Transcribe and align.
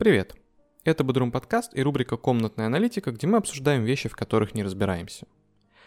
Привет! 0.00 0.34
Это 0.82 1.04
Бодрум 1.04 1.30
подкаст 1.30 1.76
и 1.76 1.82
рубрика 1.82 2.16
«Комнатная 2.16 2.64
аналитика», 2.64 3.10
где 3.10 3.26
мы 3.26 3.36
обсуждаем 3.36 3.84
вещи, 3.84 4.08
в 4.08 4.16
которых 4.16 4.54
не 4.54 4.62
разбираемся. 4.62 5.26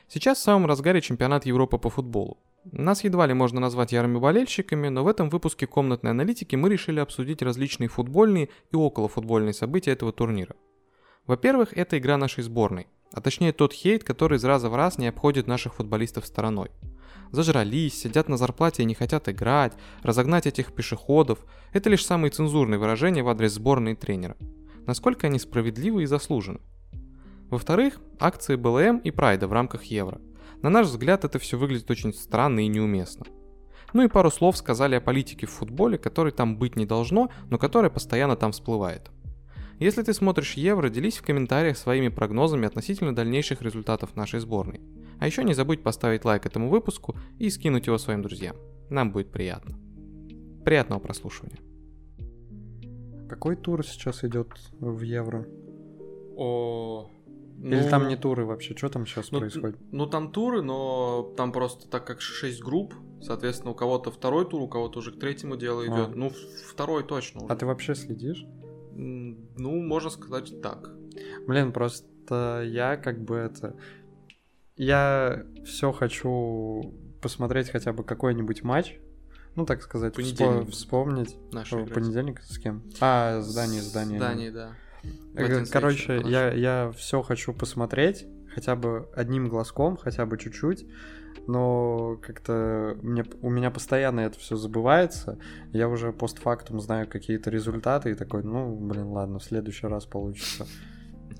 Сейчас 0.07 0.37
в 0.37 0.43
самом 0.43 0.67
разгаре 0.67 1.01
чемпионат 1.01 1.47
Европы 1.47 1.79
по 1.79 1.89
футболу. 1.89 2.37
Нас 2.71 3.03
едва 3.03 3.25
ли 3.25 3.33
можно 3.33 3.59
назвать 3.59 3.91
ярыми 3.91 4.19
болельщиками, 4.19 4.89
но 4.89 5.03
в 5.03 5.07
этом 5.07 5.31
выпуске 5.31 5.65
комнатной 5.65 6.11
аналитики 6.11 6.55
мы 6.55 6.69
решили 6.69 6.99
обсудить 6.99 7.41
различные 7.41 7.87
футбольные 7.87 8.49
и 8.71 8.75
околофутбольные 8.75 9.53
события 9.53 9.93
этого 9.93 10.11
турнира. 10.13 10.55
Во-первых, 11.25 11.75
это 11.75 11.97
игра 11.97 12.15
нашей 12.15 12.43
сборной, 12.43 12.85
а 13.13 13.19
точнее 13.19 13.51
тот 13.51 13.73
хейт, 13.73 14.03
который 14.03 14.37
из 14.37 14.45
раза 14.45 14.69
в 14.69 14.75
раз 14.75 14.99
не 14.99 15.07
обходит 15.07 15.47
наших 15.47 15.73
футболистов 15.73 16.27
стороной. 16.27 16.69
Зажрались, 17.31 17.99
сидят 17.99 18.29
на 18.29 18.37
зарплате 18.37 18.83
и 18.83 18.85
не 18.85 18.93
хотят 18.93 19.27
играть, 19.29 19.73
разогнать 20.03 20.47
этих 20.47 20.73
пешеходов– 20.73 21.39
это 21.73 21.89
лишь 21.89 22.05
самые 22.05 22.31
цензурные 22.31 22.77
выражения 22.77 23.23
в 23.23 23.29
адрес 23.29 23.53
сборной 23.53 23.93
и 23.93 23.95
тренера. 23.95 24.37
Насколько 24.85 25.27
они 25.27 25.39
справедливы 25.39 26.03
и 26.03 26.05
заслужены. 26.05 26.59
Во-вторых, 27.49 27.99
акции 28.19 28.55
БЛМ 28.55 28.97
и 28.97 29.11
Прайда 29.11 29.47
в 29.47 29.53
рамках 29.53 29.83
Евро. 29.85 30.21
На 30.61 30.69
наш 30.69 30.87
взгляд, 30.87 31.25
это 31.25 31.39
все 31.39 31.57
выглядит 31.57 31.89
очень 31.89 32.13
странно 32.13 32.61
и 32.61 32.67
неуместно. 32.67 33.25
Ну 33.93 34.03
и 34.03 34.07
пару 34.07 34.31
слов 34.31 34.57
сказали 34.57 34.95
о 34.95 35.01
политике 35.01 35.45
в 35.45 35.51
футболе, 35.51 35.97
которой 35.97 36.31
там 36.31 36.57
быть 36.57 36.75
не 36.75 36.85
должно, 36.85 37.29
но 37.49 37.57
которая 37.57 37.91
постоянно 37.91 38.35
там 38.35 38.51
всплывает. 38.51 39.11
Если 39.79 40.01
ты 40.01 40.13
смотришь 40.13 40.53
Евро, 40.53 40.89
делись 40.89 41.17
в 41.17 41.23
комментариях 41.23 41.77
своими 41.77 42.07
прогнозами 42.07 42.67
относительно 42.67 43.15
дальнейших 43.15 43.61
результатов 43.61 44.15
нашей 44.15 44.39
сборной. 44.39 44.81
А 45.23 45.25
еще 45.25 45.45
не 45.45 45.53
забудь 45.53 45.83
поставить 45.83 46.25
лайк 46.25 46.45
этому 46.45 46.67
выпуску 46.67 47.15
и 47.39 47.49
скинуть 47.49 47.87
его 47.87 47.97
своим 47.97 48.21
друзьям. 48.21 48.57
Нам 48.89 49.13
будет 49.13 49.31
приятно. 49.31 49.79
Приятного 50.65 50.99
прослушивания. 50.99 51.59
Какой 53.29 53.55
тур 53.55 53.85
сейчас 53.85 54.25
идет 54.25 54.49
в 54.81 55.01
Евро? 55.01 55.47
О, 56.35 57.09
Или 57.57 57.83
ну, 57.83 57.89
там 57.89 58.09
не 58.09 58.17
туры 58.17 58.43
вообще? 58.43 58.75
Что 58.75 58.89
там 58.89 59.05
сейчас 59.05 59.31
ну, 59.31 59.39
происходит? 59.39 59.77
Ну 59.93 60.07
там 60.07 60.29
туры, 60.29 60.61
но 60.61 61.33
там 61.37 61.53
просто 61.53 61.87
так 61.87 62.05
как 62.05 62.19
6 62.19 62.61
групп, 62.61 62.93
соответственно, 63.21 63.71
у 63.71 63.75
кого-то 63.75 64.11
второй 64.11 64.45
тур, 64.45 64.61
у 64.61 64.67
кого-то 64.67 64.99
уже 64.99 65.13
к 65.13 65.19
третьему 65.21 65.55
дело 65.55 65.85
идет. 65.85 66.09
А. 66.09 66.11
Ну, 66.13 66.31
второй 66.67 67.05
точно. 67.05 67.45
уже. 67.45 67.53
А 67.53 67.55
ты 67.55 67.65
вообще 67.65 67.95
следишь? 67.95 68.45
Ну, 68.91 69.81
можно 69.83 70.09
сказать 70.09 70.61
так. 70.61 70.91
Блин, 71.47 71.71
просто 71.71 72.61
я 72.65 72.97
как 72.97 73.23
бы 73.23 73.37
это... 73.37 73.77
Я 74.75 75.43
все 75.65 75.91
хочу 75.91 76.93
посмотреть 77.21 77.69
хотя 77.69 77.93
бы 77.93 78.03
какой-нибудь 78.03 78.63
матч. 78.63 78.97
Ну, 79.55 79.65
так 79.65 79.83
сказать, 79.83 80.15
вспо- 80.17 80.69
вспомнить. 80.69 81.37
Наши 81.51 81.75
О, 81.75 81.81
играть. 81.81 81.93
Понедельник 81.93 82.41
с 82.41 82.57
кем? 82.57 82.83
А, 82.99 83.39
здание, 83.41 83.81
здание. 83.81 84.17
Здание, 84.17 84.51
да. 84.51 84.71
Короче, 85.71 86.21
я, 86.25 86.51
я 86.51 86.91
все 86.97 87.21
хочу 87.21 87.53
посмотреть, 87.53 88.25
хотя 88.53 88.75
бы 88.75 89.09
одним 89.15 89.49
глазком, 89.49 89.97
хотя 89.97 90.25
бы 90.25 90.37
чуть-чуть, 90.37 90.85
но 91.47 92.17
как-то 92.21 92.97
мне, 93.01 93.25
у 93.41 93.49
меня 93.49 93.69
постоянно 93.69 94.21
это 94.21 94.39
все 94.39 94.55
забывается. 94.55 95.37
Я 95.71 95.87
уже 95.89 96.13
постфактум 96.13 96.79
знаю 96.79 97.07
какие-то 97.07 97.49
результаты 97.49 98.11
и 98.11 98.15
такой, 98.15 98.43
ну, 98.43 98.75
блин, 98.75 99.07
ладно, 99.07 99.39
в 99.39 99.43
следующий 99.43 99.87
раз 99.87 100.05
получится. 100.05 100.65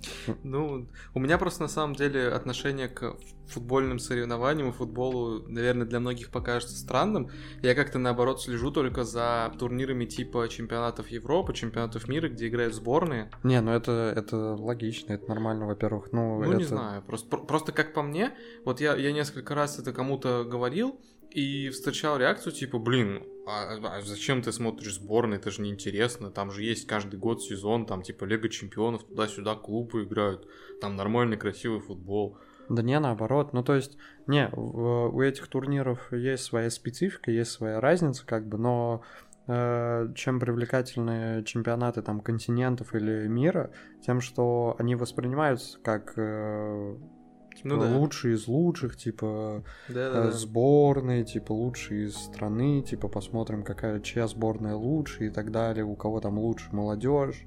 Ну, 0.44 0.88
у 1.14 1.20
меня 1.20 1.38
просто 1.38 1.62
на 1.64 1.68
самом 1.68 1.96
деле 1.96 2.28
отношение 2.30 2.88
к 2.88 3.16
футбольным 3.48 4.00
соревнованиям 4.00 4.70
и 4.70 4.72
футболу, 4.72 5.44
наверное, 5.48 5.86
для 5.86 6.00
многих 6.00 6.32
покажется 6.32 6.78
странным. 6.78 7.30
Я 7.62 7.76
как-то 7.76 8.00
наоборот 8.00 8.42
слежу 8.42 8.72
только 8.72 9.04
за 9.04 9.52
турнирами 9.60 10.06
типа 10.06 10.48
чемпионатов 10.50 11.10
Европы, 11.10 11.54
чемпионатов 11.54 12.08
мира, 12.08 12.30
где 12.30 12.48
играют 12.48 12.74
сборные. 12.74 13.30
Не, 13.44 13.62
ну 13.62 13.72
это, 13.72 14.14
это 14.16 14.38
логично, 14.56 15.14
это 15.14 15.28
нормально, 15.28 15.68
во-первых. 15.68 16.12
Ну, 16.12 16.40
Ну, 16.40 16.50
это... 16.50 16.58
не 16.58 16.64
знаю, 16.64 17.04
просто, 17.04 17.30
про- 17.30 17.44
просто 17.46 17.72
как 17.72 17.94
по 17.94 18.02
мне, 18.02 18.34
вот 18.66 18.80
я, 18.82 18.96
я 18.96 19.12
несколько 19.12 19.56
раз 19.56 19.78
это 19.80 19.92
кому-то 19.94 20.44
говорил 20.46 21.00
и 21.30 21.70
встречал 21.70 22.18
реакцию 22.18 22.54
типа, 22.54 22.80
блин, 22.80 23.24
а, 23.46 23.78
а 23.98 24.02
зачем 24.02 24.42
ты 24.42 24.52
смотришь 24.52 24.96
сборные, 24.96 25.40
это 25.40 25.52
же 25.52 25.62
неинтересно, 25.62 26.32
там 26.32 26.52
же 26.52 26.64
есть 26.64 26.88
каждый 26.88 27.20
год 27.20 27.44
сезон, 27.44 27.86
там 27.86 28.02
типа 28.02 28.26
Лига 28.26 28.50
Чемпионов, 28.50 29.04
туда-сюда 29.04 29.56
клубы 29.56 30.04
играют, 30.04 30.48
там 30.80 30.96
нормальный 30.96 31.38
красивый 31.38 31.82
футбол. 31.82 32.38
Да 32.70 32.82
не, 32.82 32.98
наоборот. 33.00 33.54
Ну, 33.54 33.64
то 33.64 33.76
есть, 33.76 33.98
не, 34.26 34.48
у 34.50 35.22
этих 35.22 35.48
турниров 35.48 36.12
есть 36.14 36.44
своя 36.44 36.70
специфика, 36.70 37.30
есть 37.30 37.52
своя 37.52 37.82
разница, 37.82 38.26
как 38.26 38.48
бы, 38.48 38.58
но 38.58 39.02
э, 39.48 40.08
чем 40.16 40.40
привлекательны 40.40 41.44
чемпионаты 41.44 42.02
там 42.02 42.22
континентов 42.22 42.96
или 42.96 43.28
мира, 43.28 43.72
тем, 44.06 44.22
что 44.22 44.76
они 44.80 44.96
воспринимаются 44.96 45.78
как 45.84 46.14
э, 46.16 46.96
типа, 47.56 47.68
Ну 47.68 47.80
да. 47.80 47.98
лучшие 47.98 48.36
из 48.36 48.48
лучших, 48.48 48.96
типа 48.96 49.64
э, 49.90 49.94
Да-да-да. 49.94 50.32
сборные, 50.32 51.24
типа 51.24 51.52
лучшие 51.52 52.08
из 52.08 52.16
страны, 52.16 52.82
типа 52.82 53.08
посмотрим, 53.08 53.64
какая 53.64 54.00
чья 54.00 54.28
сборная 54.28 54.76
лучше 54.76 55.28
и 55.28 55.30
так 55.30 55.52
далее, 55.52 55.86
у 55.86 55.96
кого 55.96 56.20
там 56.20 56.38
лучше 56.38 56.68
молодежь 56.72 57.46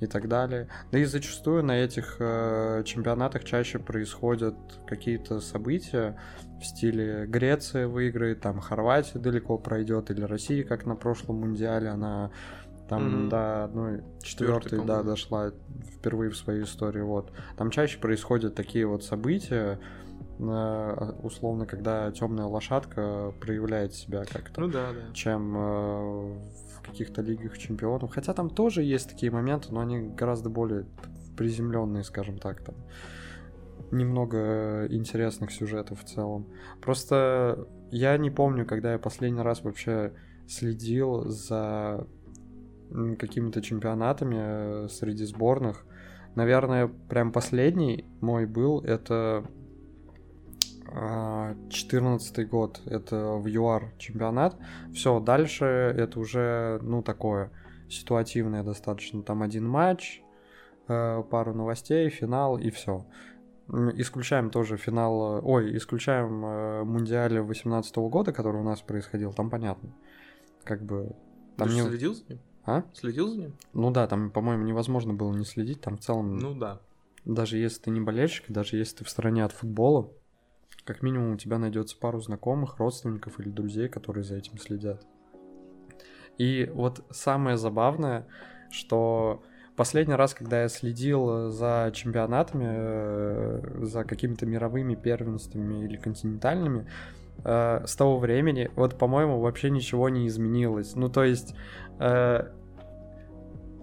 и 0.00 0.06
так 0.06 0.28
далее. 0.28 0.68
Да 0.90 0.98
и 0.98 1.04
зачастую 1.04 1.62
на 1.64 1.78
этих 1.78 2.16
э, 2.18 2.82
чемпионатах 2.84 3.44
чаще 3.44 3.78
происходят 3.78 4.54
какие-то 4.86 5.40
события 5.40 6.18
в 6.60 6.64
стиле 6.66 7.26
Греция 7.26 7.88
выиграет, 7.88 8.40
там 8.40 8.60
Хорватия 8.60 9.18
далеко 9.18 9.58
пройдет, 9.58 10.10
или 10.10 10.22
Россия, 10.22 10.64
как 10.64 10.86
на 10.86 10.96
прошлом 10.96 11.40
мундиале, 11.40 11.88
она 11.88 12.30
там 12.88 13.20
Мгм. 13.22 13.28
до 13.30 13.64
одной 13.64 14.02
четвертой, 14.22 14.78
да, 14.80 14.84
по-моему. 14.84 15.04
дошла 15.10 15.50
впервые 15.96 16.30
в 16.30 16.36
своей 16.36 16.64
истории. 16.64 17.00
Вот. 17.02 17.32
Там 17.56 17.70
чаще 17.70 17.98
происходят 17.98 18.54
такие 18.54 18.86
вот 18.86 19.02
события, 19.04 19.80
э, 20.38 21.12
условно, 21.22 21.64
когда 21.66 22.10
темная 22.12 22.44
лошадка 22.46 23.32
проявляет 23.40 23.94
себя 23.94 24.24
как-то 24.24 24.60
Ну 24.60 24.68
да, 24.68 24.88
да. 24.92 25.14
чем 25.14 25.56
э, 25.56 25.60
в 26.76 26.82
каких-то 26.84 27.22
лигах 27.22 27.56
чемпионов. 27.56 28.12
Хотя 28.12 28.34
там 28.34 28.50
тоже 28.50 28.82
есть 28.82 29.08
такие 29.08 29.32
моменты, 29.32 29.68
но 29.72 29.80
они 29.80 30.00
гораздо 30.10 30.50
более 30.50 30.84
приземленные, 31.36 32.04
скажем 32.04 32.38
так. 32.38 32.62
Там 32.62 32.74
немного 33.90 34.86
интересных 34.90 35.50
сюжетов 35.52 36.00
в 36.00 36.04
целом. 36.04 36.46
Просто 36.82 37.66
я 37.90 38.16
не 38.18 38.30
помню, 38.30 38.66
когда 38.66 38.92
я 38.92 38.98
последний 38.98 39.40
раз 39.42 39.62
вообще 39.62 40.12
следил 40.48 41.28
за 41.28 42.06
какими-то 43.18 43.62
чемпионатами 43.62 44.36
э, 44.38 44.88
среди 44.88 45.24
сборных. 45.24 45.84
Наверное, 46.34 46.88
прям 46.88 47.32
последний 47.32 48.06
мой 48.20 48.46
был, 48.46 48.80
это 48.80 49.44
14 51.70 52.48
год, 52.48 52.80
это 52.86 53.34
в 53.34 53.46
ЮАР 53.46 53.94
чемпионат. 53.98 54.56
Все, 54.92 55.18
дальше 55.18 55.64
это 55.64 56.20
уже, 56.20 56.78
ну, 56.82 57.02
такое 57.02 57.50
ситуативное 57.88 58.62
достаточно. 58.62 59.22
Там 59.22 59.42
один 59.42 59.68
матч, 59.68 60.22
э, 60.88 61.22
пару 61.30 61.54
новостей, 61.54 62.08
финал 62.10 62.58
и 62.58 62.70
все. 62.70 63.06
Исключаем 63.68 64.50
тоже 64.50 64.76
финал, 64.76 65.38
э, 65.38 65.40
ой, 65.42 65.76
исключаем 65.76 66.86
Мундиале 66.88 67.42
18 67.42 67.96
года, 67.96 68.32
который 68.32 68.60
у 68.60 68.64
нас 68.64 68.80
происходил, 68.82 69.32
там 69.32 69.50
понятно. 69.50 69.90
Как 70.62 70.82
бы... 70.82 71.16
Там 71.56 71.68
Ты 71.68 71.74
не... 71.74 71.82
следил 71.82 72.14
за 72.14 72.24
ним? 72.28 72.40
А? 72.66 72.84
Следил 72.94 73.28
за 73.28 73.38
ним? 73.38 73.52
Ну 73.72 73.90
да, 73.90 74.06
там, 74.06 74.30
по-моему, 74.30 74.64
невозможно 74.64 75.12
было 75.12 75.32
не 75.34 75.44
следить. 75.44 75.80
Там 75.80 75.96
в 75.96 76.00
целом 76.00 76.38
Ну 76.38 76.54
да. 76.54 76.80
даже 77.24 77.58
если 77.58 77.82
ты 77.82 77.90
не 77.90 78.00
болельщик, 78.00 78.46
даже 78.48 78.76
если 78.76 78.98
ты 78.98 79.04
в 79.04 79.10
стороне 79.10 79.44
от 79.44 79.52
футбола, 79.52 80.10
как 80.84 81.02
минимум 81.02 81.32
у 81.34 81.36
тебя 81.36 81.58
найдется 81.58 81.96
пару 81.98 82.20
знакомых, 82.20 82.78
родственников 82.78 83.40
или 83.40 83.48
друзей, 83.48 83.88
которые 83.88 84.24
за 84.24 84.36
этим 84.36 84.58
следят. 84.58 85.04
И 86.38 86.70
вот 86.74 87.04
самое 87.10 87.56
забавное, 87.56 88.26
что 88.70 89.42
последний 89.76 90.14
раз, 90.14 90.34
когда 90.34 90.62
я 90.62 90.68
следил 90.68 91.50
за 91.50 91.90
чемпионатами, 91.94 92.66
э, 92.66 93.84
за 93.84 94.04
какими-то 94.04 94.44
мировыми 94.46 94.94
первенствами 94.94 95.84
или 95.84 95.96
континентальными, 95.96 96.86
э, 97.44 97.84
с 97.86 97.96
того 97.96 98.18
времени, 98.18 98.70
вот, 98.76 98.98
по-моему, 98.98 99.40
вообще 99.40 99.70
ничего 99.70 100.08
не 100.08 100.28
изменилось. 100.28 100.94
Ну, 100.94 101.08
то 101.08 101.24
есть, 101.24 101.54
э, 101.98 102.48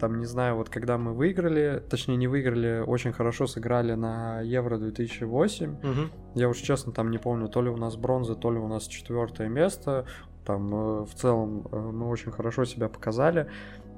там, 0.02 0.18
не 0.18 0.26
знаю, 0.26 0.56
вот 0.56 0.70
когда 0.70 0.98
мы 0.98 1.14
выиграли, 1.14 1.82
точнее, 1.88 2.16
не 2.16 2.28
выиграли, 2.28 2.84
очень 2.86 3.12
хорошо 3.12 3.46
сыграли 3.46 3.94
на 3.94 4.42
Евро 4.42 4.78
2008. 4.78 5.70
Мгм. 5.70 6.12
Я 6.34 6.50
уж 6.50 6.58
честно 6.58 6.92
там 6.92 7.12
не 7.12 7.20
помню, 7.20 7.48
то 7.48 7.62
ли 7.62 7.70
у 7.70 7.78
нас 7.78 7.96
бронза, 7.98 8.36
то 8.36 8.52
ли 8.52 8.58
у 8.58 8.68
нас 8.68 8.88
четвертое 8.88 9.48
место. 9.48 10.06
Там 10.44 10.74
э, 10.74 11.06
в 11.06 11.14
целом 11.14 11.68
э, 11.72 11.78
мы 11.78 12.10
очень 12.10 12.32
хорошо 12.32 12.66
себя 12.66 12.90
показали. 12.90 13.48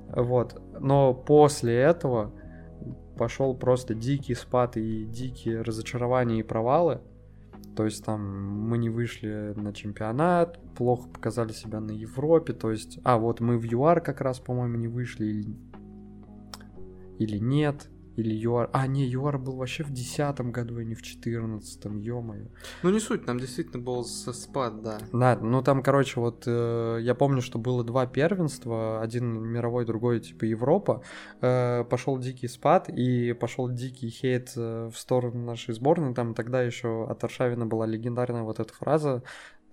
Вот. 0.09 0.61
Но 0.79 1.13
после 1.13 1.75
этого 1.75 2.31
пошел 3.17 3.55
просто 3.55 3.93
дикий 3.93 4.35
спад 4.35 4.77
и 4.77 5.05
дикие 5.05 5.61
разочарования 5.61 6.39
и 6.39 6.43
провалы. 6.43 6.99
То 7.75 7.85
есть 7.85 8.05
там 8.05 8.21
мы 8.69 8.77
не 8.77 8.89
вышли 8.89 9.53
на 9.55 9.73
чемпионат, 9.73 10.59
плохо 10.75 11.09
показали 11.09 11.51
себя 11.51 11.79
на 11.79 11.91
Европе. 11.91 12.53
То 12.53 12.71
есть, 12.71 12.99
а 13.03 13.17
вот 13.17 13.39
мы 13.39 13.57
в 13.57 13.63
ЮАР 13.63 14.01
как 14.01 14.21
раз, 14.21 14.39
по-моему, 14.39 14.77
не 14.77 14.87
вышли. 14.87 15.25
или- 15.25 15.57
или 17.19 17.37
нет, 17.37 17.89
или 18.15 18.33
ЮАР... 18.33 18.69
А, 18.73 18.87
не, 18.87 19.05
ЮАР 19.05 19.37
был 19.39 19.55
вообще 19.57 19.83
в 19.83 19.91
десятом 19.91 20.51
году, 20.51 20.77
а 20.77 20.83
не 20.83 20.95
в 20.95 21.01
четырнадцатом, 21.01 21.97
ё-моё. 21.97 22.47
Ну 22.83 22.89
не 22.89 22.99
суть, 22.99 23.25
там 23.25 23.39
действительно 23.39 23.83
был 23.83 24.03
спад, 24.03 24.81
да. 24.81 24.97
Да, 25.11 25.37
ну 25.41 25.61
там, 25.61 25.81
короче, 25.81 26.19
вот 26.19 26.43
э, 26.45 26.99
я 27.01 27.15
помню, 27.15 27.41
что 27.41 27.59
было 27.59 27.83
два 27.83 28.05
первенства, 28.05 29.01
один 29.01 29.41
мировой, 29.41 29.85
другой 29.85 30.19
типа 30.19 30.45
Европа. 30.45 31.03
Э, 31.41 31.83
пошел 31.83 32.17
дикий 32.17 32.47
спад 32.47 32.89
и 32.89 33.33
пошел 33.33 33.69
дикий 33.69 34.09
хейт 34.09 34.53
э, 34.55 34.89
в 34.93 34.97
сторону 34.97 35.45
нашей 35.45 35.73
сборной. 35.73 36.13
Там 36.13 36.33
тогда 36.33 36.61
еще 36.61 37.07
от 37.09 37.23
Аршавина 37.23 37.65
была 37.65 37.85
легендарная 37.85 38.43
вот 38.43 38.59
эта 38.59 38.73
фраза 38.73 39.23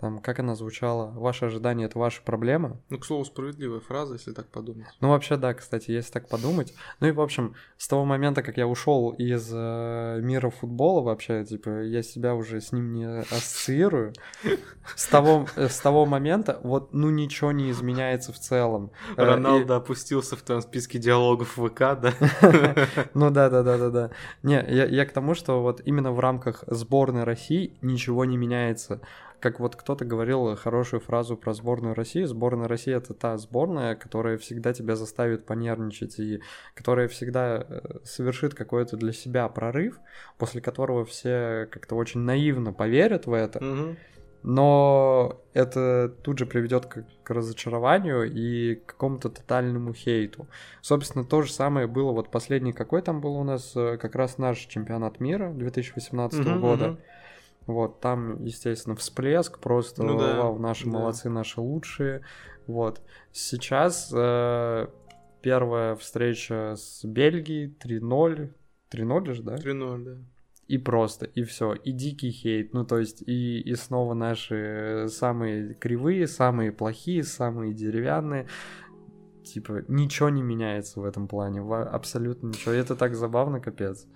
там, 0.01 0.17
как 0.19 0.39
она 0.39 0.55
звучала? 0.55 1.11
Ваши 1.11 1.45
ожидания— 1.45 1.85
это 1.85 1.99
ваша 1.99 2.23
проблема? 2.23 2.81
Ну, 2.89 2.97
к 2.97 3.05
слову, 3.05 3.23
справедливая 3.23 3.79
фраза, 3.79 4.15
если 4.15 4.33
так 4.33 4.47
подумать. 4.47 4.87
Ну, 4.99 5.09
вообще, 5.09 5.37
да, 5.37 5.53
кстати, 5.53 5.91
если 5.91 6.11
так 6.11 6.27
подумать. 6.27 6.73
Ну 6.99 7.07
и, 7.07 7.11
в 7.11 7.21
общем, 7.21 7.53
с 7.77 7.87
того 7.87 8.03
момента, 8.03 8.41
как 8.41 8.57
я 8.57 8.67
ушел 8.67 9.11
из 9.11 9.51
э, 9.53 10.19
мира 10.23 10.49
футбола 10.49 11.01
вообще, 11.01 11.45
типа, 11.45 11.83
я 11.83 12.01
себя 12.01 12.33
уже 12.33 12.61
с 12.61 12.71
ним 12.71 12.93
не 12.93 13.05
ассоциирую. 13.19 14.13
С 14.95 15.05
того, 15.05 15.45
э, 15.55 15.69
с 15.69 15.79
того 15.79 16.07
момента 16.07 16.59
вот, 16.63 16.93
ну, 16.93 17.11
ничего 17.11 17.51
не 17.51 17.69
изменяется 17.69 18.33
в 18.33 18.39
целом. 18.39 18.89
Э, 19.17 19.23
Роналдо 19.23 19.75
и... 19.75 19.77
опустился 19.77 20.35
в 20.35 20.41
том 20.41 20.61
списке 20.61 20.97
диалогов 20.97 21.57
ВК, 21.57 21.79
да? 21.79 22.13
Ну 23.13 23.29
да, 23.29 23.51
да, 23.51 23.61
да, 23.61 23.77
да, 23.77 23.89
да. 23.91 24.09
Не, 24.41 24.65
я 24.67 25.05
к 25.05 25.11
тому, 25.11 25.35
что 25.35 25.61
вот 25.61 25.79
именно 25.85 26.11
в 26.11 26.19
рамках 26.19 26.63
сборной 26.65 27.23
России 27.23 27.77
ничего 27.83 28.25
не 28.25 28.37
меняется 28.37 28.99
как 29.41 29.59
вот 29.59 29.75
кто-то 29.75 30.05
говорил 30.05 30.55
хорошую 30.55 30.99
фразу 30.99 31.35
про 31.35 31.53
сборную 31.53 31.95
России. 31.95 32.23
Сборная 32.23 32.67
России 32.67 32.93
это 32.93 33.13
та 33.13 33.37
сборная, 33.37 33.95
которая 33.95 34.37
всегда 34.37 34.71
тебя 34.71 34.95
заставит 34.95 35.45
понервничать 35.45 36.19
и 36.19 36.41
которая 36.75 37.07
всегда 37.07 37.65
э, 37.67 37.81
совершит 38.03 38.53
какой-то 38.53 38.97
для 38.97 39.11
себя 39.11 39.49
прорыв, 39.49 39.99
после 40.37 40.61
которого 40.61 41.03
все 41.05 41.67
как-то 41.71 41.95
очень 41.95 42.21
наивно 42.21 42.71
поверят 42.71 43.25
в 43.25 43.33
это. 43.33 43.59
Угу. 43.59 43.95
Но 44.43 45.41
это 45.53 46.09
тут 46.23 46.39
же 46.39 46.45
приведет 46.45 46.85
к, 46.87 47.03
к 47.23 47.29
разочарованию 47.29 48.31
и 48.31 48.75
к 48.75 48.85
какому-то 48.87 49.29
тотальному 49.29 49.93
хейту. 49.93 50.47
Собственно, 50.81 51.25
то 51.25 51.41
же 51.41 51.51
самое 51.51 51.85
было 51.87 52.11
вот 52.11 52.29
последний 52.31 52.73
какой 52.73 53.01
там 53.01 53.21
был 53.21 53.35
у 53.35 53.43
нас 53.43 53.73
э, 53.75 53.97
как 53.97 54.15
раз 54.15 54.37
наш 54.37 54.59
чемпионат 54.59 55.19
мира 55.19 55.51
2018 55.51 56.39
угу, 56.39 56.59
года. 56.59 56.91
Угу. 56.91 56.97
Вот, 57.67 57.99
там, 57.99 58.43
естественно, 58.43 58.95
всплеск, 58.95 59.59
просто 59.59 60.03
ну, 60.03 60.17
да, 60.17 60.41
вау, 60.41 60.59
наши 60.59 60.85
да. 60.85 60.91
молодцы, 60.91 61.29
наши 61.29 61.61
лучшие. 61.61 62.23
Вот. 62.67 63.01
Сейчас 63.31 64.11
э, 64.13 64.87
первая 65.41 65.95
встреча 65.95 66.75
с 66.75 67.03
Бельгией 67.03 67.75
3-0. 67.83 68.49
3-0 68.91 69.33
же, 69.33 69.43
да? 69.43 69.55
3-0, 69.55 70.03
да. 70.03 70.17
И 70.67 70.77
просто, 70.77 71.25
и 71.25 71.43
все, 71.43 71.73
и 71.73 71.91
дикий 71.91 72.31
хейт, 72.31 72.73
ну 72.73 72.85
то 72.85 72.97
есть 72.97 73.21
и, 73.23 73.59
и 73.59 73.75
снова 73.75 74.13
наши 74.13 75.07
самые 75.09 75.73
кривые, 75.73 76.27
самые 76.27 76.71
плохие, 76.71 77.23
самые 77.23 77.73
деревянные, 77.73 78.47
типа 79.43 79.83
ничего 79.89 80.29
не 80.29 80.41
меняется 80.41 81.01
в 81.01 81.03
этом 81.03 81.27
плане, 81.27 81.59
абсолютно 81.59 82.47
ничего, 82.47 82.73
и 82.73 82.77
это 82.77 82.95
так 82.95 83.15
забавно, 83.15 83.59
капец. 83.59 84.07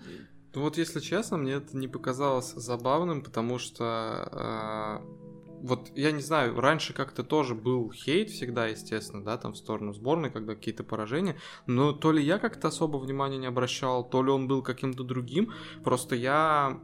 Ну 0.55 0.61
вот, 0.61 0.77
если 0.77 1.01
честно, 1.01 1.35
мне 1.35 1.53
это 1.53 1.75
не 1.75 1.89
показалось 1.89 2.53
забавным, 2.53 3.21
потому 3.21 3.59
что 3.59 4.29
э, 4.31 5.25
вот 5.61 5.91
я 5.95 6.13
не 6.13 6.21
знаю, 6.21 6.57
раньше 6.59 6.93
как-то 6.93 7.23
тоже 7.23 7.55
был 7.55 7.91
хейт 7.91 8.29
всегда, 8.29 8.67
естественно, 8.67 9.23
да, 9.23 9.37
там 9.37 9.51
в 9.51 9.57
сторону 9.57 9.91
сборной, 9.91 10.31
когда 10.31 10.55
какие-то 10.55 10.85
поражения, 10.85 11.35
но 11.67 11.91
то 11.91 12.13
ли 12.13 12.23
я 12.23 12.39
как-то 12.39 12.69
особо 12.69 12.97
внимания 12.97 13.37
не 13.37 13.47
обращал, 13.47 14.07
то 14.07 14.23
ли 14.23 14.31
он 14.31 14.47
был 14.47 14.63
каким-то 14.63 15.03
другим, 15.03 15.51
просто 15.83 16.15
я 16.15 16.79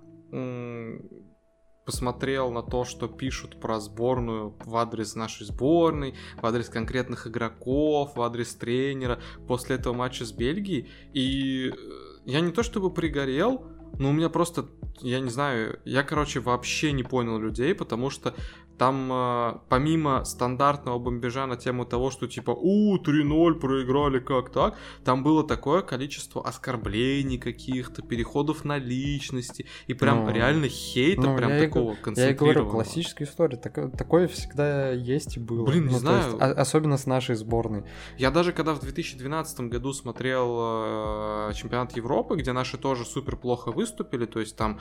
посмотрел 1.86 2.52
на 2.52 2.64
то, 2.64 2.84
что 2.86 3.08
пишут 3.08 3.60
про 3.60 3.80
сборную 3.80 4.56
в 4.66 4.76
адрес 4.78 5.16
нашей 5.16 5.46
сборной, 5.46 6.16
в 6.42 6.46
адрес 6.46 6.70
конкретных 6.70 7.28
игроков, 7.28 8.16
в 8.16 8.22
адрес 8.22 8.54
тренера 8.56 9.22
после 9.48 9.76
этого 9.78 9.94
матча 9.94 10.26
с 10.26 10.32
Бельгией, 10.32 10.90
и 11.14 11.74
я 12.26 12.42
не 12.42 12.52
то 12.52 12.64
чтобы 12.64 12.94
пригорел, 12.94 13.66
но 14.00 14.10
у 14.10 14.14
меня 14.14 14.30
просто, 14.30 14.68
я 15.02 15.20
не 15.20 15.30
знаю, 15.30 15.80
я, 15.86 16.04
короче, 16.04 16.40
вообще 16.40 16.92
не 16.92 17.04
понял 17.04 17.38
людей, 17.40 17.76
потому 17.76 18.10
что 18.10 18.34
там 18.82 19.14
э, 19.14 19.60
помимо 19.70 20.26
стандартного 20.26 20.98
бомбежа 20.98 21.46
на 21.46 21.56
тему 21.56 21.86
того, 21.86 22.10
что 22.10 22.26
типа 22.26 22.50
«У, 22.50 22.98
3-0 22.98 23.60
проиграли, 23.60 24.18
как 24.18 24.50
так?», 24.50 24.76
там 25.06 25.22
было 25.22 25.44
такое 25.48 25.84
количество 25.84 26.44
оскорблений 26.44 27.38
каких-то, 27.38 28.02
переходов 28.02 28.66
на 28.66 28.80
личности, 28.80 29.68
и 29.86 29.94
прям 29.94 30.26
ну, 30.26 30.32
реально 30.32 30.68
хейта, 30.68 31.22
ну, 31.22 31.38
прям 31.38 31.60
такого 31.60 31.94
и, 31.94 32.20
Я 32.20 32.32
и 32.32 32.34
говорю, 32.34 32.68
классическая 32.72 33.26
история, 33.26 33.58
так, 33.58 33.96
такое 33.96 34.28
всегда 34.28 34.90
есть 34.90 35.38
и 35.38 35.40
было. 35.40 35.64
Блин, 35.64 35.86
не 35.86 35.94
ну, 35.94 36.00
знаю. 36.00 36.32
Есть, 36.32 36.42
а, 36.42 36.52
особенно 36.54 36.98
с 36.98 37.06
нашей 37.06 37.36
сборной. 37.36 37.84
Я 38.18 38.32
даже 38.32 38.52
когда 38.52 38.74
в 38.74 38.80
2012 38.80 39.60
году 39.70 39.94
смотрел 39.94 40.58
э, 41.50 41.54
чемпионат 41.54 41.96
Европы, 41.96 42.36
где 42.36 42.52
наши 42.52 42.80
тоже 42.80 43.06
супер 43.06 43.36
плохо 43.36 43.72
выступили, 43.72 44.26
то 44.26 44.40
есть 44.40 44.56
там 44.56 44.80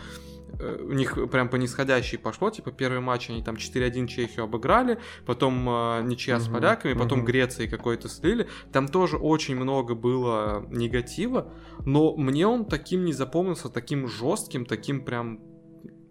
э, 0.59 0.79
у 0.89 0.93
них 0.93 1.19
прям 1.31 1.51
по 1.51 1.57
нисходящей 1.57 2.17
пошло, 2.17 2.49
типа 2.49 2.71
первый 2.71 3.01
матч 3.01 3.29
они 3.29 3.43
там 3.43 3.57
4 3.57 3.90
1 3.91 4.07
Чехию 4.07 4.45
обыграли, 4.45 4.99
потом 5.27 5.69
э, 5.69 6.03
ничья 6.05 6.37
угу, 6.37 6.45
с 6.45 6.49
поляками, 6.49 6.95
потом 6.95 7.21
угу. 7.21 7.27
Грецией 7.27 7.69
какой-то 7.69 8.09
слили. 8.09 8.49
Там 8.73 8.89
тоже 8.89 9.17
очень 9.17 9.57
много 9.57 9.95
было 9.95 10.67
негатива, 10.71 11.53
но 11.85 12.17
мне 12.17 12.47
он 12.47 12.65
таким 12.65 13.05
не 13.05 13.13
запомнился, 13.13 13.69
таким 13.69 14.09
жестким, 14.09 14.65
таким 14.65 15.05
прям 15.05 15.41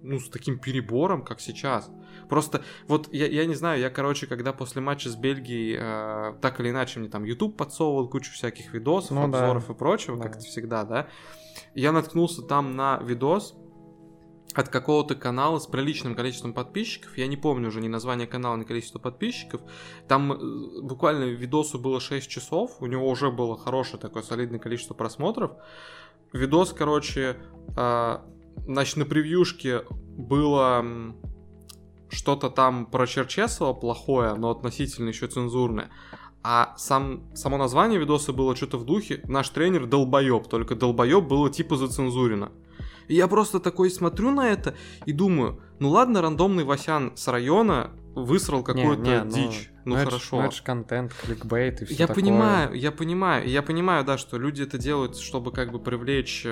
ну, 0.02 0.20
с 0.20 0.30
таким 0.30 0.60
перебором, 0.60 1.24
как 1.24 1.42
сейчас. 1.42 1.92
Просто 2.30 2.62
вот 2.88 3.12
я, 3.12 3.28
я 3.28 3.46
не 3.46 3.56
знаю, 3.56 3.80
я, 3.80 3.90
короче, 3.90 4.28
когда 4.28 4.54
после 4.54 4.82
матча 4.82 5.10
с 5.10 5.16
Бельгией 5.16 5.78
э, 5.80 6.34
так 6.42 6.60
или 6.60 6.70
иначе 6.70 7.00
мне 7.00 7.10
там 7.10 7.24
YouTube 7.24 7.58
подсовывал 7.58 8.10
кучу 8.10 8.32
всяких 8.32 8.74
видосов, 8.74 9.12
ну, 9.12 9.24
обзоров 9.24 9.68
да. 9.68 9.74
и 9.74 9.78
прочего, 9.78 10.18
да. 10.18 10.24
как 10.24 10.40
всегда, 10.40 10.84
да. 10.84 11.08
Я 11.76 11.92
наткнулся 11.92 12.42
там 12.42 12.76
на 12.76 13.00
видос, 13.04 13.56
от 14.60 14.70
какого-то 14.70 15.16
канала 15.16 15.58
с 15.60 15.68
приличным 15.68 16.16
количеством 16.16 16.54
подписчиков. 16.54 17.18
Я 17.18 17.28
не 17.28 17.38
помню 17.38 17.70
уже 17.70 17.82
ни 17.82 17.88
название 17.88 18.28
канала, 18.28 18.58
ни 18.58 18.64
количество 18.64 19.00
подписчиков. 19.00 19.62
Там 20.08 20.34
э, 20.34 20.82
буквально 20.82 21.24
видосу 21.24 21.80
было 21.80 22.00
6 22.00 22.30
часов. 22.30 22.78
У 22.82 22.86
него 22.86 23.10
уже 23.10 23.32
было 23.32 23.58
хорошее 23.58 24.00
такое 24.00 24.22
солидное 24.22 24.60
количество 24.60 24.94
просмотров. 24.94 25.52
Видос, 26.34 26.74
короче, 26.74 27.38
э, 27.78 28.18
значит, 28.66 28.98
на 28.98 29.06
превьюшке 29.06 29.84
было 30.18 30.86
что-то 32.10 32.50
там 32.50 32.86
про 32.86 33.08
Черчесова 33.08 33.74
плохое, 33.74 34.34
но 34.34 34.50
относительно 34.50 35.10
еще 35.10 35.28
цензурное. 35.28 35.90
А 36.44 36.74
сам, 36.78 37.34
само 37.34 37.58
название 37.58 38.00
видоса 38.00 38.34
было 38.34 38.56
что-то 38.56 38.78
в 38.78 38.86
духе 38.86 39.22
«Наш 39.26 39.50
тренер 39.50 39.86
долбоеб», 39.86 40.48
только 40.48 40.76
долбоеб 40.76 41.24
было 41.26 41.50
типа 41.50 41.76
зацензурено. 41.76 42.52
И 43.10 43.16
я 43.16 43.28
просто 43.28 43.60
такой 43.60 43.90
смотрю 43.90 44.32
на 44.32 44.50
это 44.50 44.76
и 45.06 45.12
думаю, 45.12 45.60
ну 45.80 45.90
ладно, 45.90 46.22
рандомный 46.22 46.64
Васян 46.64 47.12
с 47.18 47.28
района 47.28 47.92
высрал 48.24 48.64
какую-то 48.64 49.24
ну, 49.26 49.32
дичь. 49.32 49.72
Ну, 49.86 49.96
ну 49.96 50.04
хорошо. 50.04 50.42
Это, 50.44 50.56
ну, 50.56 50.64
контент, 50.64 51.14
кликбейт 51.14 51.82
и 51.82 51.86
все 51.86 51.96
Я 51.96 52.08
такое. 52.08 52.24
понимаю, 52.24 52.74
я 52.74 52.92
понимаю, 52.92 53.48
я 53.48 53.62
понимаю, 53.62 54.04
да, 54.06 54.18
что 54.18 54.38
люди 54.38 54.64
это 54.64 54.78
делают, 54.78 55.18
чтобы 55.18 55.52
как 55.52 55.72
бы 55.72 55.80
привлечь 55.80 56.44
э, 56.46 56.50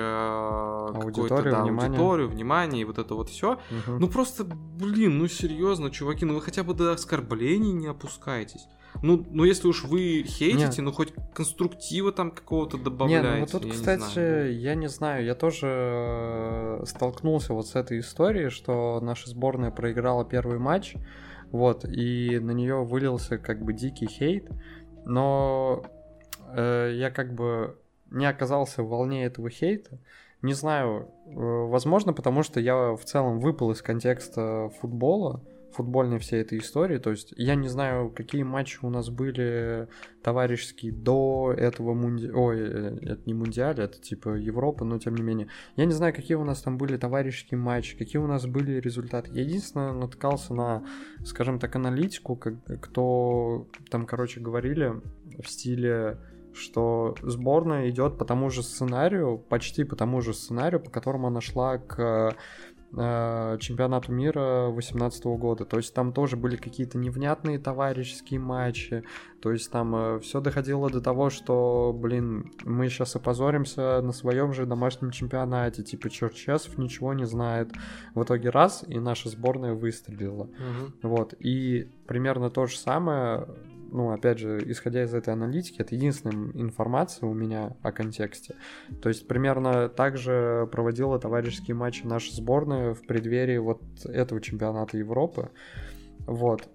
аудиторию, 0.94 1.52
да, 1.52 1.62
внимание. 1.62 1.88
аудиторию, 1.90 2.28
внимание 2.28 2.82
и 2.82 2.84
вот 2.84 2.98
это 2.98 3.14
вот 3.14 3.28
все. 3.28 3.52
Угу. 3.52 3.98
Ну 3.98 4.08
просто, 4.08 4.44
блин, 4.44 5.18
ну 5.18 5.28
серьезно, 5.28 5.90
чуваки, 5.90 6.24
ну 6.24 6.34
вы 6.34 6.42
хотя 6.42 6.62
бы 6.62 6.74
до 6.74 6.92
оскорблений 6.92 7.72
не 7.72 7.86
опускаетесь. 7.86 8.66
Ну, 9.02 9.24
ну 9.30 9.44
если 9.44 9.68
уж 9.68 9.84
вы 9.84 10.24
хейтите, 10.26 10.64
Нет. 10.64 10.78
ну 10.78 10.92
хоть 10.92 11.12
конструктива 11.34 12.12
там 12.12 12.30
какого-то 12.30 12.78
добавляйте. 12.78 13.28
Нет, 13.28 13.34
ну 13.34 13.40
вот 13.40 13.50
тут, 13.50 13.64
я 13.64 13.72
кстати, 13.72 14.18
не 14.48 14.54
я 14.54 14.74
не 14.74 14.88
знаю, 14.88 15.24
я 15.24 15.34
тоже 15.34 15.66
э, 15.70 16.84
столкнулся 16.84 17.52
вот 17.52 17.68
с 17.68 17.76
этой 17.76 18.00
историей, 18.00 18.50
что 18.50 19.00
наша 19.00 19.30
сборная 19.30 19.70
проиграла 19.70 20.24
первый 20.24 20.58
матч, 20.58 20.96
вот, 21.50 21.84
и 21.84 22.38
на 22.38 22.50
нее 22.50 22.84
вылился 22.84 23.38
как 23.38 23.62
бы 23.62 23.72
дикий 23.72 24.06
хейт, 24.06 24.48
но 25.04 25.84
э, 26.54 26.92
я 26.94 27.10
как 27.10 27.34
бы 27.34 27.78
не 28.10 28.26
оказался 28.26 28.82
в 28.82 28.88
волне 28.88 29.24
этого 29.24 29.50
хейта. 29.50 29.98
Не 30.42 30.52
знаю, 30.52 31.08
э, 31.26 31.30
возможно, 31.32 32.12
потому 32.12 32.42
что 32.42 32.60
я 32.60 32.92
в 32.94 33.04
целом 33.04 33.40
выпал 33.40 33.70
из 33.72 33.82
контекста 33.82 34.70
футбола, 34.80 35.42
футбольной 35.72 36.18
всей 36.18 36.40
этой 36.40 36.58
истории. 36.58 36.98
То 36.98 37.10
есть 37.10 37.32
я 37.36 37.54
не 37.54 37.68
знаю, 37.68 38.10
какие 38.10 38.42
матчи 38.42 38.78
у 38.82 38.90
нас 38.90 39.10
были 39.10 39.88
товарищеские 40.22 40.92
до 40.92 41.54
этого 41.56 41.94
мунди... 41.94 42.30
Ой, 42.30 42.58
э, 42.60 42.98
это 43.02 43.22
не 43.26 43.34
мундиаля, 43.34 43.84
это 43.84 44.00
типа 44.00 44.30
Европа, 44.30 44.84
но 44.84 44.98
тем 44.98 45.14
не 45.14 45.22
менее. 45.22 45.48
Я 45.76 45.84
не 45.84 45.92
знаю, 45.92 46.14
какие 46.14 46.36
у 46.36 46.44
нас 46.44 46.62
там 46.62 46.78
были 46.78 46.96
товарищеские 46.96 47.58
матчи, 47.58 47.96
какие 47.96 48.20
у 48.20 48.26
нас 48.26 48.46
были 48.46 48.80
результаты. 48.80 49.30
Я 49.32 49.42
единственное 49.42 49.92
натыкался 49.92 50.54
на, 50.54 50.84
скажем 51.24 51.58
так, 51.58 51.76
аналитику, 51.76 52.36
как, 52.36 52.54
кто 52.80 53.68
там, 53.90 54.06
короче, 54.06 54.40
говорили 54.40 55.00
в 55.42 55.48
стиле 55.48 56.18
что 56.54 57.14
сборная 57.22 57.88
идет 57.88 58.18
по 58.18 58.24
тому 58.24 58.50
же 58.50 58.64
сценарию, 58.64 59.38
почти 59.38 59.84
по 59.84 59.94
тому 59.94 60.20
же 60.20 60.34
сценарию, 60.34 60.80
по 60.80 60.90
которому 60.90 61.28
она 61.28 61.40
шла 61.40 61.78
к 61.78 62.34
чемпионату 62.92 64.12
мира 64.12 64.70
2018 64.72 65.24
года. 65.26 65.64
То 65.64 65.76
есть 65.76 65.92
там 65.92 66.12
тоже 66.12 66.36
были 66.36 66.56
какие-то 66.56 66.96
невнятные 66.98 67.58
товарищеские 67.58 68.40
матчи. 68.40 69.04
То 69.40 69.52
есть 69.52 69.70
там 69.70 69.94
э, 69.94 70.20
все 70.20 70.40
доходило 70.40 70.90
до 70.90 71.00
того, 71.00 71.30
что, 71.30 71.92
блин, 71.94 72.50
мы 72.64 72.88
сейчас 72.88 73.14
опозоримся 73.14 74.00
на 74.00 74.12
своем 74.12 74.52
же 74.52 74.66
домашнем 74.66 75.10
чемпионате. 75.10 75.82
Типа 75.82 76.10
Черчесов 76.10 76.78
ничего 76.78 77.12
не 77.12 77.24
знает. 77.24 77.70
В 78.14 78.22
итоге 78.22 78.50
раз, 78.50 78.84
и 78.88 78.98
наша 78.98 79.28
сборная 79.28 79.74
выстрелила. 79.74 80.44
Мгм. 80.44 80.94
Вот. 81.02 81.34
И 81.38 81.88
примерно 82.06 82.50
то 82.50 82.66
же 82.66 82.78
самое 82.78 83.46
ну, 83.90 84.10
опять 84.10 84.38
же, 84.38 84.62
исходя 84.70 85.02
из 85.02 85.14
этой 85.14 85.32
аналитики, 85.32 85.80
это 85.80 85.94
единственная 85.94 86.52
информация 86.54 87.28
у 87.28 87.34
меня 87.34 87.76
о 87.82 87.92
контексте. 87.92 88.56
То 89.02 89.08
есть 89.08 89.26
примерно 89.26 89.88
так 89.88 90.16
же 90.16 90.68
проводила 90.70 91.18
товарищеские 91.18 91.74
матчи 91.74 92.04
наша 92.04 92.34
сборная 92.34 92.94
в 92.94 93.06
преддверии 93.06 93.58
вот 93.58 93.82
этого 94.04 94.40
чемпионата 94.40 94.96
Европы. 94.96 95.50
Вот. 96.26 96.68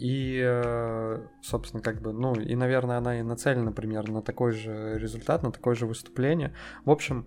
И, 0.00 0.40
э, 0.42 1.26
собственно, 1.42 1.82
как 1.82 2.00
бы, 2.00 2.14
ну, 2.14 2.34
и, 2.34 2.56
наверное, 2.56 2.96
она 2.96 3.20
и 3.20 3.22
нацелена 3.22 3.70
примерно 3.70 4.14
на 4.14 4.22
такой 4.22 4.52
же 4.52 4.98
результат, 4.98 5.42
на 5.42 5.52
такое 5.52 5.74
же 5.74 5.84
выступление. 5.84 6.54
В 6.86 6.90
общем, 6.90 7.26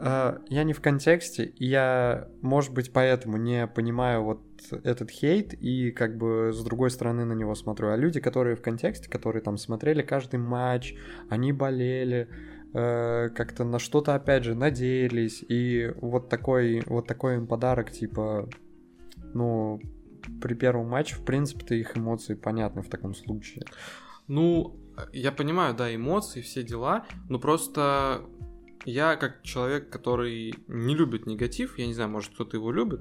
э, 0.00 0.38
я 0.48 0.64
не 0.64 0.72
в 0.72 0.80
контексте, 0.80 1.44
и 1.44 1.66
я, 1.66 2.26
может 2.42 2.74
быть, 2.74 2.92
поэтому 2.92 3.36
не 3.36 3.68
понимаю 3.68 4.24
вот 4.24 4.42
этот 4.82 5.12
хейт 5.12 5.54
и 5.54 5.92
как 5.92 6.18
бы 6.18 6.50
с 6.52 6.60
другой 6.64 6.90
стороны 6.90 7.24
на 7.24 7.34
него 7.34 7.54
смотрю. 7.54 7.90
А 7.90 7.96
люди, 7.96 8.18
которые 8.18 8.56
в 8.56 8.62
контексте, 8.62 9.08
которые 9.08 9.40
там 9.40 9.56
смотрели 9.56 10.02
каждый 10.02 10.40
матч, 10.40 10.96
они 11.28 11.52
болели, 11.52 12.28
э, 12.74 13.28
как-то 13.28 13.62
на 13.62 13.78
что-то 13.78 14.16
опять 14.16 14.42
же 14.42 14.56
надеялись, 14.56 15.44
и 15.48 15.92
вот 16.00 16.28
такой, 16.28 16.82
вот 16.86 17.06
такой 17.06 17.36
им 17.36 17.46
подарок, 17.46 17.92
типа, 17.92 18.48
ну, 19.34 19.80
при 20.40 20.54
первом 20.54 20.88
матче, 20.88 21.16
в 21.16 21.24
принципе-то 21.24 21.74
их 21.74 21.96
эмоции 21.96 22.34
понятны 22.34 22.82
в 22.82 22.88
таком 22.88 23.14
случае. 23.14 23.64
Ну, 24.26 24.76
я 25.12 25.32
понимаю, 25.32 25.74
да, 25.74 25.94
эмоции, 25.94 26.42
все 26.42 26.62
дела, 26.62 27.06
но 27.28 27.38
просто 27.38 28.22
я 28.84 29.16
как 29.16 29.42
человек, 29.42 29.90
который 29.90 30.54
не 30.66 30.94
любит 30.94 31.26
негатив, 31.26 31.78
я 31.78 31.86
не 31.86 31.94
знаю, 31.94 32.10
может 32.10 32.34
кто-то 32.34 32.56
его 32.56 32.70
любит, 32.72 33.00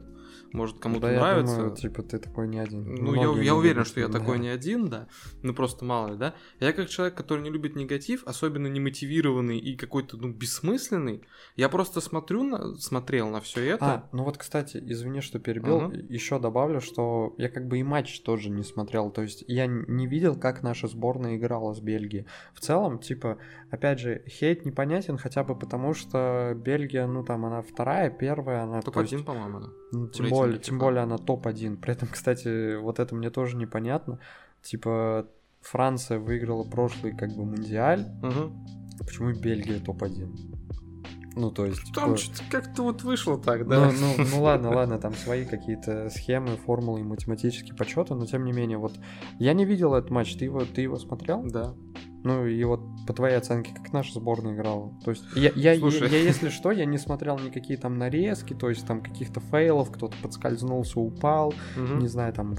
может 0.54 0.80
кому-то 0.80 1.08
да, 1.08 1.12
я 1.12 1.20
нравится. 1.20 1.56
думаю, 1.56 1.76
типа, 1.76 2.04
ты 2.04 2.18
такой 2.18 2.48
не 2.48 2.60
один. 2.60 2.84
Ну, 2.84 3.14
я, 3.14 3.22
Многие 3.22 3.46
я 3.46 3.56
уверен, 3.56 3.78
любят, 3.78 3.88
что 3.88 4.00
я 4.00 4.08
да. 4.08 4.20
такой 4.20 4.40
не 4.40 4.50
один, 4.50 4.90
да. 4.90 5.08
Ну, 5.44 5.54
просто 5.54 5.86
мало 5.86 6.10
ли, 6.10 6.18
да. 6.18 6.34
Я 6.60 6.74
как 6.74 6.90
человек, 6.90 7.16
который 7.16 7.42
не 7.42 7.50
любит 7.50 7.76
негатив, 7.76 8.24
особенно 8.26 8.68
немотивированный 8.68 9.60
и 9.60 9.76
какой-то, 9.76 10.18
ну, 10.18 10.30
бессмысленный, 10.30 11.24
я 11.56 11.70
просто 11.70 12.02
смотрю 12.02 12.44
на, 12.44 12.76
смотрел 12.76 13.30
на 13.30 13.42
все 13.42 13.64
это. 13.66 13.86
А, 13.86 14.10
ну 14.12 14.24
вот, 14.24 14.38
кстати, 14.38 14.82
извини, 14.84 15.22
что 15.22 15.40
перебил. 15.40 15.78
Ага. 15.78 15.98
Еще 16.10 16.40
добавлю, 16.40 16.82
что 16.82 17.34
я 17.38 17.50
как 17.50 17.68
бы 17.68 17.80
и 17.80 17.84
матч 17.84 18.22
тоже 18.22 18.50
не 18.50 18.64
смотрел. 18.64 19.12
То 19.12 19.22
есть 19.22 19.44
я 19.48 19.68
не 19.68 20.08
видел, 20.08 20.36
как 20.36 20.64
наша 20.64 20.88
сборная 20.88 21.38
играла 21.38 21.74
с 21.74 21.80
Бельгией. 21.80 22.26
В 22.54 22.60
целом, 22.60 23.00
типа, 23.00 23.38
опять 23.72 24.00
же, 24.00 24.24
хейт 24.28 24.66
непонятен 24.66 25.18
хотя 25.18 25.44
бы 25.44 25.58
потому, 25.58 25.94
что 25.94 26.54
Бельгия, 26.56 27.08
ну 27.08 27.24
там 27.24 27.46
она 27.46 27.62
вторая, 27.62 28.10
первая, 28.10 28.64
она... 28.64 28.82
то 28.82 29.00
есть, 29.02 29.12
Топ-1, 29.12 29.24
по-моему, 29.24 29.58
она. 29.58 29.70
ну, 29.92 30.08
тем, 30.08 30.26
рейтинге 30.26 30.37
более, 30.38 30.60
тем 30.60 30.80
более 30.80 31.04
она 31.04 31.18
топ-1. 31.18 31.78
При 31.78 31.94
этом, 31.94 32.08
кстати, 32.08 32.76
вот 32.76 33.00
это 33.00 33.16
мне 33.16 33.30
тоже 33.30 33.58
непонятно. 33.58 34.20
Типа, 34.62 35.28
Франция 35.62 36.20
выиграла 36.20 36.64
прошлый 36.64 37.16
как 37.16 37.30
бы 37.32 37.46
мундиаль. 37.46 38.06
Мгм. 38.22 38.66
Почему 39.00 39.34
Бельгия 39.34 39.80
топ-1? 39.80 40.58
Ну, 41.38 41.52
то 41.52 41.68
есть... 41.68 41.94
Там 41.94 42.16
типа- 42.16 42.18
что-то 42.18 42.44
как-то 42.50 42.84
вот 42.84 43.04
вышло 43.04 43.38
так, 43.38 43.62
Ну, 43.62 43.70
да. 43.70 43.92
ну, 43.92 44.26
ну 44.32 44.42
ладно, 44.42 44.74
ладно, 44.74 44.98
там 44.98 45.14
свои 45.14 45.46
какие-то 45.46 46.10
схемы, 46.10 46.58
формулы 46.58 47.02
и 47.02 47.04
математические 47.04 47.76
подсчеты, 47.76 48.16
но 48.16 48.26
тем 48.26 48.44
не 48.44 48.52
менее, 48.52 48.80
вот 48.80 48.94
я 49.38 49.54
не 49.54 49.64
видел 49.64 49.94
этот 49.94 50.10
матч, 50.10 50.36
ты 50.36 50.46
его, 50.46 50.66
ты 50.66 50.82
его 50.82 50.98
смотрел? 50.98 51.44
Да. 51.44 51.76
Ну 52.28 52.46
и 52.46 52.62
вот 52.66 52.82
по 53.08 53.14
твоей 53.14 53.38
оценке, 53.38 53.74
как 53.74 53.94
наша 53.94 54.14
сборная 54.14 54.54
играла? 54.54 54.92
То 55.06 55.12
есть 55.12 55.24
я, 55.34 55.52
я, 55.56 55.72
я- 55.74 55.80
Слушай. 55.80 56.10
я, 56.10 56.18
если 56.20 56.50
что, 56.50 56.72
я 56.72 56.84
не 56.86 56.98
смотрел 56.98 57.40
никакие 57.40 57.80
там 57.80 57.98
нарезки, 57.98 58.54
то 58.54 58.68
есть 58.70 58.86
там 58.86 59.02
каких-то 59.02 59.40
фейлов, 59.40 59.92
кто-то 59.92 60.16
подскользнулся, 60.22 61.00
упал, 61.00 61.54
Мгм. 61.78 62.00
не 62.00 62.08
знаю, 62.08 62.34
там 62.34 62.56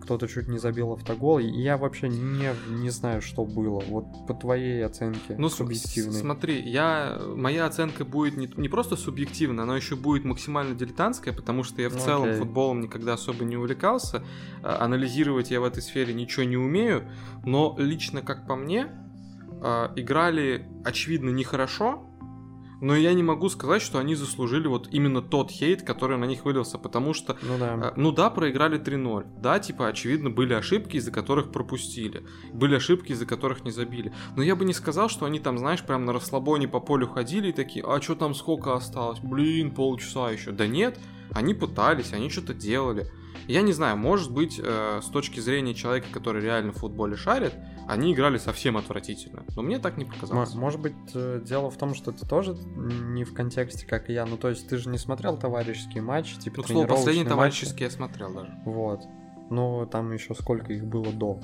кто-то 0.00 0.26
чуть 0.26 0.48
не 0.48 0.58
забил 0.58 0.92
автогол, 0.94 1.38
я 1.38 1.76
вообще 1.76 2.08
не, 2.08 2.48
не 2.80 2.90
знаю, 2.90 3.22
что 3.22 3.44
было, 3.44 3.80
вот 3.86 4.26
по 4.26 4.34
твоей 4.34 4.84
оценке, 4.84 5.36
Ну, 5.38 5.48
субъективной. 5.48 6.14
смотри, 6.18 6.60
я, 6.60 7.20
моя 7.36 7.66
оценка 7.66 8.04
будет 8.04 8.36
не, 8.36 8.50
не 8.56 8.68
просто 8.68 8.96
субъективная, 8.96 9.62
она 9.62 9.76
еще 9.76 9.94
будет 9.94 10.24
максимально 10.24 10.74
дилетантская, 10.74 11.32
потому 11.32 11.62
что 11.62 11.82
я 11.82 11.88
в 11.88 11.92
Ну, 11.94 12.00
целом 12.00 12.28
окей. 12.30 12.38
футболом 12.40 12.80
никогда 12.80 13.12
особо 13.12 13.44
не 13.44 13.56
увлекался. 13.56 14.24
А, 14.64 14.84
Анализировать 14.84 15.52
я 15.52 15.60
в 15.60 15.64
этой 15.64 15.82
сфере 15.82 16.12
ничего 16.12 16.42
не 16.44 16.56
умею, 16.56 17.08
но 17.44 17.76
лично, 17.78 18.22
как 18.22 18.46
по 18.48 18.56
мне, 18.56 18.88
а, 19.62 19.92
играли, 19.96 20.68
очевидно, 20.84 21.30
нехорошо, 21.30 22.08
но 22.82 22.96
я 22.96 23.12
не 23.12 23.22
могу 23.22 23.48
сказать, 23.48 23.80
что 23.80 24.00
они 24.00 24.16
заслужили 24.16 24.66
вот 24.66 24.88
именно 24.90 25.22
тот 25.22 25.52
хейт, 25.52 25.82
который 25.84 26.18
на 26.18 26.24
них 26.24 26.44
вылился, 26.44 26.78
потому 26.78 27.14
что 27.14 27.38
Ну 27.40 27.56
да. 27.56 27.74
а, 27.74 27.92
Ну 27.96 28.10
да, 28.10 28.28
проиграли 28.28 28.80
3-0. 28.80 29.40
Да, 29.40 29.60
типа, 29.60 29.86
очевидно, 29.86 30.30
были 30.30 30.52
ошибки, 30.52 30.96
из-за 30.96 31.12
которых 31.12 31.52
пропустили. 31.52 32.26
Были 32.52 32.74
ошибки, 32.74 33.12
из-за 33.12 33.24
которых 33.24 33.64
не 33.64 33.70
забили. 33.70 34.12
Но 34.36 34.42
я 34.42 34.56
бы 34.56 34.64
не 34.64 34.72
сказал, 34.72 35.08
что 35.08 35.26
они 35.26 35.38
там, 35.38 35.58
знаешь, 35.58 35.84
прям 35.84 36.04
на 36.04 36.12
расслабоне 36.12 36.66
по 36.66 36.80
полю 36.80 37.06
ходили 37.06 37.50
и 37.50 37.52
такие, 37.52 37.84
а 37.86 38.02
что 38.02 38.16
там 38.16 38.34
сколько 38.34 38.74
осталось? 38.74 39.20
Блин, 39.20 39.70
полчаса 39.70 40.32
еще. 40.32 40.50
Да 40.50 40.66
нет, 40.66 40.98
они 41.30 41.54
пытались, 41.54 42.12
они 42.12 42.30
что-то 42.30 42.52
делали. 42.52 43.06
Я 43.48 43.62
не 43.62 43.72
знаю, 43.72 43.96
может 43.96 44.32
быть, 44.32 44.60
э, 44.62 45.00
с 45.02 45.06
точки 45.06 45.40
зрения 45.40 45.74
человека, 45.74 46.06
который 46.12 46.42
реально 46.42 46.72
в 46.72 46.76
футболе 46.76 47.16
шарит, 47.16 47.54
они 47.88 48.12
играли 48.12 48.38
совсем 48.38 48.76
отвратительно. 48.76 49.44
Но 49.56 49.62
мне 49.62 49.78
так 49.78 49.96
не 49.96 50.04
показалось. 50.04 50.54
Может 50.54 50.80
быть, 50.80 50.94
э, 51.14 51.42
дело 51.44 51.70
в 51.70 51.76
том, 51.76 51.94
что 51.94 52.12
ты 52.12 52.26
тоже 52.26 52.56
не 52.76 53.24
в 53.24 53.34
контексте, 53.34 53.86
как 53.86 54.08
и 54.08 54.12
я. 54.12 54.24
Ну, 54.26 54.36
то 54.36 54.48
есть 54.48 54.68
ты 54.68 54.76
же 54.76 54.88
не 54.88 54.98
смотрел 54.98 55.36
товарищеские 55.36 56.02
матчи, 56.02 56.38
типа 56.38 56.58
Ну, 56.58 56.62
к 56.62 56.66
слову, 56.68 56.86
последний 56.88 57.24
товарищеский 57.24 57.84
я 57.84 57.90
смотрел 57.90 58.32
даже. 58.32 58.48
матчи. 58.50 58.62
Вот. 58.64 59.00
Ну, 59.50 59.86
там 59.86 60.12
еще 60.12 60.34
сколько 60.34 60.72
их 60.72 60.84
было 60.84 61.12
до. 61.12 61.40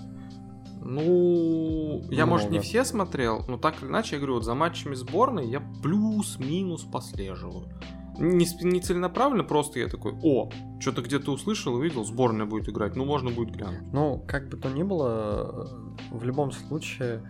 Ну, 0.80 2.02
я, 2.10 2.24
может, 2.24 2.46
не 2.46 2.58
Много. 2.58 2.64
все 2.64 2.84
смотрел, 2.84 3.44
но 3.48 3.58
так 3.58 3.82
или 3.82 3.88
иначе, 3.88 4.14
я 4.14 4.18
говорю, 4.20 4.34
вот 4.34 4.44
за 4.44 4.54
матчами 4.54 4.94
сборной 4.94 5.48
я 5.48 5.60
плюс-минус 5.82 6.82
послеживаю. 6.84 7.68
Не, 8.18 8.46
не 8.64 8.80
целенаправленно, 8.80 9.44
просто 9.44 9.78
я 9.78 9.88
такой, 9.88 10.12
о, 10.22 10.50
что-то 10.80 11.02
где-то 11.02 11.30
услышал, 11.30 11.74
увидел, 11.74 12.04
сборная 12.04 12.46
будет 12.46 12.68
играть, 12.68 12.96
ну, 12.96 13.04
можно 13.04 13.30
будет 13.30 13.54
глянуть. 13.54 13.92
Ну, 13.92 14.24
как 14.26 14.48
бы 14.48 14.56
то 14.56 14.68
ни 14.68 14.82
было, 14.82 15.68
э, 16.12 16.16
в 16.16 16.24
любом 16.24 16.50
случае, 16.50 17.22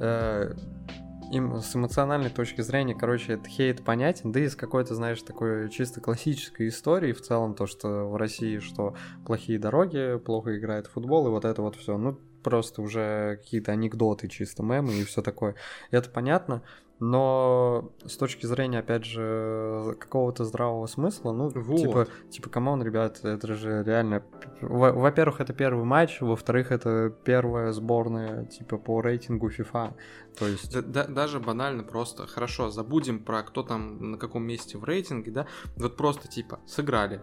э, 0.00 0.54
им 1.30 1.56
с 1.60 1.74
эмоциональной 1.74 2.30
точки 2.30 2.60
зрения, 2.60 2.94
короче, 2.94 3.34
этот 3.34 3.46
хейт 3.46 3.84
понятен, 3.84 4.32
да 4.32 4.40
и 4.40 4.48
с 4.48 4.56
какой-то, 4.56 4.94
знаешь, 4.94 5.22
такой 5.22 5.70
чисто 5.70 6.00
классической 6.00 6.68
истории 6.68 7.12
в 7.12 7.20
целом, 7.20 7.54
то, 7.54 7.66
что 7.66 8.08
в 8.08 8.16
России, 8.16 8.58
что 8.58 8.94
плохие 9.24 9.58
дороги, 9.58 10.18
плохо 10.18 10.56
играет 10.58 10.86
футбол, 10.86 11.26
и 11.28 11.30
вот 11.30 11.44
это 11.44 11.62
вот 11.62 11.76
все, 11.76 11.96
ну, 11.96 12.18
просто 12.42 12.82
уже 12.82 13.38
какие-то 13.42 13.72
анекдоты, 13.72 14.28
чисто 14.28 14.62
мемы 14.62 14.92
и 14.92 15.04
все 15.04 15.22
такое. 15.22 15.54
Это 15.90 16.10
понятно, 16.10 16.62
но 17.10 17.90
с 18.06 18.16
точки 18.16 18.46
зрения, 18.46 18.78
опять 18.80 19.04
же, 19.04 19.94
какого-то 20.00 20.44
здравого 20.44 20.86
смысла, 20.86 21.32
ну, 21.32 21.50
Вот. 21.54 21.78
типа, 21.80 22.06
типа, 22.30 22.50
come 22.50 22.68
on, 22.68 22.82
ребят, 22.82 23.20
это 23.24 23.54
же 23.54 23.82
реально... 23.84 24.22
Во- 24.60 24.92
Во-первых, 24.92 25.40
это 25.40 25.52
первый 25.52 25.84
матч, 25.84 26.20
во-вторых, 26.20 26.72
это 26.72 27.10
первая 27.24 27.72
сборная, 27.72 28.46
типа, 28.46 28.78
по 28.78 29.00
рейтингу 29.00 29.48
FIFA. 29.50 29.92
То 30.38 30.46
есть... 30.46 30.72
Да- 30.72 30.82
да- 30.82 31.06
даже 31.06 31.40
банально 31.40 31.82
просто, 31.84 32.26
хорошо, 32.26 32.70
забудем 32.70 33.18
про 33.22 33.42
кто 33.42 33.62
там 33.62 34.12
на 34.12 34.18
каком 34.18 34.44
месте 34.44 34.78
в 34.78 34.84
рейтинге, 34.84 35.30
да, 35.30 35.46
вот 35.76 35.96
просто 35.96 36.28
типа 36.28 36.58
сыграли, 36.66 37.20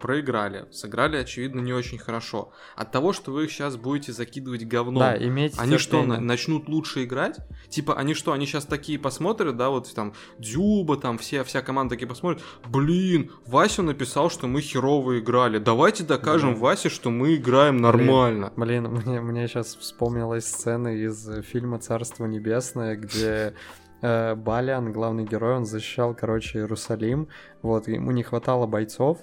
проиграли, 0.00 0.66
сыграли, 0.72 1.16
очевидно, 1.18 1.60
не 1.60 1.72
очень 1.72 1.98
хорошо. 1.98 2.52
От 2.74 2.90
того, 2.90 3.12
что 3.12 3.30
вы 3.32 3.44
их 3.44 3.52
сейчас 3.52 3.76
будете 3.76 4.12
закидывать 4.12 4.64
говном, 4.66 4.98
Да, 5.00 5.16
иметь 5.16 5.54
Они 5.58 5.78
что, 5.78 6.02
на- 6.02 6.18
начнут 6.20 6.68
лучше 6.68 7.04
играть? 7.04 7.36
Типа, 7.68 7.94
они 7.94 8.14
что, 8.14 8.32
они 8.32 8.46
сейчас 8.46 8.64
такие 8.64 8.98
посмотрят, 8.98 9.56
да, 9.56 9.68
вот 9.70 9.92
там 9.94 10.14
Дюба, 10.38 10.96
там 10.96 11.18
все, 11.18 11.44
вся 11.44 11.62
команда 11.62 11.94
такие 11.94 12.08
посмотрят, 12.08 12.42
блин, 12.66 13.30
Вася 13.46 13.82
написал, 13.82 14.30
что 14.30 14.46
мы 14.48 14.60
херово 14.60 15.20
играли, 15.20 15.58
давайте 15.58 16.02
докажем 16.04 16.54
Да. 16.54 16.60
Васе, 16.60 16.88
что 16.88 17.10
мы 17.10 17.36
играем 17.36 17.76
нормально. 17.76 18.52
Блин, 18.56 18.84
мне, 18.88 19.20
мне 19.20 19.46
сейчас 19.46 19.76
вспомнилась 19.76 20.46
сцена 20.46 20.88
из 20.96 21.28
э, 21.28 21.42
фильма 21.42 21.78
«Царство 21.78 22.24
небесное», 22.26 22.96
где 22.96 23.54
э, 24.02 24.34
Балиан, 24.34 24.92
главный 24.92 25.24
герой, 25.24 25.56
он 25.56 25.66
защищал, 25.66 26.14
короче, 26.14 26.58
Иерусалим. 26.60 27.28
Вот, 27.62 27.86
ему 27.88 28.10
не 28.12 28.22
хватало 28.22 28.66
бойцов, 28.66 29.18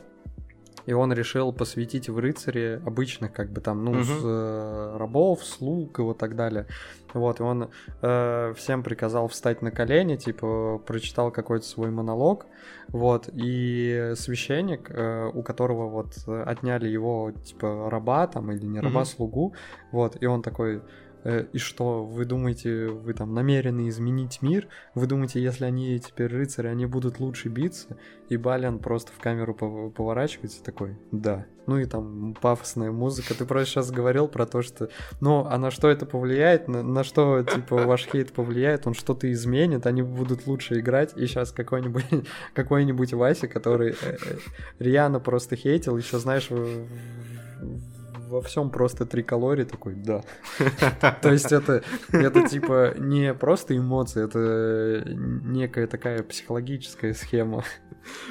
и 0.87 0.93
он 0.93 1.13
решил 1.13 1.53
посвятить 1.53 2.09
в 2.09 2.17
рыцаре 2.17 2.81
обычных, 2.85 3.33
как 3.33 3.51
бы 3.51 3.61
там, 3.61 3.83
ну, 3.85 3.91
Мгм. 3.91 4.03
с, 4.03 4.21
э, 4.23 4.97
рабов, 4.97 5.43
слуг 5.43 5.99
и 5.99 6.01
вот 6.01 6.17
так 6.17 6.35
далее. 6.35 6.65
Вот, 7.13 7.39
и 7.39 7.43
он 7.43 7.69
э, 8.01 8.53
всем 8.55 8.83
приказал 8.83 9.27
встать 9.27 9.61
на 9.61 9.71
колени, 9.71 10.15
типа, 10.15 10.81
прочитал 10.85 11.31
какой-то 11.31 11.65
свой 11.65 11.91
монолог, 11.91 12.45
вот, 12.87 13.29
и 13.33 14.13
священник, 14.15 14.89
э, 14.89 15.29
у 15.33 15.43
которого 15.43 15.89
вот 15.89 16.13
отняли 16.25 16.87
его, 16.87 17.31
типа, 17.31 17.89
раба 17.89 18.27
там, 18.27 18.51
или 18.51 18.65
не 18.65 18.79
раба, 18.79 19.01
Мгм. 19.01 19.05
слугу, 19.05 19.53
вот, 19.91 20.17
и 20.23 20.25
он 20.25 20.41
такой, 20.41 20.77
«Э, 20.77 20.81
и 21.51 21.57
что, 21.57 22.05
вы 22.05 22.25
думаете, 22.25 22.87
вы 22.87 23.13
там 23.13 23.33
намерены 23.33 23.89
изменить 23.89 24.41
мир? 24.41 24.67
Вы 24.95 25.07
думаете, 25.07 25.41
если 25.41 25.65
они 25.65 25.99
теперь 25.99 26.27
рыцари, 26.27 26.67
они 26.67 26.85
будут 26.85 27.19
лучше 27.19 27.49
биться? 27.49 27.97
И 28.29 28.37
Балиан 28.37 28.79
просто 28.79 29.11
в 29.11 29.19
камеру 29.19 29.55
пов- 29.59 29.91
поворачивается 29.91 30.63
такой, 30.63 30.97
да. 31.11 31.45
Ну 31.65 31.77
и 31.79 31.85
там 31.85 32.33
пафосная 32.39 32.91
музыка. 32.91 33.33
Ты 33.33 33.45
просто 33.45 33.69
сейчас 33.71 33.91
говорил 33.91 34.29
про 34.29 34.45
то, 34.45 34.61
что... 34.61 34.89
Ну, 35.19 35.45
а 35.45 35.57
на 35.57 35.69
что 35.69 35.89
это 35.89 36.05
повлияет? 36.05 36.69
На, 36.69 36.81
на 36.81 37.03
что, 37.03 37.43
типа, 37.43 37.75
ваш 37.85 38.05
хейт 38.05 38.31
повлияет? 38.31 38.87
Он 38.87 38.93
что-то 38.93 39.29
изменит, 39.31 39.85
они 39.85 40.01
будут 40.01 40.47
лучше 40.47 40.79
играть. 40.79 41.11
И 41.17 41.27
сейчас 41.27 41.51
какой-нибудь 41.51 42.05
какой-нибудь 42.53 43.13
Вася, 43.13 43.49
который 43.49 43.91
э, 43.91 43.95
э, 44.01 44.17
Риана 44.79 45.19
просто 45.19 45.57
хейтил, 45.57 45.97
еще, 45.97 46.19
знаешь, 46.19 46.49
в- 46.49 46.85
во 48.27 48.41
всем 48.41 48.69
просто 48.69 49.05
триколоре 49.05 49.65
такой, 49.65 49.95
да. 49.95 50.23
То 51.21 51.31
есть 51.31 51.51
это, 51.51 51.83
это 52.11 52.47
типа 52.47 52.95
не 52.97 53.33
просто 53.33 53.77
эмоции, 53.77 54.23
это 54.23 55.03
некая 55.15 55.87
такая 55.87 56.23
психологическая 56.23 57.13
схема. 57.13 57.63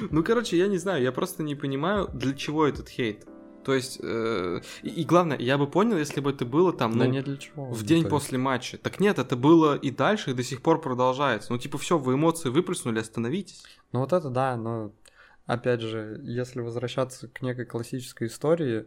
Ну, 0.09 0.23
короче, 0.23 0.57
я 0.57 0.67
не 0.67 0.77
знаю, 0.77 1.03
я 1.03 1.11
просто 1.11 1.43
не 1.43 1.55
понимаю, 1.55 2.07
для 2.13 2.33
чего 2.33 2.67
этот 2.67 2.89
хейт. 2.89 3.25
То 3.67 3.73
есть, 3.73 3.99
э, 4.01 4.61
и, 4.81 5.01
и 5.01 5.03
главное, 5.03 5.37
я 5.37 5.57
бы 5.57 5.67
понял, 5.67 5.97
если 5.97 6.21
бы 6.21 6.29
это 6.29 6.45
было 6.45 6.71
там, 6.71 6.93
ну, 6.93 7.03
не 7.03 7.21
для 7.21 7.35
чего. 7.35 7.65
в 7.65 7.81
ну, 7.81 7.85
день 7.85 7.99
есть. 7.99 8.09
после 8.09 8.37
матча. 8.37 8.77
Так 8.77 9.01
нет, 9.01 9.19
это 9.19 9.35
было 9.35 9.75
и 9.75 9.91
дальше, 9.91 10.31
и 10.31 10.33
до 10.33 10.41
сих 10.41 10.61
пор 10.61 10.79
продолжается. 10.79 11.51
Ну, 11.51 11.59
типа, 11.59 11.77
все, 11.77 11.97
вы 11.97 12.13
эмоции 12.13 12.47
выплеснули, 12.47 12.99
остановитесь. 12.99 13.65
Ну 13.91 13.99
вот 13.99 14.13
это 14.13 14.29
да, 14.29 14.55
но 14.55 14.93
опять 15.47 15.81
же, 15.81 16.17
если 16.23 16.61
возвращаться 16.61 17.27
к 17.27 17.41
некой 17.41 17.65
классической 17.65 18.27
истории, 18.27 18.85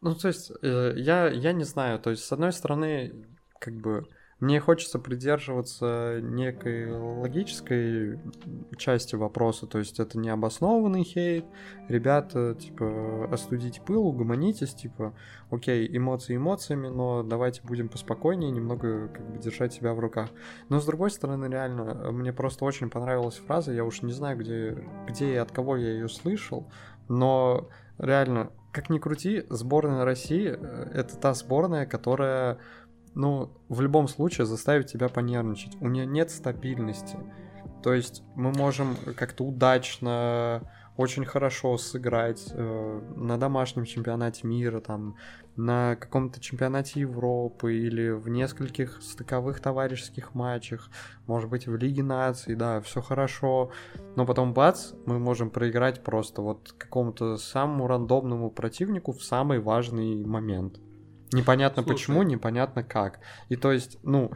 ну 0.00 0.14
то 0.14 0.28
есть 0.28 0.52
э, 0.62 0.94
я, 0.96 1.28
я 1.28 1.52
не 1.52 1.64
знаю, 1.64 1.98
то 1.98 2.10
есть 2.10 2.24
с 2.24 2.32
одной 2.32 2.52
стороны, 2.52 3.26
как 3.58 3.74
бы 3.74 4.06
мне 4.40 4.58
хочется 4.58 4.98
придерживаться 4.98 6.18
некой 6.22 6.90
логической 6.90 8.18
части 8.78 9.14
вопроса, 9.14 9.66
то 9.66 9.78
есть 9.78 10.00
это 10.00 10.18
не 10.18 10.30
обоснованный 10.30 11.04
хейт, 11.04 11.44
ребята, 11.88 12.54
типа, 12.54 13.28
остудите 13.30 13.82
пыл, 13.82 14.06
угомонитесь, 14.06 14.72
типа, 14.72 15.14
окей, 15.50 15.86
эмоции 15.94 16.36
эмоциями, 16.36 16.88
но 16.88 17.22
давайте 17.22 17.60
будем 17.62 17.90
поспокойнее, 17.90 18.50
немного 18.50 19.08
как 19.08 19.30
бы 19.30 19.38
держать 19.38 19.74
себя 19.74 19.92
в 19.92 20.00
руках. 20.00 20.30
Но 20.70 20.80
с 20.80 20.86
другой 20.86 21.10
стороны, 21.10 21.44
реально, 21.44 22.10
мне 22.10 22.32
просто 22.32 22.64
очень 22.64 22.88
понравилась 22.88 23.36
фраза, 23.36 23.72
я 23.72 23.84
уж 23.84 24.00
не 24.00 24.12
знаю, 24.12 24.38
где, 24.38 24.88
где 25.06 25.34
и 25.34 25.36
от 25.36 25.52
кого 25.52 25.76
я 25.76 25.92
ее 25.92 26.08
слышал, 26.08 26.66
но 27.08 27.68
реально, 28.00 28.50
как 28.72 28.90
ни 28.90 28.98
крути, 28.98 29.44
сборная 29.48 30.04
России 30.04 30.48
э, 30.48 30.90
это 30.94 31.16
та 31.16 31.34
сборная, 31.34 31.86
которая, 31.86 32.58
ну, 33.14 33.50
в 33.68 33.80
любом 33.80 34.08
случае 34.08 34.46
заставит 34.46 34.86
тебя 34.86 35.08
понервничать. 35.08 35.76
У 35.80 35.88
нее 35.88 36.06
нет 36.06 36.30
стабильности. 36.30 37.16
То 37.82 37.94
есть 37.94 38.22
мы 38.34 38.52
можем 38.52 38.96
как-то 39.16 39.44
удачно, 39.44 40.62
очень 41.00 41.24
хорошо 41.24 41.78
сыграть 41.78 42.52
э, 42.52 43.00
на 43.16 43.38
домашнем 43.38 43.86
чемпионате 43.86 44.46
мира, 44.46 44.80
там, 44.80 45.16
на 45.56 45.96
каком-то 45.96 46.40
чемпионате 46.40 47.00
Европы 47.00 47.74
или 47.74 48.10
в 48.10 48.28
нескольких 48.28 49.00
стыковых 49.00 49.60
товарищеских 49.60 50.34
матчах, 50.34 50.90
может 51.26 51.48
быть, 51.48 51.66
в 51.66 51.74
Лиге 51.74 52.02
наций, 52.02 52.54
да, 52.54 52.82
все 52.82 53.00
хорошо, 53.00 53.70
но 54.14 54.26
потом 54.26 54.52
бац, 54.52 54.92
мы 55.06 55.18
можем 55.18 55.48
проиграть 55.48 56.04
просто 56.04 56.42
вот 56.42 56.74
какому-то 56.76 57.38
самому 57.38 57.86
рандомному 57.86 58.50
противнику 58.50 59.12
в 59.12 59.22
самый 59.22 59.58
важный 59.58 60.22
момент. 60.26 60.80
Непонятно 61.32 61.82
Слушай. 61.82 61.94
почему, 61.94 62.22
непонятно 62.24 62.82
как. 62.82 63.20
И 63.48 63.56
то 63.56 63.72
есть, 63.72 63.98
ну, 64.02 64.32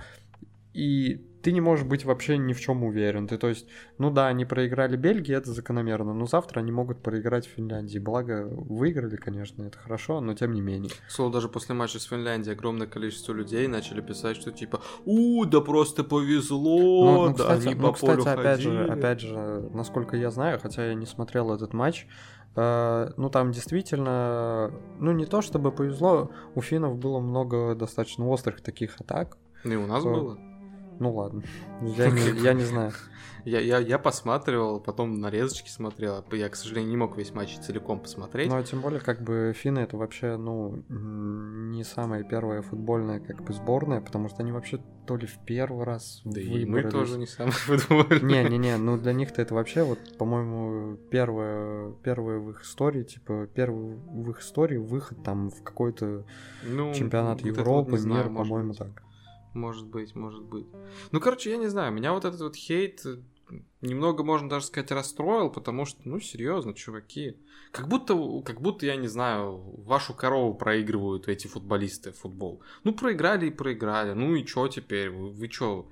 и 0.72 1.20
ты 1.44 1.52
не 1.52 1.60
можешь 1.60 1.84
быть 1.84 2.06
вообще 2.06 2.38
ни 2.38 2.54
в 2.54 2.60
чем 2.60 2.82
уверен. 2.84 3.28
Ты, 3.28 3.36
то 3.36 3.48
есть, 3.48 3.66
ну 3.98 4.10
да, 4.10 4.28
они 4.28 4.46
проиграли 4.46 4.96
Бельгии, 4.96 5.34
это 5.34 5.52
закономерно, 5.52 6.14
но 6.14 6.26
завтра 6.26 6.60
они 6.60 6.72
могут 6.72 7.02
проиграть 7.02 7.44
Финляндии. 7.44 7.98
Благо, 7.98 8.48
выиграли, 8.48 9.16
конечно, 9.16 9.62
это 9.62 9.78
хорошо, 9.78 10.22
но 10.22 10.32
тем 10.32 10.54
не 10.54 10.62
менее. 10.62 10.90
Слово 11.06 11.30
даже 11.30 11.50
после 11.50 11.74
матча 11.74 12.00
с 12.00 12.04
Финляндией 12.04 12.56
огромное 12.56 12.86
количество 12.86 13.34
людей 13.34 13.68
начали 13.68 14.00
писать, 14.00 14.38
что 14.38 14.52
типа, 14.52 14.80
у, 15.04 15.44
да 15.44 15.60
просто 15.60 16.02
повезло, 16.02 17.04
Ну, 17.04 17.28
ну, 17.28 17.36
да 17.36 17.44
кстати, 17.44 17.66
они 17.66 17.74
ну, 17.74 17.88
по 17.88 17.92
кстати, 17.92 18.16
полю 18.22 18.40
опять 18.40 18.60
же, 18.60 18.70
ходили». 18.70 18.90
опять 18.90 19.20
же, 19.20 19.70
насколько 19.74 20.16
я 20.16 20.30
знаю, 20.30 20.58
хотя 20.58 20.86
я 20.86 20.94
не 20.94 21.04
смотрел 21.04 21.52
этот 21.52 21.74
матч, 21.74 22.06
э, 22.56 23.10
ну 23.18 23.28
там 23.28 23.52
действительно, 23.52 24.72
ну 24.98 25.12
не 25.12 25.26
то 25.26 25.42
чтобы 25.42 25.72
повезло, 25.72 26.30
у 26.54 26.62
финнов 26.62 26.96
было 26.96 27.20
много 27.20 27.74
достаточно 27.74 28.26
острых 28.28 28.62
таких 28.62 28.98
атак. 28.98 29.36
Ну, 29.64 29.72
и 29.74 29.76
у 29.76 29.86
нас 29.86 30.02
было. 30.04 30.38
Ну 30.98 31.14
ладно, 31.14 31.42
я 31.82 32.10
не, 32.10 32.40
я 32.40 32.52
не 32.52 32.64
знаю. 32.64 32.92
Я, 33.44 33.60
я, 33.60 33.78
я 33.78 33.98
посматривал, 33.98 34.80
потом 34.80 35.20
нарезочки 35.20 35.68
смотрел. 35.68 36.24
Я, 36.32 36.48
к 36.48 36.56
сожалению, 36.56 36.90
не 36.90 36.96
мог 36.96 37.18
весь 37.18 37.34
матч 37.34 37.58
целиком 37.58 38.00
посмотреть. 38.00 38.48
Ну, 38.48 38.56
а 38.56 38.62
тем 38.62 38.80
более, 38.80 39.00
как 39.00 39.22
бы, 39.22 39.52
финны 39.54 39.80
это 39.80 39.98
вообще, 39.98 40.38
ну, 40.38 40.82
не 40.88 41.84
самая 41.84 42.24
первая 42.24 42.62
футбольная, 42.62 43.20
как 43.20 43.42
бы, 43.44 43.52
сборная, 43.52 44.00
потому 44.00 44.30
что 44.30 44.42
они 44.42 44.52
вообще 44.52 44.80
то 45.06 45.16
ли 45.16 45.26
в 45.26 45.38
первый 45.44 45.84
раз 45.84 46.22
да 46.24 46.40
и 46.40 46.64
мы 46.64 46.76
выбрались. 46.76 46.92
тоже 46.92 47.18
не 47.18 47.26
самые 47.26 47.52
футбольные. 47.52 48.44
Не-не-не, 48.44 48.78
ну 48.78 48.96
для 48.96 49.12
них-то 49.12 49.42
это 49.42 49.54
вообще, 49.54 49.82
вот, 49.82 49.98
по-моему, 50.16 50.96
первое, 51.10 51.92
первое 52.02 52.38
в 52.38 52.50
их 52.50 52.62
истории, 52.62 53.02
типа, 53.02 53.46
первый 53.54 53.96
в 53.96 54.30
их 54.30 54.40
истории 54.40 54.78
выход 54.78 55.22
там 55.22 55.50
в 55.50 55.62
какой-то 55.62 56.24
Ну, 56.62 56.94
чемпионат 56.94 57.42
вот 57.42 57.50
вот 57.50 57.58
Европы, 57.58 57.98
знаю, 57.98 58.30
мир, 58.30 58.34
по-моему, 58.34 58.72
так. 58.72 59.02
Может 59.54 59.86
быть, 59.86 60.14
может 60.14 60.42
быть. 60.42 60.66
Ну, 61.12 61.20
короче, 61.20 61.50
я 61.50 61.56
не 61.56 61.68
знаю, 61.68 61.92
меня 61.92 62.12
вот 62.12 62.24
этот 62.24 62.40
вот 62.40 62.56
хейт 62.56 63.06
э, 63.06 63.18
немного, 63.80 64.24
можно 64.24 64.48
даже 64.48 64.66
сказать, 64.66 64.90
расстроил, 64.90 65.48
потому 65.50 65.86
что, 65.86 66.00
ну, 66.04 66.20
серьезно, 66.20 66.74
чуваки. 66.74 67.36
Как 67.70 67.88
будто, 67.88 68.14
как 68.44 68.60
будто, 68.60 68.86
я 68.86 68.96
не 68.96 69.08
знаю, 69.08 69.56
вашу 69.84 70.12
корову 70.14 70.54
проигрывают 70.54 71.28
эти 71.28 71.46
футболисты 71.46 72.12
в 72.12 72.18
футбол. 72.18 72.62
Ну, 72.82 72.92
проиграли 72.94 73.46
и 73.46 73.50
проиграли. 73.50 74.12
Ну 74.12 74.34
и 74.34 74.44
чё 74.44 74.68
теперь? 74.68 75.10
Вы, 75.10 75.30
вы 75.30 75.48
чё? 75.48 75.86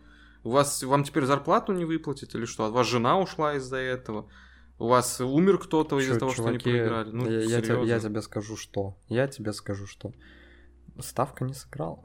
У 0.45 0.51
вас, 0.51 0.83
вам 0.83 1.05
теперь 1.05 1.25
зарплату 1.25 1.73
не 1.73 1.85
выплатят 1.85 2.35
или 2.35 2.47
что? 2.47 2.65
От 2.65 2.73
вас 2.73 2.87
жена 2.89 3.19
ушла 3.19 3.55
из-за 3.55 3.77
этого? 3.77 4.29
У 4.79 4.89
вас 4.89 5.21
умер 5.21 5.59
кто-то 5.59 6.01
из-за 6.01 6.19
того, 6.19 6.33
что 6.33 6.47
они 6.47 6.59
чуваки, 6.59 6.79
проиграли? 6.79 7.11
Ну, 7.13 7.31
я, 7.31 7.41
я 7.41 7.47
те- 7.47 7.53
я 7.55 7.63
серьезно. 7.63 8.09
тебе 8.11 8.23
скажу, 8.23 8.57
что. 8.57 8.97
Я 9.09 9.29
тебе 9.29 9.53
скажу, 9.53 9.87
что. 9.87 10.13
Ставка 11.01 11.45
не 11.45 11.55
сыграла. 11.55 12.01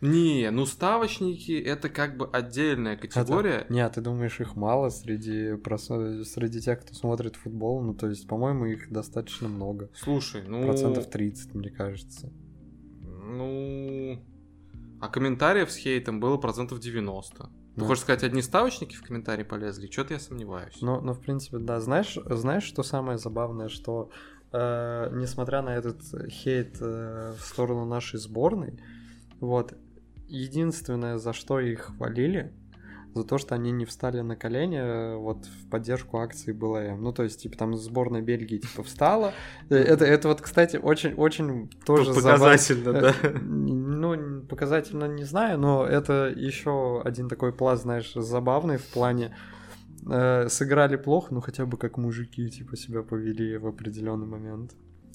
Не, 0.00 0.50
ну 0.50 0.64
ставочники 0.64 1.52
это 1.52 1.88
как 1.88 2.16
бы 2.16 2.28
отдельная 2.32 2.96
категория. 2.96 3.60
Это- 3.62 3.72
Не, 3.72 3.88
ты 3.90 4.00
думаешь, 4.00 4.40
их 4.40 4.54
мало 4.56 4.90
среди, 4.90 5.52
прос- 5.54 6.24
среди 6.24 6.60
тех, 6.60 6.80
кто 6.80 6.94
смотрит 6.94 7.36
футбол? 7.36 7.82
Ну, 7.82 7.94
то 7.94 8.08
есть, 8.08 8.26
по-моему, 8.28 8.66
их 8.66 8.90
достаточно 8.92 9.48
много. 9.48 9.90
Слушай, 9.94 10.42
ну... 10.46 10.62
Процентов 10.64 11.10
30, 11.10 11.54
мне 11.54 11.70
кажется. 11.70 12.32
Ну... 13.02 14.22
А 15.00 15.08
комментариев 15.08 15.70
с 15.70 15.76
хейтом 15.76 16.20
было 16.20 16.36
процентов 16.38 16.80
90. 16.80 17.44
Ты 17.44 17.50
Ну. 17.76 17.84
хочешь 17.86 18.02
сказать, 18.02 18.24
одни 18.24 18.42
ставочники 18.42 18.96
в 18.96 19.02
комментарии 19.02 19.44
полезли? 19.44 19.88
Что-то 19.88 20.14
я 20.14 20.20
сомневаюсь. 20.20 20.78
Ну, 20.80 21.00
ну, 21.00 21.12
в 21.12 21.20
принципе, 21.20 21.58
да. 21.58 21.78
Знаешь, 21.80 22.18
знаешь, 22.26 22.64
что 22.64 22.82
самое 22.82 23.18
забавное, 23.18 23.68
что 23.68 24.10
э, 24.52 25.10
несмотря 25.12 25.62
на 25.62 25.74
этот 25.76 26.00
хейт 26.30 26.76
э, 26.80 27.34
в 27.38 27.44
сторону 27.44 27.84
нашей 27.84 28.18
сборной, 28.18 28.78
вот 29.40 29.74
единственное, 30.26 31.18
за 31.18 31.32
что 31.32 31.60
их 31.60 31.80
хвалили, 31.96 32.52
за 33.14 33.24
то, 33.24 33.38
что 33.38 33.54
они 33.54 33.72
не 33.72 33.84
встали 33.84 34.20
на 34.20 34.36
колени 34.36 34.78
э, 34.78 35.16
вот 35.16 35.46
в 35.46 35.70
поддержку 35.70 36.18
акции 36.18 36.52
БЛМ. 36.52 37.02
Ну, 37.02 37.12
то 37.12 37.22
есть, 37.24 37.40
типа, 37.42 37.56
там 37.56 37.74
сборная 37.76 38.20
Бельгии, 38.20 38.58
типа, 38.58 38.82
встала. 38.82 39.32
Э, 39.70 39.76
Это, 39.76 40.04
это 40.04 40.28
вот, 40.28 40.40
кстати, 40.42 40.76
очень-очень 40.76 41.70
тоже 41.84 42.12
Показательно, 42.12 42.92
забав- 42.92 43.00
да. 43.22 43.28
Э, 43.28 43.38
Ну, 43.40 44.42
показательно 44.42 45.06
не 45.06 45.24
знаю, 45.24 45.58
но 45.58 45.84
это 45.86 46.32
еще 46.36 47.02
один 47.04 47.28
такой 47.28 47.52
пласт, 47.52 47.82
знаешь, 47.82 48.12
забавный 48.14 48.76
в 48.76 48.86
плане 48.86 49.34
э, 50.06 50.48
сыграли 50.48 50.96
плохо, 50.96 51.34
но 51.34 51.40
хотя 51.40 51.66
бы 51.66 51.76
как 51.76 51.98
мужики, 51.98 52.48
типа, 52.48 52.76
себя 52.76 53.02
повели 53.02 53.56
в 53.56 53.66
определенный 53.66 54.26
момент. 54.26 54.72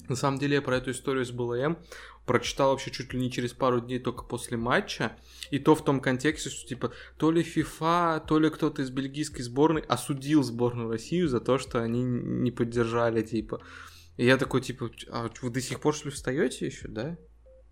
На 0.08 0.16
самом 0.16 0.38
деле 0.38 0.56
я 0.56 0.62
про 0.62 0.76
эту 0.76 0.90
историю 0.90 1.24
с 1.24 1.30
БЛМ 1.30 1.78
прочитал 2.26 2.70
вообще 2.70 2.90
чуть 2.90 3.12
ли 3.12 3.20
не 3.20 3.30
через 3.30 3.52
пару 3.52 3.80
дней 3.80 3.98
только 3.98 4.24
после 4.24 4.56
матча. 4.56 5.16
И 5.50 5.58
то 5.58 5.74
в 5.74 5.84
том 5.84 6.00
контексте, 6.00 6.50
что 6.50 6.66
типа 6.66 6.92
то 7.16 7.30
ли 7.30 7.42
ФИФА, 7.42 8.22
то 8.26 8.38
ли 8.38 8.50
кто-то 8.50 8.82
из 8.82 8.90
бельгийской 8.90 9.42
сборной 9.42 9.82
осудил 9.82 10.42
сборную 10.42 10.90
Россию 10.90 11.28
за 11.28 11.40
то, 11.40 11.58
что 11.58 11.82
они 11.82 12.02
не 12.02 12.50
поддержали 12.50 13.22
типа 13.22 13.62
И 14.16 14.26
я 14.26 14.36
такой, 14.36 14.60
типа, 14.60 14.90
а 15.10 15.30
вы 15.40 15.50
до 15.50 15.60
сих 15.60 15.80
пор, 15.80 15.94
что 15.94 16.08
ли, 16.08 16.14
встаете 16.14 16.66
еще, 16.66 16.88
да? 16.88 17.16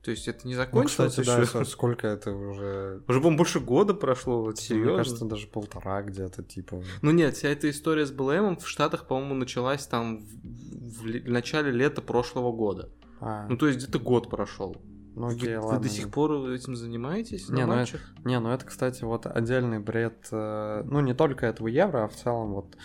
То 0.04 0.10
есть 0.10 0.26
это 0.26 0.46
не 0.48 0.54
Ну, 0.54 0.60
закончилось 0.60 1.10
кстати, 1.12 1.26
да, 1.26 1.38
еще? 1.38 1.64
с- 1.64 1.68
сколько 1.70 2.08
это 2.08 2.32
уже... 2.32 3.02
Уже, 3.08 3.18
по-моему, 3.20 3.36
больше 3.38 3.60
года 3.60 3.94
прошло, 3.94 4.42
вот 4.42 4.56
Мне 4.56 4.62
серьезно. 4.62 4.96
кажется, 4.96 5.24
даже 5.26 5.46
полтора 5.46 6.02
где-то, 6.02 6.42
типа. 6.42 6.82
Ну 7.02 7.10
нет, 7.12 7.36
вся 7.36 7.48
эта 7.50 7.70
история 7.70 8.04
с 8.04 8.10
БЛМом 8.10 8.56
в 8.56 8.68
Штатах, 8.68 9.06
по-моему, 9.06 9.34
началась 9.34 9.86
там 9.86 10.18
в, 10.18 11.02
в 11.02 11.06
ле- 11.06 11.20
в 11.22 11.28
начале 11.30 11.70
лета 11.70 12.02
прошлого 12.02 12.50
года. 12.52 12.88
А, 13.20 13.46
Ну 13.48 13.56
то 13.56 13.68
есть 13.68 13.78
где-то 13.78 14.00
год 14.00 14.28
прошел. 14.28 14.76
ну 15.14 15.28
вы, 15.28 15.34
окей, 15.34 15.56
вы 15.56 15.62
ладно. 15.66 15.80
до 15.80 15.88
сих 15.88 16.10
пор 16.10 16.48
этим 16.50 16.74
занимаетесь? 16.74 17.48
Не, 17.48 17.64
ну 17.64 17.74
матчах? 17.76 18.00
Не, 18.24 18.40
ну 18.40 18.48
это, 18.50 18.66
кстати, 18.66 19.04
вот 19.04 19.26
отдельный 19.26 19.78
бред, 19.78 20.26
э, 20.32 20.82
ну 20.84 20.98
не 21.00 21.14
только 21.14 21.46
этого 21.46 21.68
евро, 21.68 22.02
а 22.04 22.08
в 22.08 22.16
целом 22.16 22.54
вот 22.54 22.76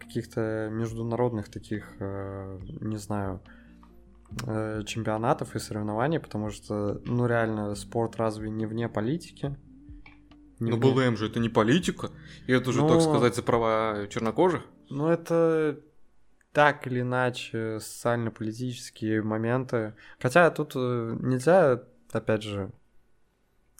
каких-то 0.00 0.68
международных 0.72 1.48
таких, 1.50 1.84
э, 2.00 2.58
не 2.80 2.96
знаю, 2.96 3.40
чемпионатов 4.86 5.54
и 5.56 5.58
соревнований, 5.58 6.18
потому 6.20 6.50
что, 6.50 7.00
ну 7.04 7.26
реально, 7.26 7.74
спорт 7.74 8.16
разве 8.16 8.50
не 8.50 8.66
вне 8.66 8.88
политики? 8.88 9.56
Не 10.60 10.70
Ну 10.70 10.76
вне- 10.78 10.94
БЛМ 10.94 11.16
же 11.16 11.26
это 11.26 11.40
не 11.40 11.48
политика. 11.48 12.10
И 12.46 12.52
это 12.52 12.72
же, 12.72 12.80
Ну, 12.82 12.88
так 12.88 13.02
сказать, 13.02 13.34
за 13.34 13.42
права 13.42 14.06
чернокожих. 14.08 14.62
Ну, 14.90 15.08
это 15.08 15.80
так 16.52 16.86
или 16.86 17.00
иначе 17.00 17.80
социально-политические 17.80 19.22
моменты. 19.22 19.94
Хотя 20.20 20.50
тут 20.50 20.72
э, 20.76 21.16
нельзя, 21.20 21.82
опять 22.12 22.42
же, 22.42 22.70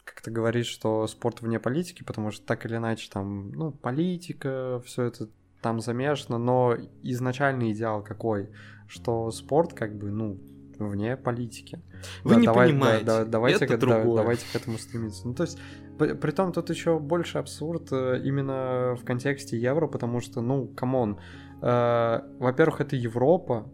как-то 0.04 0.30
говорить, 0.30 0.66
что 0.66 1.06
спорт 1.06 1.40
вне 1.40 1.58
политики, 1.60 2.02
потому 2.02 2.30
что 2.30 2.44
так 2.44 2.66
или 2.66 2.76
иначе 2.76 3.08
там, 3.10 3.50
ну, 3.52 3.70
политика, 3.70 4.82
все 4.84 5.04
это 5.04 5.28
там 5.64 5.80
замешано, 5.80 6.38
но 6.38 6.76
изначальный 7.02 7.72
идеал 7.72 8.04
какой? 8.04 8.50
Что 8.86 9.30
спорт 9.30 9.72
как 9.72 9.96
бы, 9.96 10.10
ну, 10.10 10.38
вне 10.78 11.16
политики. 11.16 11.80
Вы 12.24 12.34
Да, 12.34 12.40
не 12.40 12.46
давай- 12.46 12.66
да, 12.68 12.72
понимаете. 12.72 13.04
да, 13.06 13.24
давайте, 13.24 13.64
это 13.64 13.76
к- 13.76 13.80
да, 13.80 14.04
давайте 14.04 14.44
к 14.52 14.56
этому 14.62 14.78
стремиться. 14.78 15.26
Ну, 15.28 15.34
то 15.34 15.44
есть, 15.44 15.58
при- 15.98 16.14
притом 16.14 16.52
тут 16.52 16.70
еще 16.70 16.98
больше 16.98 17.38
абсурд 17.38 17.88
э, 17.92 18.20
именно 18.24 18.94
в 19.00 19.04
контексте 19.04 19.56
евро, 19.56 19.86
потому 19.86 20.20
что, 20.20 20.40
ну, 20.42 20.66
come 20.76 21.00
on, 21.00 21.18
э, 21.62 22.20
во-первых, 22.40 22.80
это 22.80 22.96
Европа, 22.96 23.66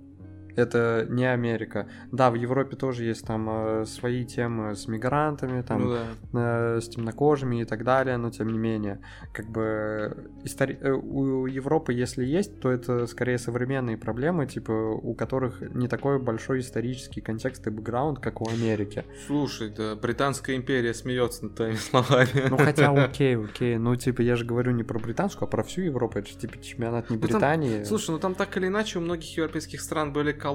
это 0.61 1.07
не 1.09 1.25
Америка. 1.25 1.89
Да, 2.13 2.31
в 2.31 2.35
Европе 2.35 2.77
тоже 2.77 3.05
есть 3.05 3.27
там 3.27 3.49
э, 3.51 3.85
свои 3.87 4.25
темы 4.25 4.75
с 4.77 4.87
мигрантами, 4.89 5.63
там, 5.63 5.83
Ну 5.83 5.97
да. 6.33 6.77
э, 6.77 6.81
с 6.81 6.89
темнокожими 6.89 7.63
и 7.63 7.65
так 7.65 7.85
далее, 7.85 8.17
но 8.17 8.31
тем 8.31 8.49
не 8.49 8.59
менее, 8.59 9.01
как 9.33 9.47
бы 9.51 10.31
истори- 10.45 10.79
э, 10.81 10.91
у 10.93 11.47
Европы, 11.47 11.93
если 11.93 12.25
есть, 12.25 12.61
то 12.61 12.71
это 12.71 13.07
скорее 13.07 13.39
современные 13.39 13.97
проблемы, 13.97 14.47
типа 14.47 14.73
у 14.73 15.15
которых 15.15 15.61
не 15.75 15.89
такой 15.89 16.19
большой 16.19 16.61
исторический 16.61 17.21
контекст 17.21 17.67
и 17.67 17.71
бэкграунд, 17.71 18.19
как 18.19 18.41
у 18.41 18.49
Америки. 18.49 19.05
Слушай, 19.27 19.71
да, 19.71 19.97
Британская 19.97 20.57
империя 20.57 20.95
смеется 20.95 21.45
над 21.45 21.55
твоими 21.55 21.77
словами. 21.77 22.49
Ну 22.49 22.57
хотя 22.57 22.91
окей, 23.05 23.37
окей, 23.37 23.77
ну 23.79 23.97
типа 23.97 24.23
я 24.23 24.37
же 24.37 24.45
говорю 24.45 24.73
не 24.73 24.83
про 24.83 24.99
британскую, 24.99 25.47
а 25.49 25.51
про 25.51 25.63
всю 25.63 25.83
Европу, 25.83 26.19
это 26.19 26.29
же 26.29 26.37
типа 26.37 26.63
чемпионат 26.63 27.11
не 27.11 27.17
Ну, 27.17 27.23
там- 27.23 27.31
Британии. 27.31 27.85
Слушай, 27.85 28.11
ну 28.13 28.19
там 28.19 28.35
так 28.35 28.57
или 28.57 28.67
иначе 28.67 28.99
у 28.99 29.03
многих 29.03 29.37
европейских 29.37 29.81
стран 29.81 30.13
были 30.13 30.33
колонии, 30.33 30.50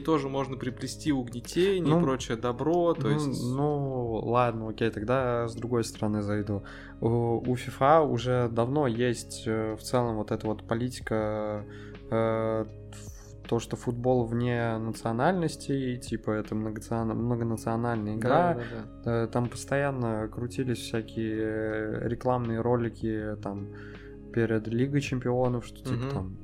тоже 0.00 0.28
можно 0.28 0.56
приплести 0.56 1.12
угнетение 1.12 1.94
Ну, 1.94 2.00
и 2.00 2.02
прочее 2.02 2.36
добро, 2.36 2.94
то 2.94 3.08
ну, 3.08 3.10
есть... 3.14 3.42
ну, 3.54 4.14
ладно, 4.24 4.68
окей, 4.68 4.90
тогда 4.90 5.46
с 5.48 5.54
другой 5.54 5.84
стороны 5.84 6.22
зайду. 6.22 6.62
У, 7.00 7.40
FIFA 7.54 8.06
уже 8.10 8.48
давно 8.50 8.86
есть 8.86 9.44
э, 9.46 9.74
в 9.76 9.82
целом 9.82 10.16
вот 10.16 10.30
эта 10.30 10.46
вот 10.46 10.66
политика, 10.66 11.64
э, 12.10 12.66
то, 13.48 13.60
что 13.60 13.76
футбол 13.76 14.24
вне 14.24 14.76
национальностей, 14.78 15.96
типа 15.98 16.32
это 16.32 16.54
многоцион- 16.54 17.14
многонациональная 17.14 18.16
игра, 18.16 18.54
Да, 18.54 18.54
да, 18.54 18.62
да. 19.04 19.22
Э, 19.24 19.26
Там 19.28 19.48
постоянно 19.48 20.28
крутились 20.28 20.78
всякие 20.78 22.08
рекламные 22.08 22.60
ролики 22.60 23.36
там 23.42 23.68
перед 24.32 24.66
Лигой 24.66 25.00
Чемпионов, 25.00 25.64
что 25.64 25.78
типа 25.78 25.94
Мгм. 26.04 26.10
там. 26.10 26.36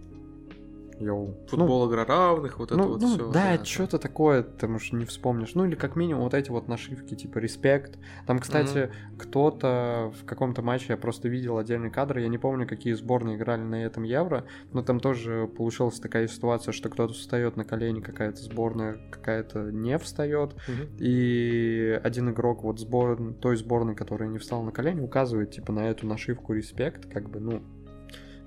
Йоу. 0.99 1.35
Футбол 1.49 1.89
игра 1.91 2.05
равных, 2.05 2.59
вот 2.59 2.71
Ну, 2.71 2.77
это 2.77 2.85
ну, 2.85 2.93
вот 2.93 3.01
ну, 3.01 3.09
все. 3.15 3.33
да, 3.33 3.65
что-то 3.65 3.99
такое, 3.99 4.43
ты, 4.43 4.69
может, 4.69 4.93
не 4.93 5.05
вспомнишь. 5.05 5.55
Ну, 5.55 5.65
или 5.65 5.75
как 5.75 5.97
минимум 5.97 6.25
вот 6.25 6.35
эти 6.35 6.51
вот 6.51 6.69
нашивки, 6.69 7.15
типа 7.15 7.39
респект. 7.39 7.99
Там, 8.27 8.39
кстати, 8.39 8.91
кто-то 9.19 10.13
в 10.21 10.25
каком-то 10.25 10.63
матче, 10.63 10.87
я 10.91 10.97
просто 10.97 11.29
видел 11.29 11.59
отдельные 11.59 11.91
кадры, 11.91 12.23
я 12.23 12.29
не 12.29 12.39
помню, 12.39 12.67
какие 12.67 12.93
сборные 12.95 13.37
играли 13.37 13.63
на 13.63 13.85
этом 13.85 14.03
Евро, 14.03 14.45
но 14.73 14.83
там 14.83 15.01
тоже 15.01 15.49
получилась 15.57 16.01
такая 16.01 16.29
ситуация, 16.29 16.73
что 16.73 16.89
кто-то 16.89 17.15
встает 17.15 17.57
на 17.57 17.65
колени, 17.65 18.01
какая-то 18.01 18.43
сборная, 18.43 18.97
какая-то 19.11 19.71
не 19.71 19.99
встает, 19.99 20.55
и 20.99 22.01
один 22.03 22.31
игрок 22.31 22.63
вот 22.63 22.81
сбор... 22.81 23.35
той 23.41 23.57
сборной, 23.57 23.95
которая 23.95 24.29
не 24.29 24.39
встала 24.39 24.63
на 24.63 24.73
колени, 24.73 25.01
указывает 25.01 25.51
типа 25.53 25.73
на 25.73 25.89
эту 25.89 26.07
нашивку 26.07 26.53
респект, 26.53 27.11
как 27.13 27.31
бы, 27.31 27.41
ну, 27.41 27.63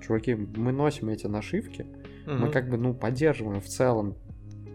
чуваки, 0.06 0.34
мы 0.34 0.72
носим 0.72 1.08
эти 1.08 1.26
нашивки, 1.26 1.86
мы 2.26 2.50
как 2.50 2.68
бы, 2.68 2.76
ну, 2.76 2.94
поддерживаем 2.94 3.60
в 3.60 3.66
целом 3.66 4.16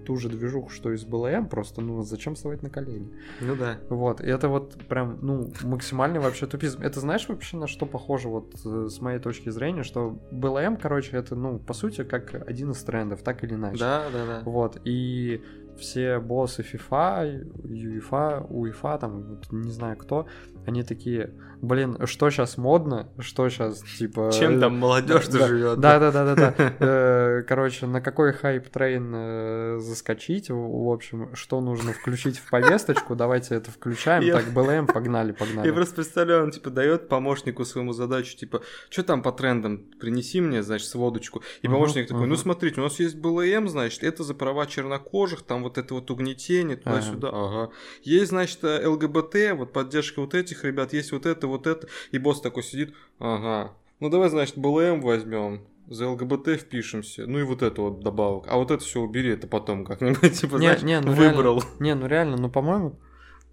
ту 0.06 0.18
же 0.18 0.30
движуху, 0.30 0.70
что 0.70 0.92
и 0.92 0.98
с 0.98 1.04
БЛМ, 1.04 1.48
просто, 1.48 1.82
ну, 1.82 2.02
зачем 2.02 2.36
вставать 2.36 2.64
на 2.64 2.70
колени? 2.70 3.12
Ну 3.40 3.56
да. 3.56 3.78
Вот, 3.90 4.22
и 4.22 4.28
это 4.28 4.50
вот 4.50 4.76
прям, 4.88 5.20
ну, 5.22 5.52
максимальный 5.64 6.20
вообще 6.20 6.48
тупизм. 6.48 6.82
Это 6.82 7.00
знаешь 7.00 7.28
вообще 7.30 7.58
на 7.58 7.68
что 7.68 7.86
похоже 7.86 8.28
вот 8.28 8.56
э, 8.66 8.88
с 8.90 9.00
моей 9.00 9.20
точки 9.20 9.50
зрения, 9.50 9.84
что 9.84 10.20
БЛМ, 10.32 10.78
короче, 10.78 11.18
это, 11.18 11.36
ну, 11.36 11.60
по 11.60 11.74
сути, 11.74 12.04
как 12.04 12.34
один 12.34 12.72
из 12.72 12.84
трендов, 12.84 13.22
так 13.22 13.44
или 13.44 13.54
иначе. 13.54 13.80
Да, 13.80 14.06
да, 14.12 14.26
да. 14.26 14.42
Вот, 14.44 14.82
и 14.84 15.44
все 15.78 16.20
боссы 16.20 16.62
FIFA, 16.62 17.44
UEFA, 17.64 18.48
UEFA, 18.50 19.00
там, 19.00 19.40
не 19.52 19.72
знаю 19.72 19.98
кто, 19.98 20.28
они 20.66 20.84
такие, 20.84 21.32
блин, 21.62 21.98
что 22.06 22.30
сейчас 22.30 22.58
модно, 22.58 23.10
что 23.20 23.50
сейчас, 23.50 23.82
типа... 23.98 24.32
Чем 24.32 24.60
там 24.60 24.78
молодежь-то 24.78 25.40
да, 25.40 25.48
живет? 25.48 25.80
Да, 25.80 26.00
да, 26.00 26.12
да, 26.12 26.36
да, 26.36 26.36
да. 26.36 26.54
Э, 26.80 27.44
Короче, 27.48 27.88
на 27.88 28.02
какой 28.02 28.32
hype 28.34 28.68
train 28.68 29.12
э, 29.14 29.78
заскочить, 29.80 30.50
в 30.50 30.92
общем, 30.92 31.36
что 31.36 31.62
нужно 31.62 31.94
включить 31.94 32.38
в 32.38 32.50
повесточку, 32.50 33.16
давайте 33.16 33.56
это 33.56 33.72
включаем, 33.72 34.24
Я- 34.24 34.36
так, 34.36 34.54
BLM, 34.54 34.88
погнали, 34.88 35.30
Я 35.30 35.34
погнали. 35.34 35.72
просто 35.72 35.96
представляю, 35.96 36.44
он 36.44 36.52
типа 36.52 36.70
дает 36.70 37.08
помощнику 37.08 37.66
своему 37.66 37.94
задачу, 37.94 38.38
типа, 38.38 38.62
что 38.90 39.04
там 39.04 39.24
по 39.24 39.32
трендам, 39.32 39.80
принеси 40.00 40.42
мне, 40.42 40.62
значит, 40.64 40.88
сводочку. 40.88 41.42
И 41.62 41.68
помощник 41.68 42.08
такой, 42.08 42.28
ну 42.28 42.36
смотрите, 42.36 42.80
у 42.82 42.84
нас 42.84 43.00
есть 43.00 43.16
BLM, 43.18 43.68
значит, 43.68 44.04
это 44.04 44.24
за 44.24 44.34
права 44.36 44.66
чернокожих, 44.68 45.42
там 45.42 45.61
вот 45.64 45.78
это 45.78 45.94
вот 45.94 46.10
угнетение, 46.12 46.78
туда-сюда, 46.78 47.30
ага. 47.32 47.72
Есть, 48.04 48.30
значит, 48.30 48.64
э, 48.64 48.88
ЛГБТ, 48.88 49.54
вот 49.56 49.74
поддержка 49.74 50.22
вот 50.22 50.34
этих 50.34 50.64
ребят, 50.64 50.94
есть 50.94 51.12
вот 51.12 51.26
это, 51.26 51.48
вот 51.48 51.68
это. 51.68 51.88
И 52.12 52.18
босс 52.18 52.42
такой 52.42 52.64
сидит, 52.64 52.94
ага, 53.20 53.74
ну 54.00 54.10
давай, 54.10 54.30
значит, 54.30 54.58
БЛМ 54.58 55.02
возьмем. 55.02 55.62
За 55.88 56.08
ЛГБТ 56.10 56.60
впишемся. 56.60 57.26
Ну 57.28 57.40
и 57.40 57.44
вот 57.44 57.62
это 57.62 57.82
вот 57.82 58.00
добавок. 58.00 58.46
А 58.48 58.56
вот 58.56 58.72
это 58.72 58.84
все 58.84 59.02
убери, 59.02 59.32
это 59.32 59.48
потом 59.48 59.86
как-нибудь, 59.86 60.34
типа, 60.40 60.56
Не, 60.56 60.68
знаешь, 60.68 60.82
не, 60.84 61.00
ну 61.02 61.12
выбрал. 61.12 61.64
Не, 61.80 61.96
ну 61.96 62.08
реально, 62.08 62.38
ну, 62.38 62.50
по-моему, 62.50 62.98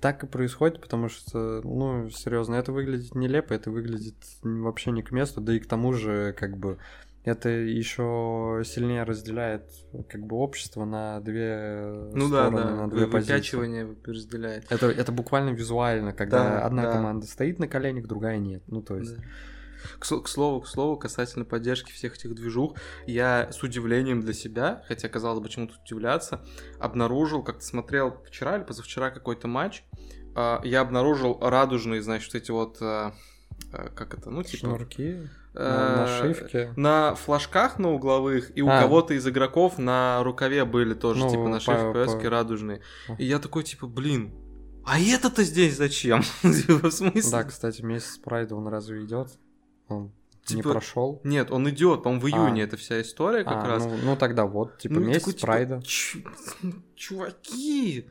так 0.01 0.23
и 0.23 0.27
происходит, 0.27 0.81
потому 0.81 1.09
что, 1.09 1.61
ну, 1.65 2.09
серьезно, 2.11 2.55
это 2.55 2.73
выглядит 2.73 3.15
нелепо, 3.15 3.53
это 3.53 3.71
выглядит 3.71 4.15
вообще 4.43 4.93
не 4.93 5.03
к 5.03 5.11
месту, 5.11 5.41
да 5.41 5.55
и 5.55 5.59
к 5.59 5.67
тому 5.67 5.93
же, 5.93 6.33
как 6.39 6.57
бы, 6.57 6.79
это 7.29 7.49
еще 7.49 8.63
сильнее 8.65 9.05
разделяет, 9.05 9.71
как 10.09 10.23
бы, 10.23 10.37
общество 10.37 10.85
на 10.85 11.21
две 11.21 12.11
Ну 12.13 12.29
да, 12.29 12.49
стороны, 12.49 12.57
да, 12.63 12.71
на 12.75 12.91
две 12.91 13.07
позиции. 13.07 13.33
выпячивание 13.33 13.97
разделяет. 14.05 14.71
Это, 14.71 14.87
это 14.87 15.13
буквально 15.13 15.51
визуально, 15.51 16.13
когда 16.13 16.39
Да, 16.39 16.67
одна 16.67 16.83
да. 16.85 16.93
команда 16.93 17.27
стоит 17.27 17.59
на 17.59 17.69
коленях, 17.69 18.07
другая 18.07 18.39
нет. 18.39 18.63
Ну, 18.67 18.83
то 18.83 18.97
есть. 18.97 19.17
Да. 19.17 19.23
К, 20.01 20.23
к 20.23 20.29
слову, 20.29 20.61
к 20.61 20.67
слову, 20.67 20.97
касательно 20.97 21.45
поддержки 21.45 21.93
всех 21.93 22.17
этих 22.17 22.35
движух, 22.35 22.77
я 23.07 23.49
с 23.53 23.63
удивлением 23.63 24.21
для 24.21 24.33
себя, 24.33 24.83
хотя 24.89 25.09
казалось 25.09 25.39
бы, 25.41 25.49
чему 25.49 25.69
тут 25.69 25.79
удивляться, 25.85 26.41
обнаружил, 26.81 27.45
как-то 27.45 27.65
смотрел 27.65 28.21
вчера 28.27 28.57
или 28.57 28.65
позавчера 28.65 29.11
какой-то 29.11 29.47
матч, 29.47 29.85
а, 30.35 30.61
я 30.65 30.81
обнаружил 30.81 31.39
радужные, 31.41 32.03
значит, 32.03 32.35
эти 32.35 32.51
вот, 32.51 32.79
а, 32.81 33.15
а, 33.73 33.89
как 33.91 34.15
это, 34.19 34.31
ну, 34.31 34.43
типа... 34.43 34.67
Шнурки, 34.67 35.29
э, 35.55 35.97
нашивки. 35.97 36.73
На 36.77 37.15
флажках 37.15 37.79
на 37.79 37.93
угловых, 37.93 38.57
и 38.57 38.63
у 38.63 38.69
А. 38.69 38.81
кого-то 38.83 39.15
из 39.15 39.27
игроков 39.27 39.79
на 39.79 40.23
рукаве 40.23 40.65
были 40.65 40.95
тоже, 40.95 41.21
Ну, 41.25 41.31
типа, 41.31 41.49
нашивки 41.49 42.25
по- 42.25 42.31
радужные. 42.31 42.81
И 43.19 43.25
я 43.25 43.39
такой, 43.39 43.65
типа, 43.65 43.87
блин, 43.87 44.33
а 44.87 44.99
это-то 45.01 45.43
здесь 45.45 45.77
зачем? 45.77 46.23
В 46.43 46.91
смысле? 46.91 47.31
Да, 47.31 47.45
кстати, 47.45 47.83
месяц 47.83 48.19
прайда 48.19 48.55
он 48.57 48.69
разве 48.69 49.05
идет? 49.05 49.29
Он 49.89 50.13
не 50.51 50.57
Типа, 50.57 50.71
прошел. 50.71 51.21
Нет, 51.25 51.51
он 51.51 51.69
идет, 51.69 52.03
по-моему, 52.03 52.23
в 52.23 52.27
июне 52.29 52.63
А. 52.63 52.65
эта 52.65 52.77
вся 52.79 53.03
история 53.03 53.45
как 53.45 53.65
А, 53.65 53.67
раз. 53.67 53.85
ну, 53.85 53.97
ну 54.03 54.17
тогда 54.17 54.47
вот, 54.47 54.79
типа, 54.79 54.95
Ну, 54.95 55.01
месяц 55.01 55.21
такой, 55.25 55.33
типа, 55.35 55.47
прайда. 55.47 55.83
«Чу- 55.83 56.25
Чуваки! 56.97 58.09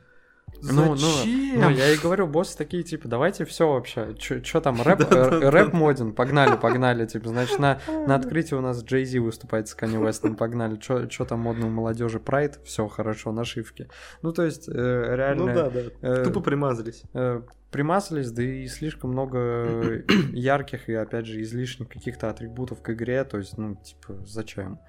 Ну, 0.62 0.90
ну, 0.90 0.96
Зачем? 0.96 1.60
ну, 1.60 1.70
я 1.70 1.92
и 1.92 1.96
говорю, 1.96 2.26
боссы 2.26 2.56
такие, 2.56 2.82
типа, 2.82 3.08
давайте 3.08 3.44
все 3.44 3.68
вообще. 3.72 4.14
Что 4.18 4.60
там, 4.60 4.82
рэп, 4.82 5.00
э, 5.12 5.48
рэп 5.50 5.72
моден? 5.72 6.12
Погнали, 6.12 6.56
погнали. 6.56 7.06
Типа, 7.06 7.28
значит, 7.28 7.58
на, 7.58 7.80
на 8.06 8.16
открытии 8.16 8.54
у 8.54 8.60
нас 8.60 8.82
Джей 8.82 9.04
Зи 9.04 9.18
выступает 9.18 9.68
с 9.68 9.76
Kanye 9.76 10.02
West, 10.02 10.34
погнали. 10.36 10.78
Что 10.80 11.24
там 11.24 11.40
модно 11.40 11.66
у 11.66 11.70
молодежи? 11.70 12.18
Прайд? 12.18 12.58
Все 12.64 12.88
хорошо, 12.88 13.32
нашивки. 13.32 13.88
Ну, 14.22 14.32
то 14.32 14.44
есть, 14.44 14.68
э, 14.68 14.72
реально... 15.16 15.46
Ну 15.46 15.54
да, 15.54 15.70
да. 15.70 15.80
э, 16.02 16.24
Тупо 16.24 16.40
примазались. 16.40 17.02
э, 17.14 17.42
примазались, 17.70 18.30
да 18.30 18.42
и 18.42 18.66
слишком 18.66 19.10
много 19.10 20.02
ярких 20.32 20.88
и, 20.88 20.94
опять 20.94 21.26
же, 21.26 21.40
излишних 21.42 21.88
каких-то 21.88 22.30
атрибутов 22.30 22.82
к 22.82 22.90
игре. 22.90 23.22
То 23.24 23.38
есть, 23.38 23.56
ну, 23.58 23.76
типа, 23.76 24.24
зачем? 24.26 24.80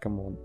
Come 0.00 0.22
on. 0.22 0.38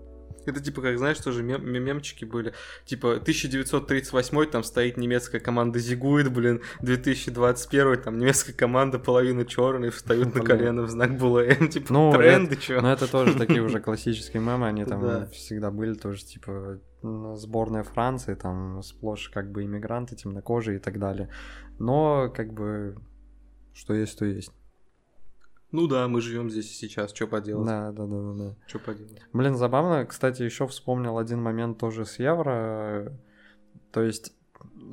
Это 0.46 0.60
типа, 0.60 0.80
как 0.82 0.98
знаешь, 0.98 1.18
тоже 1.18 1.42
мем- 1.42 1.64
мем- 1.64 1.82
мемчики 1.84 2.24
были. 2.24 2.52
Типа, 2.84 3.18
1938 3.20 4.46
там 4.46 4.62
стоит 4.62 4.96
немецкая 4.96 5.40
команда 5.40 5.78
Зигует, 5.78 6.32
блин, 6.32 6.60
2021 6.80 7.96
там 8.02 8.18
немецкая 8.18 8.52
команда 8.52 8.98
половина 8.98 9.44
черные 9.44 9.90
встают 9.90 10.34
на 10.34 10.42
Блин. 10.42 10.46
колено 10.46 10.82
в 10.82 10.90
знак 10.90 11.16
BLM, 11.18 11.68
типа, 11.70 11.92
Ну, 11.92 12.12
тренды, 12.12 12.56
чё? 12.56 12.80
Но 12.80 12.92
это 12.92 13.10
тоже 13.10 13.34
такие 13.38 13.62
уже 13.62 13.80
классические 13.80 14.42
мемы, 14.42 14.66
они 14.66 14.84
там 14.84 15.00
Да. 15.02 15.26
всегда 15.26 15.70
были 15.70 15.94
тоже, 15.94 16.24
типа, 16.24 16.80
сборная 17.34 17.82
Франции, 17.84 18.34
там 18.34 18.82
сплошь 18.82 19.28
как 19.28 19.50
бы 19.52 19.64
иммигранты, 19.64 20.16
темнокожие 20.16 20.76
и 20.76 20.80
так 20.80 20.98
далее. 20.98 21.28
Но, 21.78 22.30
как 22.34 22.52
бы, 22.52 22.96
что 23.74 23.94
есть, 23.94 24.18
то 24.18 24.24
есть. 24.24 24.50
Ну 25.76 25.88
да, 25.88 26.08
мы 26.08 26.22
живем 26.22 26.48
здесь 26.48 26.70
и 26.70 26.74
сейчас, 26.74 27.12
что 27.12 27.26
поделать? 27.26 27.66
Да, 27.66 27.92
да, 27.92 28.06
да, 28.06 28.22
да, 28.22 28.32
да. 28.32 28.54
Что 28.66 28.78
поделать? 28.78 29.20
Блин, 29.34 29.56
забавно, 29.56 30.06
кстати, 30.06 30.42
еще 30.42 30.66
вспомнил 30.66 31.18
один 31.18 31.42
момент 31.42 31.76
тоже 31.76 32.06
с 32.06 32.18
Евро. 32.18 33.12
То 33.92 34.02
есть 34.02 34.32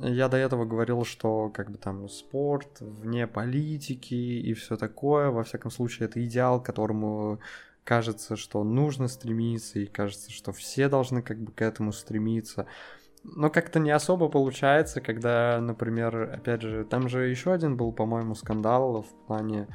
я 0.02 0.28
до 0.28 0.36
этого 0.36 0.66
говорил, 0.66 1.06
что 1.06 1.48
как 1.48 1.70
бы 1.70 1.78
там 1.78 2.06
спорт 2.10 2.82
вне 2.82 3.26
политики 3.26 4.12
и 4.12 4.52
все 4.52 4.76
такое. 4.76 5.30
Во 5.30 5.42
всяком 5.42 5.70
случае, 5.70 6.06
это 6.06 6.22
идеал, 6.22 6.60
к 6.60 6.66
которому 6.66 7.40
кажется, 7.82 8.36
что 8.36 8.62
нужно 8.62 9.08
стремиться, 9.08 9.78
и 9.78 9.86
кажется, 9.86 10.30
что 10.30 10.52
все 10.52 10.90
должны 10.90 11.22
как 11.22 11.38
бы 11.38 11.50
к 11.50 11.62
этому 11.62 11.92
стремиться. 11.92 12.66
Но 13.24 13.48
как-то 13.48 13.80
не 13.80 13.90
особо 13.90 14.28
получается, 14.28 15.00
когда, 15.00 15.58
например, 15.58 16.30
опять 16.34 16.60
же, 16.60 16.84
там 16.84 17.08
же 17.08 17.26
еще 17.26 17.54
один 17.54 17.74
был, 17.74 17.90
по-моему, 17.90 18.34
скандал 18.34 19.00
в 19.00 19.26
плане 19.26 19.66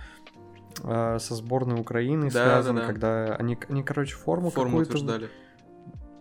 э, 0.83 1.17
со 1.19 1.35
сборной 1.35 1.79
Украины 1.79 2.25
Да, 2.25 2.31
связан, 2.31 2.75
да, 2.75 2.81
да. 2.81 2.87
когда 2.87 3.35
они, 3.35 3.57
они, 3.69 3.83
короче, 3.83 4.15
форму, 4.15 4.49
Форму 4.49 4.79
какую-то 4.79 4.91
утверждали. 4.97 5.29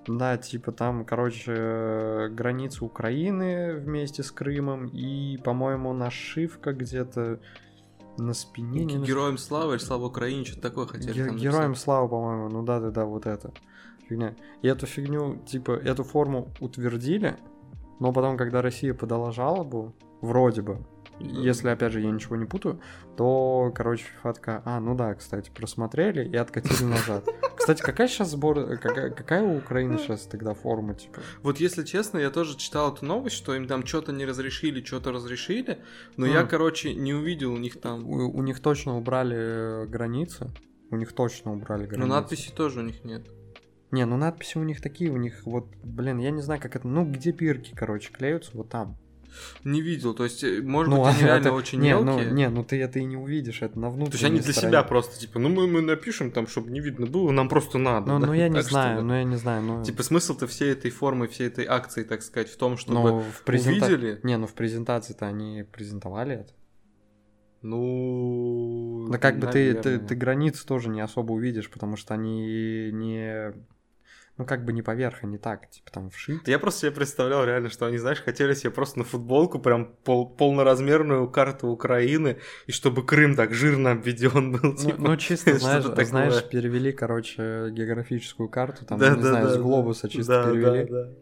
да, 0.07 0.37
типа 0.37 0.73
там, 0.73 1.05
короче, 1.05 2.29
граница 2.33 2.85
Украины 2.85 3.75
вместе 3.77 4.23
с 4.23 4.31
Крымом 4.31 4.87
и, 4.87 5.37
по-моему, 5.39 5.93
нашивка 5.93 6.73
где-то 6.73 7.41
на 8.17 8.33
спине. 8.35 8.85
не 8.85 8.97
на 8.99 9.05
Героям 9.05 9.39
славы 9.39 9.75
или 9.75 9.81
слава 9.81 10.07
Украине, 10.07 10.45
что-то 10.45 10.63
такое 10.63 10.87
хотели 10.87 11.13
Ге- 11.13 11.27
там 11.27 11.37
Героям 11.37 11.69
написать. 11.71 11.85
слава, 11.85 12.09
по-моему, 12.09 12.49
ну 12.49 12.63
да, 12.65 12.81
да, 12.81 12.91
да, 12.91 13.05
вот 13.05 13.27
это 13.27 13.53
фигня. 14.09 14.35
И 14.63 14.67
эту 14.69 14.87
фигню, 14.87 15.37
типа, 15.47 15.73
эту 15.73 16.03
форму 16.03 16.49
утвердили, 16.61 17.37
но 18.01 18.13
потом, 18.13 18.37
когда 18.37 18.61
Россия 18.63 18.93
подала 18.95 19.31
жалобу, 19.31 19.95
вроде 20.21 20.63
бы, 20.63 20.79
если, 21.21 21.69
опять 21.69 21.93
же, 21.93 22.01
я 22.01 22.11
ничего 22.11 22.37
не 22.37 22.45
путаю, 22.45 22.81
то, 23.17 23.73
короче, 23.75 24.05
FIFA 24.23 24.35
такая, 24.35 24.63
а, 24.65 24.81
ну 24.81 24.95
да, 24.95 25.15
кстати, 25.15 25.51
просмотрели 25.51 26.29
и 26.29 26.37
откатили 26.37 26.85
назад. 26.85 27.29
Кстати, 27.57 27.83
какая 27.83 28.09
сейчас 28.09 28.31
сбор, 28.31 28.79
какая, 28.79 29.11
какая 29.11 29.43
у 29.43 29.59
Украины 29.59 29.99
сейчас 29.99 30.23
тогда 30.23 30.55
форма, 30.55 30.95
типа? 30.95 31.21
Вот 31.43 31.59
если 31.59 31.85
честно, 31.85 32.19
я 32.19 32.31
тоже 32.31 32.57
читал 32.57 32.95
эту 32.95 33.05
новость, 33.05 33.37
что 33.37 33.55
им 33.55 33.67
там 33.67 33.85
что-то 33.85 34.13
не 34.13 34.25
разрешили, 34.25 34.83
что-то 34.83 35.13
разрешили, 35.13 35.79
но 36.17 36.27
я, 36.27 36.45
короче, 36.45 36.95
не 36.95 37.13
увидел 37.13 37.53
у 37.53 37.59
них 37.59 37.81
там... 37.81 38.09
У, 38.09 38.31
у 38.31 38.43
них 38.43 38.61
точно 38.61 38.97
убрали 38.97 39.37
э, 39.37 39.87
границы, 39.87 40.51
у 40.91 40.97
них 40.97 41.13
точно 41.13 41.53
убрали 41.53 41.87
границы. 41.87 42.09
Но 42.09 42.15
надписей 42.15 42.53
тоже 42.55 42.81
у 42.81 42.83
них 42.83 43.05
нет. 43.05 43.27
Не, 43.91 44.05
ну 44.05 44.17
надписи 44.17 44.59
у 44.59 44.63
них 44.63 44.81
такие, 44.81 45.11
у 45.11 45.17
них 45.17 45.45
вот, 45.45 45.69
блин, 45.83 46.19
я 46.19 46.31
не 46.31 46.43
знаю, 46.43 46.61
как 46.61 46.77
это, 46.77 46.87
ну 46.87 47.11
где 47.11 47.31
бирки, 47.31 47.75
короче, 47.75 48.13
клеются, 48.13 48.51
вот 48.55 48.69
там. 48.69 48.99
Не 49.65 49.81
видел, 49.83 50.15
то 50.15 50.25
есть, 50.25 50.43
э, 50.45 50.61
может 50.63 50.93
ну, 50.93 51.05
быть, 51.05 51.15
они 51.15 51.23
а 51.23 51.27
реально 51.27 51.47
это- 51.49 51.53
очень 51.53 51.81
не, 51.81 51.89
мелкие. 51.89 52.27
Ну, 52.29 52.35
не, 52.35 52.49
ну 52.49 52.65
ты 52.65 52.81
это 52.81 52.99
и 52.99 53.05
не 53.05 53.17
увидишь, 53.17 53.63
это 53.63 53.79
на 53.79 53.89
То 53.89 53.95
внутренней 53.95 54.13
есть 54.13 54.25
они 54.25 54.41
для 54.41 54.53
стороне. 54.53 54.73
себя 54.73 54.83
просто, 54.83 55.19
типа, 55.19 55.39
ну 55.39 55.49
мы, 55.49 55.67
мы 55.67 55.81
напишем 55.81 56.31
там, 56.31 56.47
чтобы 56.47 56.71
не 56.71 56.81
видно 56.81 57.07
было, 57.07 57.31
нам 57.31 57.49
просто 57.49 57.79
надо. 57.79 58.13
Ну, 58.13 58.21
да? 58.21 58.27
ну 58.27 58.33
я 58.33 58.49
не 58.49 58.55
Так 58.55 58.65
что 58.65 58.73
знаю, 58.73 58.97
да. 58.99 59.03
ну 59.05 59.15
я 59.15 59.25
не 59.25 59.37
знаю, 59.37 59.63
ну... 59.63 59.85
Типа 59.85 60.03
смысл-то 60.03 60.47
всей 60.47 60.73
этой 60.73 60.91
формы, 60.91 61.29
всей 61.29 61.49
этой 61.49 61.67
акции, 61.67 62.03
так 62.03 62.23
сказать, 62.23 62.49
в 62.49 62.57
том, 62.57 62.77
чтобы 62.77 63.11
ну, 63.11 63.21
в 63.21 63.45
презента- 63.45 63.87
увидели. 63.87 64.21
Не, 64.23 64.37
ну 64.37 64.47
в 64.47 64.55
презентации-то 64.55 65.27
они 65.27 65.65
презентовали 65.71 66.35
это. 66.37 66.53
Ну... 67.63 69.07
Ну 69.09 69.19
как 69.19 69.39
бы 69.39 69.47
ты, 69.47 69.75
ты, 69.75 69.83
наверное. 69.83 70.09
ты 70.09 70.15
границы 70.15 70.67
тоже 70.67 70.89
не 70.89 71.01
особо 71.01 71.33
увидишь, 71.33 71.71
потому 71.71 71.97
что 71.97 72.15
они 72.15 72.91
не... 72.93 73.53
Ну 74.39 74.45
как 74.47 74.65
бы 74.65 74.73
не 74.73 74.83
поверх, 74.83 75.25
они 75.25 75.37
так, 75.37 75.69
типа 75.69 75.91
там 75.91 76.11
вшиты. 76.11 76.51
Я 76.51 76.61
просто 76.61 76.83
себе 76.83 76.93
представлял 76.93 77.45
реально, 77.45 77.71
что 77.71 77.87
они, 77.87 77.99
знаешь, 77.99 78.23
хотели 78.23 78.55
себе 78.55 78.71
просто 78.71 79.01
на 79.01 79.05
футболку 79.05 79.59
прям 79.59 79.97
пол- 80.05 80.29
полноразмерную 80.31 81.29
карту 81.29 81.67
Украины, 81.69 82.39
и 82.69 82.73
чтобы 82.73 83.05
Крым 83.05 83.35
так 83.35 83.53
жирно 83.53 83.91
обведен 83.93 84.53
был. 84.53 84.61
Ну, 84.63 84.77
типа. 84.77 84.97
ну, 84.99 85.17
чисто, 85.17 85.55
знаешь, 85.59 85.85
такое. 85.85 86.05
знаешь, 86.05 86.49
перевели, 86.49 86.93
короче, 86.93 87.71
географическую 87.71 88.49
карту, 88.49 88.85
там, 88.87 88.99
Да, 88.99 89.11
не 89.11 89.23
да, 89.23 89.29
знаю, 89.29 89.47
да, 89.47 89.53
с 89.53 89.57
да. 89.57 89.63
глобуса 89.63 90.09
чисто 90.09 90.33
Да, 90.33 90.45
да, 90.45 90.51
перевели. 90.53 91.15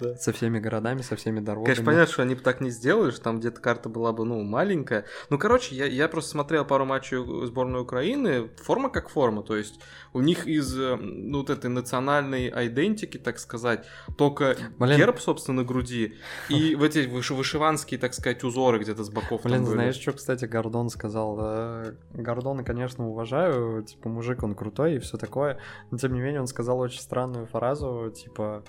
Да. 0.00 0.14
Со 0.16 0.32
всеми 0.32 0.58
городами, 0.58 1.02
со 1.02 1.16
всеми 1.16 1.40
дорогами. 1.40 1.66
Конечно, 1.66 1.84
понятно, 1.84 2.12
что 2.12 2.22
они 2.22 2.34
бы 2.34 2.40
так 2.40 2.60
не 2.60 2.70
сделали, 2.70 3.10
что 3.10 3.22
там 3.22 3.40
где-то 3.40 3.60
карта 3.60 3.88
была 3.88 4.12
бы, 4.12 4.24
ну, 4.24 4.42
маленькая. 4.42 5.04
Ну, 5.28 5.38
короче, 5.38 5.74
я, 5.74 5.86
я 5.86 6.08
просто 6.08 6.30
смотрел 6.30 6.64
пару 6.64 6.84
матчей 6.84 7.18
сборной 7.46 7.80
Украины, 7.80 8.48
форма 8.62 8.90
как 8.90 9.08
форма, 9.08 9.42
то 9.42 9.56
есть 9.56 9.80
у 10.12 10.20
них 10.20 10.46
из, 10.46 10.78
э, 10.78 10.96
ну, 10.96 11.38
вот 11.38 11.50
этой 11.50 11.68
национальной 11.68 12.48
айдентики, 12.48 13.18
так 13.18 13.38
сказать, 13.38 13.86
только 14.16 14.56
Блин. 14.78 14.96
герб, 14.96 15.18
собственно, 15.20 15.62
на 15.62 15.64
груди, 15.64 16.14
и 16.48 16.74
вот 16.76 16.94
эти 16.94 17.08
выш- 17.08 17.34
вышиванские, 17.34 17.98
так 17.98 18.14
сказать, 18.14 18.44
узоры 18.44 18.78
где-то 18.78 19.02
с 19.02 19.10
боков 19.10 19.42
Блин, 19.42 19.64
знаешь, 19.64 19.96
что, 19.96 20.12
кстати, 20.12 20.44
Гордон 20.44 20.90
сказал? 20.90 21.38
Э, 21.40 21.94
Гордона, 22.12 22.62
конечно, 22.62 23.08
уважаю, 23.08 23.82
типа, 23.82 24.08
мужик, 24.08 24.42
он 24.42 24.54
крутой 24.54 24.96
и 24.96 24.98
все 24.98 25.16
такое, 25.16 25.58
но, 25.90 25.98
тем 25.98 26.12
не 26.14 26.20
менее, 26.20 26.40
он 26.40 26.46
сказал 26.46 26.78
очень 26.78 27.00
странную 27.00 27.46
фразу, 27.46 28.12
типа, 28.14 28.64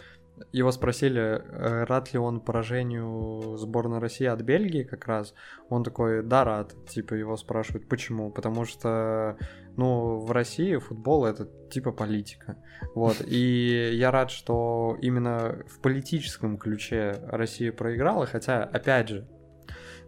его 0.52 0.72
спросили, 0.72 1.22
э, 1.22 1.84
рад 1.86 2.14
ли 2.14 2.20
он 2.20 2.42
поражению 2.42 3.58
сборной 3.58 4.00
России 4.00 4.26
от 4.26 4.42
Бельгии 4.42 4.84
как 4.84 5.08
раз. 5.08 5.34
Он 5.70 5.84
такой, 5.84 6.24
да, 6.24 6.44
рад. 6.44 6.74
Типа 6.88 7.14
его 7.14 7.38
спрашивают, 7.38 7.88
почему? 7.88 8.32
Потому 8.32 8.66
что, 8.66 9.38
ну, 9.78 10.20
в 10.20 10.32
России 10.32 10.78
футбол 10.78 11.26
это 11.26 11.50
типа 11.70 11.92
политика. 11.92 12.58
Вот. 12.96 13.22
И 13.26 13.92
я 13.94 14.12
рад, 14.12 14.32
что 14.32 14.98
именно 15.02 15.64
в 15.68 15.80
политическом 15.80 16.58
ключе 16.58 17.16
Россия 17.28 17.72
проиграла, 17.72 18.26
хотя, 18.26 18.64
опять 18.64 19.10
же, 19.10 19.28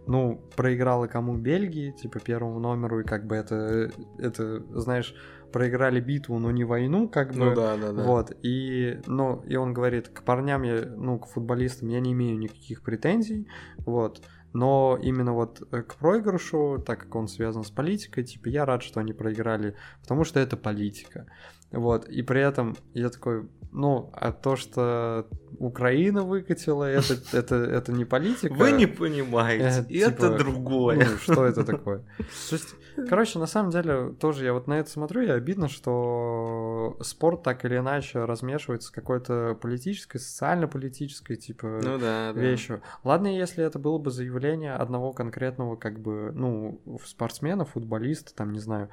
ну, 0.06 0.42
проиграла 0.56 1.06
кому 1.06 1.36
Бельгии, 1.36 1.92
типа 1.92 2.18
первому 2.18 2.58
номеру, 2.58 3.00
и 3.00 3.04
как 3.04 3.26
бы 3.26 3.36
это, 3.36 3.90
это, 4.18 4.60
знаешь, 4.80 5.14
проиграли 5.52 6.00
битву, 6.00 6.38
но 6.38 6.50
не 6.50 6.64
войну, 6.64 7.08
как 7.08 7.32
бы. 7.32 7.46
Ну 7.46 7.54
да, 7.54 7.76
да, 7.76 7.92
да. 7.92 8.02
Вот, 8.02 8.32
и, 8.42 9.00
ну, 9.06 9.42
и 9.46 9.56
он 9.56 9.72
говорит, 9.72 10.08
к 10.08 10.22
парням 10.22 10.62
я, 10.62 10.84
ну, 10.96 11.18
к 11.18 11.28
футболистам 11.28 11.88
я 11.88 12.00
не 12.00 12.12
имею 12.12 12.38
никаких 12.38 12.82
претензий, 12.82 13.46
вот, 13.78 14.22
но 14.52 14.98
именно 15.00 15.32
вот 15.32 15.62
э, 15.70 15.82
к 15.82 15.96
проигрышу, 15.96 16.82
так 16.84 17.00
как 17.00 17.14
он 17.14 17.28
связан 17.28 17.64
с 17.64 17.70
политикой, 17.70 18.24
типа, 18.24 18.48
я 18.48 18.64
рад, 18.64 18.82
что 18.82 19.00
они 19.00 19.12
проиграли, 19.12 19.76
потому 20.00 20.24
что 20.24 20.40
это 20.40 20.56
политика, 20.56 21.26
вот, 21.70 22.08
и 22.08 22.22
при 22.22 22.40
этом 22.40 22.76
я 22.94 23.08
такой, 23.10 23.48
ну, 23.70 24.10
а 24.14 24.32
то, 24.32 24.56
что 24.56 25.28
Украина 25.58 26.22
выкатила, 26.22 26.84
это, 26.84 27.16
это, 27.36 27.56
это 27.56 27.92
не 27.92 28.04
политика. 28.04 28.52
Вы 28.52 28.72
не 28.72 28.86
понимаете, 28.86 29.86
Э, 29.88 30.06
это 30.06 30.28
типа, 30.28 30.38
другое. 30.38 30.96
Ну, 30.96 31.16
что 31.18 31.44
это 31.44 31.64
такое? 31.72 31.98
То 31.98 32.56
есть, 32.56 32.74
короче, 33.08 33.38
на 33.38 33.46
самом 33.46 33.70
деле, 33.70 34.12
тоже 34.18 34.44
я 34.44 34.52
вот 34.52 34.66
на 34.66 34.74
это 34.74 34.90
смотрю, 34.90 35.22
и 35.22 35.28
обидно, 35.28 35.68
что 35.68 36.96
спорт 37.00 37.42
так 37.42 37.64
или 37.64 37.78
иначе 37.78 38.24
размешивается 38.24 38.88
с 38.88 38.90
какой-то 38.90 39.56
политической, 39.60 40.18
социально-политической, 40.18 41.36
типа, 41.36 41.80
Ну 41.82 41.98
да, 41.98 42.32
да. 42.32 42.40
вещью. 42.40 42.82
Ладно, 43.04 43.26
если 43.28 43.64
это 43.64 43.78
было 43.78 43.98
бы 43.98 44.10
заявление 44.10 44.74
одного 44.74 45.12
конкретного, 45.12 45.76
как 45.76 46.00
бы, 46.00 46.32
ну, 46.34 46.80
спортсмена, 47.04 47.64
футболиста, 47.64 48.34
там, 48.34 48.52
не 48.52 48.60
знаю, 48.60 48.88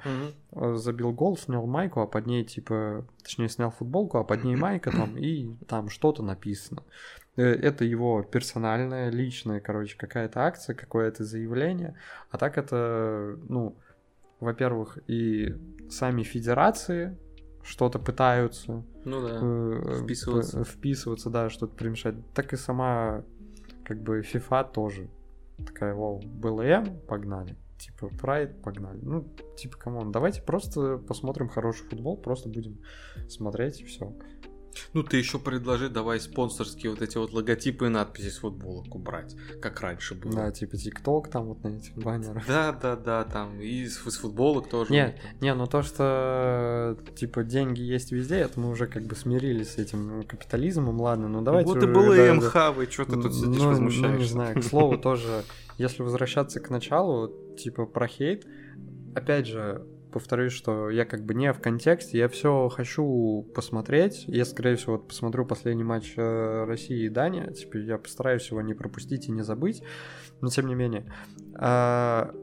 э, 0.52 0.74
забил 0.76 1.12
гол, 1.12 1.36
снял 1.36 1.66
майку, 1.66 2.00
а 2.00 2.06
под 2.06 2.26
ней, 2.26 2.44
типа, 2.44 3.06
точнее, 3.22 3.48
снял 3.48 3.70
футболку, 3.70 4.18
а 4.18 4.24
под 4.24 4.44
ней 4.44 4.56
майка 4.56 4.90
там, 4.90 5.16
и 5.16 5.54
там 5.66 5.88
что-то 5.88 6.22
написано. 6.22 6.49
Э, 7.36 7.42
Это 7.42 7.84
его 7.84 8.22
персональная, 8.22 9.10
личная, 9.10 9.60
короче, 9.60 9.96
какая-то 9.96 10.40
акция, 10.40 10.74
какое-то 10.74 11.24
заявление. 11.24 11.94
А 12.30 12.38
так 12.38 12.58
это, 12.58 13.36
ну, 13.48 13.76
во-первых, 14.40 14.98
и 15.06 15.54
сами 15.90 16.22
федерации 16.22 17.16
что-то 17.62 17.98
пытаются 17.98 18.82
Ну 19.04 19.20
да. 19.20 19.38
э, 19.42 20.02
Вписываться. 20.02 20.64
вписываться, 20.64 21.30
да, 21.30 21.50
что-то 21.50 21.74
примешать. 21.74 22.14
Так 22.34 22.52
и 22.52 22.56
сама 22.56 23.22
как 23.84 23.98
бы 24.02 24.20
FIFA 24.20 24.72
тоже 24.72 25.08
такая, 25.66 25.94
вау, 25.94 26.20
BLM, 26.24 27.00
погнали. 27.06 27.56
Типа, 27.78 28.06
Pride, 28.06 28.60
погнали. 28.62 28.98
Ну, 29.02 29.26
типа, 29.56 29.78
come 29.78 29.97
on, 29.97 30.12
давайте 30.12 30.42
просто 30.42 30.98
посмотрим 30.98 31.48
хороший 31.48 31.86
футбол, 31.88 32.16
просто 32.16 32.48
будем 32.48 32.78
смотреть 33.28 33.80
и 33.80 33.84
все. 33.84 34.12
Ну, 34.92 35.02
ты 35.02 35.16
еще 35.16 35.38
предложи, 35.38 35.88
давай 35.88 36.20
спонсорские 36.20 36.90
вот 36.90 37.02
эти 37.02 37.16
вот 37.18 37.32
логотипы 37.32 37.86
и 37.86 37.88
надписи 37.88 38.28
с 38.28 38.38
футболок 38.38 38.94
убрать, 38.94 39.36
как 39.60 39.80
раньше 39.80 40.14
было. 40.14 40.32
Да, 40.32 40.50
типа 40.50 40.76
ТикТок 40.76 41.28
там 41.28 41.46
вот 41.46 41.62
на 41.62 41.76
этих 41.76 41.94
баннерах. 41.96 42.46
Да, 42.46 42.72
да, 42.72 42.96
да, 42.96 43.24
там 43.24 43.60
и 43.60 43.86
с, 43.86 43.98
с 43.98 44.16
футболок 44.16 44.68
тоже. 44.68 44.92
Не, 44.92 45.14
не, 45.40 45.54
ну 45.54 45.66
то, 45.66 45.82
что 45.82 46.96
типа 47.14 47.44
деньги 47.44 47.80
есть 47.80 48.12
везде, 48.12 48.36
это 48.36 48.58
мы 48.58 48.70
уже 48.70 48.86
как 48.86 49.04
бы 49.04 49.14
смирились 49.14 49.74
с 49.74 49.78
этим 49.78 50.24
капитализмом, 50.24 51.00
ладно, 51.00 51.28
ну 51.28 51.42
давайте 51.42 51.68
Вот 51.68 51.82
и 51.82 51.86
было 51.86 52.16
да, 52.16 52.34
МХ, 52.34 52.76
вы 52.76 52.86
что 52.86 53.04
ты 53.04 53.20
тут 53.20 53.34
сидишь 53.34 53.60
ну, 53.60 53.68
возмущаешься? 53.68 54.08
Ну, 54.12 54.18
не 54.18 54.24
знаю, 54.24 54.60
к 54.60 54.64
слову, 54.64 54.98
тоже, 54.98 55.44
если 55.78 56.02
возвращаться 56.02 56.60
к 56.60 56.70
началу, 56.70 57.54
типа 57.56 57.86
про 57.86 58.06
хейт, 58.06 58.46
опять 59.14 59.46
же, 59.46 59.86
повторюсь, 60.10 60.52
что 60.52 60.90
я 60.90 61.04
как 61.04 61.24
бы 61.24 61.34
не 61.34 61.52
в 61.52 61.60
контексте, 61.60 62.18
я 62.18 62.28
все 62.28 62.68
хочу 62.68 63.46
посмотреть. 63.54 64.24
Я, 64.26 64.44
скорее 64.44 64.76
всего, 64.76 64.94
вот 64.94 65.08
посмотрю 65.08 65.46
последний 65.46 65.84
матч 65.84 66.14
э, 66.16 66.64
России 66.64 67.04
и 67.04 67.08
Дания. 67.08 67.50
Типа, 67.52 67.76
я 67.78 67.98
постараюсь 67.98 68.48
его 68.50 68.60
не 68.62 68.74
пропустить 68.74 69.28
и 69.28 69.32
не 69.32 69.42
забыть. 69.42 69.82
Но 70.40 70.48
тем 70.48 70.66
не 70.66 70.74
менее. 70.74 71.12
А, 71.54 72.34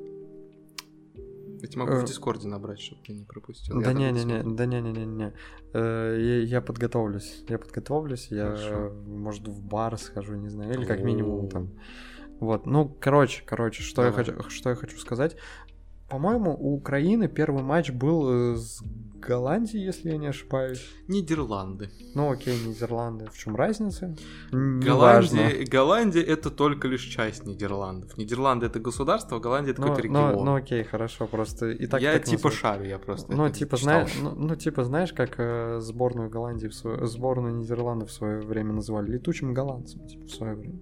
Я 1.62 1.68
тебя 1.68 1.84
могу 1.84 1.94
Э, 1.94 2.02
в 2.02 2.06
Дискорде 2.06 2.48
набрать, 2.48 2.80
чтобы 2.80 3.02
ты 3.06 3.14
не 3.14 3.24
пропустил. 3.26 3.82
Да 3.82 3.92
Я 3.92 3.94
не, 3.94 4.12
не, 4.12 4.24
не, 4.24 4.56
да 4.56 4.66
не, 4.66 4.82
не, 4.82 4.92
не, 4.92 5.06
не. 5.06 5.34
Э, 5.74 6.18
Я, 6.20 6.42
я 6.42 6.62
подготовлюсь, 6.62 7.44
я 7.48 7.58
подготовлюсь, 7.58 8.28
я, 8.30 8.46
Хорошо. 8.56 8.94
может, 9.08 9.48
в 9.48 9.62
бар 9.64 9.98
схожу, 9.98 10.36
не 10.36 10.50
знаю, 10.50 10.74
или 10.74 10.86
как 10.86 11.02
минимум 11.02 11.50
там. 11.50 11.72
Вот, 12.40 12.68
ну, 12.68 12.88
короче, 12.88 13.42
короче, 13.46 13.82
что 13.82 14.04
я 14.04 14.12
Давай. 14.12 14.26
хочу, 14.26 14.50
что 14.50 14.70
я 14.70 14.76
хочу 14.76 14.98
сказать. 15.00 15.38
По-моему, 16.10 16.56
у 16.58 16.76
Украины 16.76 17.28
первый 17.28 17.64
матч 17.64 17.92
был 17.92 18.54
э, 18.54 18.56
с 18.56 18.82
Голландией, 19.20 19.84
если 19.84 20.12
я 20.12 20.18
не 20.18 20.28
ошибаюсь. 20.28 20.88
Нидерланды. 21.08 21.90
Ну, 22.16 22.32
окей, 22.32 22.58
Нидерланды. 22.66 23.26
В 23.30 23.38
чем 23.38 23.56
разница? 23.56 24.16
Голландия. 24.52 25.66
Голландия 25.66 26.22
это 26.24 26.50
только 26.50 26.88
лишь 26.88 27.04
часть 27.04 27.46
Нидерландов. 27.46 28.18
Нидерланды 28.18 28.68
это 28.68 28.80
государство, 28.80 29.38
а 29.38 29.40
Голландия 29.40 29.72
это 29.72 29.82
Ну, 29.82 29.88
какой-то 29.88 30.08
ну, 30.08 30.28
регион. 30.30 30.46
ну, 30.46 30.56
окей, 30.56 30.84
хорошо, 30.84 31.28
просто 31.28 31.72
и 31.72 31.88
так 31.88 32.02
я 32.02 32.14
так 32.14 32.24
типа 32.24 32.50
называют. 32.50 32.56
шарю, 32.60 32.86
я 32.86 33.00
просто. 33.00 33.36
Ну, 33.36 33.50
типа, 33.50 33.78
знаешь, 33.78 34.14
ну, 34.22 34.32
ну, 34.36 34.56
типа, 34.56 34.84
знаешь, 34.84 35.12
как 35.14 35.36
э, 35.40 35.80
сборную 35.82 36.30
Голландии, 36.30 36.68
в 36.68 36.74
свое- 36.76 37.06
сборную 37.06 37.56
Нидерландов 37.56 38.10
в 38.10 38.14
свое 38.14 38.40
время 38.40 38.74
называли 38.74 39.12
летучим 39.12 39.54
голландцем, 39.54 40.08
типа, 40.08 40.26
в 40.26 40.30
свое 40.32 40.56
время. 40.56 40.80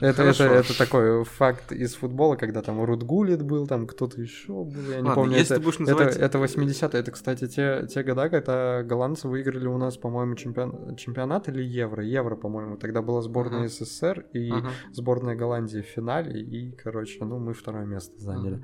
Это, 0.00 0.22
это, 0.22 0.34
Хорошо. 0.34 0.44
это 0.44 0.76
такой 0.78 1.24
факт 1.24 1.72
из 1.72 1.94
футбола, 1.94 2.36
когда 2.36 2.60
там 2.62 2.82
Руд 2.84 3.02
Гулlit 3.02 3.42
был, 3.42 3.66
там 3.66 3.86
кто-то 3.86 4.20
еще 4.20 4.48
был, 4.52 4.82
я 4.90 4.96
не 5.00 5.08
Ладно, 5.08 5.14
помню. 5.14 5.36
если 5.38 5.54
это, 5.56 5.60
ты 5.60 5.60
будешь 5.64 5.80
это, 5.80 5.90
называть- 5.92 6.16
это 6.16 6.38
80-е, 6.38 7.00
это, 7.00 7.10
кстати, 7.10 7.46
те, 7.48 7.86
те 7.88 8.02
года, 8.02 8.28
когда 8.28 8.82
голландцы 8.82 9.26
выиграли 9.28 9.66
у 9.66 9.78
нас, 9.78 9.96
по-моему, 9.96 10.34
чемпион, 10.34 10.96
чемпионат 10.96 11.48
или 11.48 11.62
Евро, 11.62 12.04
Евро, 12.04 12.36
по-моему. 12.36 12.76
Тогда 12.76 13.00
была 13.00 13.22
сборная 13.22 13.60
Ага. 13.60 13.68
СССР 13.68 14.26
и 14.34 14.50
Ага. 14.50 14.70
сборная 14.92 15.34
Голландии 15.34 15.80
в 15.80 15.86
финале, 15.86 16.40
и, 16.42 16.72
короче, 16.72 17.24
ну, 17.24 17.38
мы 17.38 17.54
второе 17.54 17.86
место 17.86 18.12
заняли. 18.20 18.62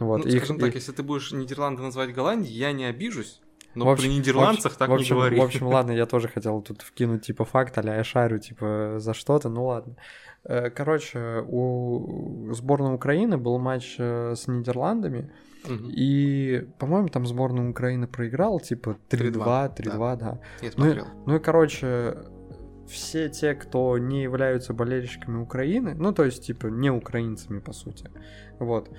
Вот, 0.00 0.24
ну, 0.24 0.30
их- 0.30 0.38
скажем 0.38 0.58
так, 0.58 0.68
их- 0.68 0.74
если 0.74 0.92
ты 0.92 1.02
будешь 1.02 1.32
Нидерланды 1.32 1.80
называть 1.82 2.12
Голландией, 2.14 2.54
я 2.54 2.72
не 2.72 2.84
обижусь. 2.84 3.40
Но 3.76 3.86
В 3.86 3.88
общем- 3.88 4.04
при 4.10 4.14
нидерландцах 4.18 4.76
так 4.76 4.88
в 4.88 4.92
общем, 4.94 5.16
не 5.16 5.20
говори. 5.20 5.40
В 5.40 5.42
общем, 5.42 5.66
ладно, 5.66 5.90
я 5.90 6.06
тоже 6.06 6.28
хотел 6.28 6.62
тут 6.62 6.82
вкинуть, 6.82 7.22
типа, 7.26 7.44
факт, 7.44 7.76
а 7.76 7.82
я 7.82 8.04
шарю, 8.04 8.38
типа, 8.38 8.96
за 8.98 9.14
что-то, 9.14 9.48
ну 9.48 9.64
ладно. 9.66 9.96
Э, 10.44 10.70
Короче, 10.70 11.44
у 11.48 12.52
сборной 12.52 12.94
Украины 12.94 13.38
был 13.38 13.58
матч 13.58 13.96
э, 13.98 14.34
с 14.36 14.46
Нидерландами, 14.48 15.30
Мгм. 15.68 15.90
и, 15.90 16.66
по-моему, 16.78 17.08
там 17.08 17.26
сборная 17.26 17.70
Украины 17.70 18.06
проиграла, 18.06 18.60
типа, 18.60 18.96
3-2, 19.08 19.68
3-2, 19.74 20.16
да. 20.16 20.38
Я 20.60 20.68
Ну, 20.76 20.84
смотрел. 20.84 21.06
ну 21.26 21.36
и, 21.36 21.38
короче, 21.38 22.14
все 22.86 23.30
те, 23.30 23.54
кто 23.54 23.96
не 23.98 24.22
являются 24.22 24.74
болельщиками 24.74 25.38
Украины, 25.38 25.94
ну, 25.94 26.12
то 26.12 26.24
есть, 26.24 26.44
типа, 26.46 26.66
не 26.66 26.90
украинцами, 26.90 27.60
по 27.60 27.72
сути, 27.72 28.10
вот, 28.58 28.90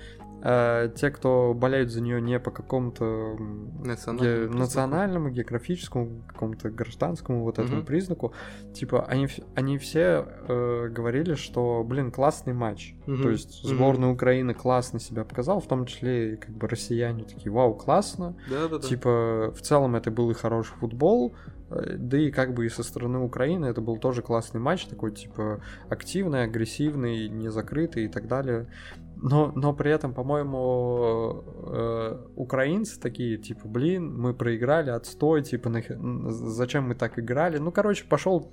э, 0.48 0.90
те, 0.94 1.10
кто 1.10 1.54
болеют 1.54 1.90
за 1.90 2.00
нее 2.00 2.20
не 2.22 2.38
по 2.38 2.50
какому-то 2.52 3.36
Национальному 3.84 4.52
ге- 4.52 4.58
национальному, 4.58 5.28
географическому, 5.30 6.22
какому-то 6.28 6.70
гражданскому 6.70 7.42
вот 7.42 7.58
этому 7.58 7.78
Мгм. 7.78 7.86
признаку, 7.86 8.32
типа, 8.72 9.04
они, 9.06 9.26
они 9.56 9.76
все 9.78 10.24
э, 10.48 10.88
говорили, 10.88 11.34
что, 11.34 11.82
блин, 11.84 12.12
классный 12.12 12.52
матч. 12.52 12.94
Мгм. 13.06 13.22
То 13.22 13.30
есть 13.30 13.62
сборная 13.64 14.10
Украины 14.10 14.54
классно 14.54 15.00
себя 15.00 15.24
показала, 15.24 15.60
в 15.60 15.66
том 15.66 15.84
числе 15.86 16.34
и 16.34 16.36
как 16.36 16.50
бы 16.50 16.68
россияне 16.68 17.24
такие, 17.24 17.50
вау, 17.50 17.74
классно. 17.74 18.36
Да-да-да. 18.48 18.86
Типа, 18.86 19.52
в 19.52 19.60
целом 19.62 19.96
это 19.96 20.10
был 20.10 20.30
и 20.30 20.34
хороший 20.34 20.74
футбол, 20.76 21.34
да 21.70 22.18
и 22.18 22.30
как 22.30 22.54
бы 22.54 22.66
и 22.66 22.68
со 22.68 22.82
стороны 22.82 23.18
Украины 23.18 23.66
это 23.66 23.80
был 23.80 23.96
тоже 23.98 24.22
классный 24.22 24.60
матч, 24.60 24.86
такой, 24.86 25.12
типа, 25.12 25.60
активный, 25.88 26.44
агрессивный, 26.44 27.28
не 27.28 27.48
закрытый 27.48 28.04
и 28.04 28.08
так 28.08 28.28
далее. 28.28 28.68
Но, 29.16 29.50
но 29.54 29.72
при 29.72 29.90
этом, 29.90 30.12
по-моему, 30.12 31.42
э, 31.72 32.26
украинцы 32.36 33.00
такие, 33.00 33.38
типа, 33.38 33.66
блин, 33.66 34.14
мы 34.16 34.34
проиграли, 34.34 34.90
отстой, 34.90 35.42
типа, 35.42 35.68
нах- 35.68 36.30
зачем 36.30 36.88
мы 36.88 36.94
так 36.94 37.18
играли? 37.18 37.58
Ну, 37.58 37.72
короче, 37.72 38.04
пошел 38.06 38.52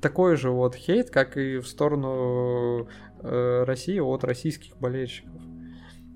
такой 0.00 0.36
же 0.36 0.50
вот 0.50 0.74
хейт, 0.74 1.10
как 1.10 1.36
и 1.36 1.58
в 1.58 1.68
сторону 1.68 2.88
э, 3.20 3.64
России 3.64 3.98
от 3.98 4.24
российских 4.24 4.78
болельщиков. 4.78 5.42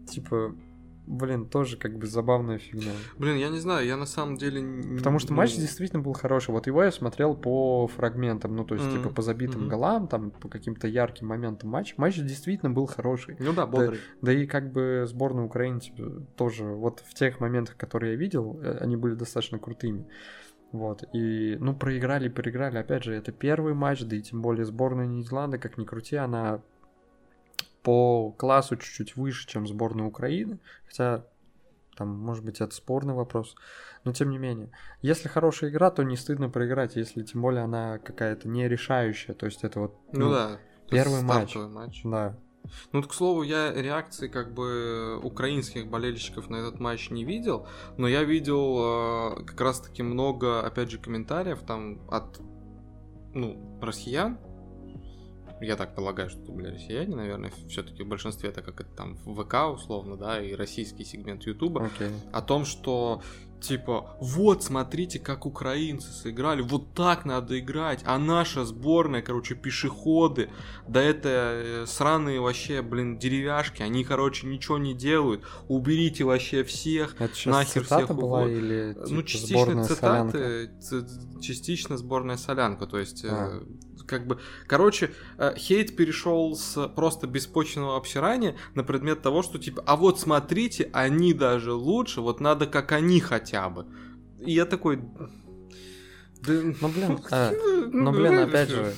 Типа, 0.08 0.54
блин, 1.06 1.46
тоже 1.48 1.76
как 1.76 1.98
бы 1.98 2.06
забавная 2.06 2.58
фигня. 2.58 2.92
Блин, 3.18 3.36
я 3.36 3.48
не 3.48 3.58
знаю, 3.58 3.86
я 3.86 3.96
на 3.96 4.06
самом 4.06 4.36
деле... 4.36 4.96
Потому 4.96 5.18
что 5.18 5.32
матч 5.32 5.54
ну, 5.54 5.60
действительно 5.60 6.02
был 6.02 6.12
хороший. 6.12 6.50
Вот 6.50 6.66
его 6.66 6.82
я 6.84 6.92
смотрел 6.92 7.34
по 7.34 7.86
фрагментам, 7.88 8.54
ну, 8.54 8.64
то 8.64 8.74
есть, 8.74 8.90
типа, 8.92 9.10
по 9.10 9.22
забитым 9.22 9.68
голам, 9.68 10.08
там, 10.08 10.30
по 10.30 10.48
каким-то 10.48 10.86
ярким 10.86 11.26
моментам 11.28 11.70
матч. 11.70 11.94
Матч 11.96 12.16
действительно 12.16 12.70
был 12.70 12.86
хороший. 12.86 13.36
Ну 13.38 13.52
да, 13.52 13.66
бодрый. 13.66 13.98
Да 14.20 14.32
и 14.32 14.46
как 14.46 14.72
бы 14.72 15.04
сборная 15.06 15.44
Украины 15.44 15.80
типа, 15.80 16.26
тоже, 16.36 16.64
вот 16.64 17.02
в 17.06 17.14
тех 17.14 17.40
моментах, 17.40 17.76
которые 17.76 18.12
я 18.12 18.18
видел, 18.18 18.58
э, 18.62 18.78
они 18.80 18.96
были 18.96 19.14
достаточно 19.14 19.58
крутыми. 19.58 20.06
Вот, 20.70 21.04
и, 21.12 21.58
ну, 21.60 21.74
проиграли, 21.74 22.28
проиграли, 22.28 22.78
опять 22.78 23.04
же, 23.04 23.14
это 23.14 23.30
первый 23.30 23.74
матч, 23.74 24.04
да 24.04 24.16
и 24.16 24.22
тем 24.22 24.40
более 24.40 24.64
сборная 24.64 25.06
Нидерланды, 25.06 25.58
как 25.58 25.76
ни 25.76 25.84
крути, 25.84 26.16
она 26.16 26.62
по 27.82 28.32
классу 28.32 28.76
чуть-чуть 28.76 29.16
выше, 29.16 29.46
чем 29.48 29.66
сборная 29.66 30.06
Украины, 30.06 30.60
хотя 30.86 31.24
там, 31.96 32.08
может 32.08 32.44
быть, 32.44 32.60
это 32.60 32.74
спорный 32.74 33.14
вопрос, 33.14 33.54
но 34.04 34.12
тем 34.12 34.30
не 34.30 34.38
менее. 34.38 34.70
Если 35.02 35.28
хорошая 35.28 35.70
игра, 35.70 35.90
то 35.90 36.02
не 36.02 36.16
стыдно 36.16 36.48
проиграть, 36.48 36.96
если 36.96 37.22
тем 37.22 37.42
более 37.42 37.62
она 37.62 37.98
какая-то 37.98 38.48
не 38.48 38.68
решающая, 38.68 39.34
то 39.34 39.46
есть 39.46 39.64
это 39.64 39.80
вот... 39.80 39.96
Ну, 40.12 40.30
да. 40.30 40.58
то 40.88 40.96
есть 40.96 41.04
первый 41.04 41.22
матч. 41.22 41.54
матч. 41.54 42.00
Да, 42.04 42.38
Ну, 42.92 43.02
к 43.02 43.12
слову, 43.12 43.42
я 43.42 43.72
реакции 43.72 44.28
как 44.28 44.54
бы 44.54 45.18
украинских 45.22 45.88
болельщиков 45.88 46.48
на 46.48 46.56
этот 46.56 46.80
матч 46.80 47.10
не 47.10 47.24
видел, 47.24 47.66
но 47.98 48.08
я 48.08 48.24
видел 48.24 49.40
э, 49.40 49.44
как 49.44 49.60
раз-таки 49.60 50.02
много, 50.02 50.64
опять 50.64 50.90
же, 50.90 50.98
комментариев 50.98 51.60
там 51.66 52.00
от, 52.10 52.40
ну, 53.34 53.78
россиян. 53.82 54.38
Я 55.62 55.76
так 55.76 55.94
полагаю, 55.94 56.28
что 56.28 56.40
это 56.42 56.52
были 56.52 56.68
россияне, 56.68 57.14
наверное, 57.14 57.52
все-таки 57.68 58.02
в 58.02 58.08
большинстве, 58.08 58.50
так 58.50 58.64
как 58.64 58.80
это 58.80 58.90
там 58.94 59.16
в 59.24 59.42
ВК 59.42 59.54
условно, 59.72 60.16
да, 60.16 60.40
и 60.42 60.54
российский 60.54 61.04
сегмент 61.04 61.44
Ютуба, 61.44 61.86
окей. 61.86 62.10
о 62.32 62.42
том, 62.42 62.64
что 62.64 63.22
типа, 63.62 64.16
вот, 64.20 64.64
смотрите, 64.64 65.18
как 65.18 65.46
украинцы 65.46 66.10
сыграли, 66.10 66.62
вот 66.62 66.94
так 66.94 67.24
надо 67.24 67.58
играть, 67.58 68.00
а 68.04 68.18
наша 68.18 68.64
сборная, 68.64 69.22
короче, 69.22 69.54
пешеходы, 69.54 70.50
да 70.88 71.00
это 71.00 71.28
э, 71.28 71.84
сраные 71.86 72.40
вообще, 72.40 72.82
блин, 72.82 73.18
деревяшки, 73.18 73.82
они, 73.82 74.04
короче, 74.04 74.46
ничего 74.46 74.78
не 74.78 74.94
делают, 74.94 75.44
уберите 75.68 76.24
вообще 76.24 76.64
всех, 76.64 77.14
Это 77.20 77.32
нахер 77.48 77.84
всех 77.84 78.08
была 78.14 78.40
уводят. 78.40 78.58
или 78.58 78.96
ну, 78.98 79.22
типа, 79.22 79.28
частично 79.28 79.84
сборная 79.84 79.84
солянка? 79.84 80.38
цитаты, 80.38 80.80
ц- 80.80 81.40
частично 81.40 81.96
сборная 81.96 82.36
солянка. 82.36 82.86
То 82.86 82.98
есть, 82.98 83.24
э, 83.24 83.28
А. 83.30 83.62
как 84.12 84.26
бы, 84.26 84.38
короче, 84.66 85.10
э, 85.38 85.54
хейт 85.56 85.96
перешел 85.96 86.54
с 86.54 86.88
просто 86.88 87.26
беспочвенного 87.26 87.96
обсирания 87.96 88.56
на 88.74 88.84
предмет 88.84 89.22
того, 89.22 89.42
что 89.42 89.58
типа, 89.58 89.82
а 89.86 89.96
вот 89.96 90.20
смотрите, 90.20 90.90
они 90.92 91.32
даже 91.32 91.72
лучше, 91.72 92.20
вот 92.20 92.40
надо 92.40 92.66
как 92.66 92.92
они 92.92 93.20
хотя 93.20 93.70
бы. 93.70 93.86
И 94.38 94.52
я 94.52 94.66
такой. 94.66 94.98
Да, 94.98 96.52
Ну, 96.80 96.88
блин, 96.88 97.20
а, 97.30 97.52
ну, 97.90 98.10
Ну, 98.10 98.12
блин, 98.12 98.38
опять 98.38 98.68
же, 98.68 98.92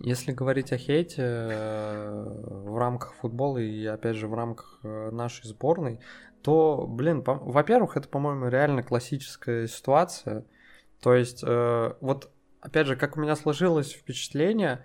если 0.00 0.32
говорить 0.32 0.72
о 0.72 0.78
хейте 0.78 1.22
э, 1.22 2.24
в 2.66 2.78
рамках 2.78 3.14
футбола 3.14 3.58
и, 3.58 3.84
опять 3.86 4.16
же, 4.16 4.28
в 4.28 4.34
рамках 4.34 4.78
э, 4.82 5.10
нашей 5.10 5.46
сборной, 5.48 5.98
то, 6.42 6.86
блин, 6.86 7.22
по- 7.22 7.36
во-первых, 7.38 7.96
это, 7.96 8.06
по-моему, 8.08 8.48
реально 8.48 8.82
классическая 8.82 9.66
ситуация. 9.66 10.44
То 11.00 11.14
есть, 11.14 11.42
э, 11.42 11.94
вот, 12.00 12.30
опять 12.64 12.86
же, 12.86 12.96
как 12.96 13.16
у 13.16 13.20
меня 13.20 13.36
сложилось 13.36 13.92
впечатление, 13.92 14.84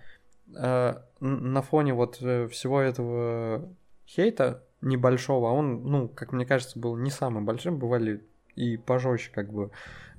э, 0.56 0.96
на 1.20 1.62
фоне 1.62 1.94
вот 1.94 2.18
э, 2.22 2.48
всего 2.50 2.82
этого 2.82 3.74
хейта 4.06 4.64
небольшого, 4.82 5.50
а 5.50 5.54
он, 5.54 5.84
ну, 5.84 6.10
как 6.10 6.34
мне 6.34 6.46
кажется, 6.46 6.78
был 6.78 6.96
не 6.98 7.10
самым 7.10 7.46
большим, 7.46 7.80
бывали 7.80 8.24
и 8.56 8.78
пожестче 8.78 9.32
как 9.32 9.52
бы 9.52 9.72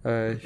э, 0.03 0.37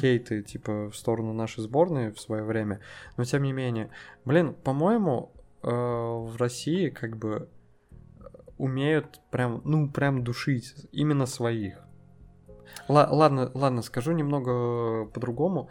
хейты 0.00 0.42
типа 0.42 0.90
в 0.90 0.96
сторону 0.96 1.32
нашей 1.32 1.62
сборной 1.62 2.12
в 2.12 2.20
свое 2.20 2.44
время, 2.44 2.80
но 3.16 3.24
тем 3.24 3.42
не 3.42 3.52
менее, 3.52 3.90
блин, 4.24 4.54
по-моему, 4.54 5.32
э, 5.62 5.68
в 5.68 6.36
России 6.38 6.88
как 6.90 7.16
бы 7.16 7.48
умеют 8.58 9.20
прям, 9.30 9.60
ну, 9.64 9.90
прям 9.90 10.22
душить 10.22 10.74
именно 10.92 11.26
своих. 11.26 11.78
Л- 12.88 13.14
ладно, 13.16 13.50
ладно, 13.54 13.82
скажу 13.82 14.12
немного 14.12 15.06
по-другому. 15.06 15.70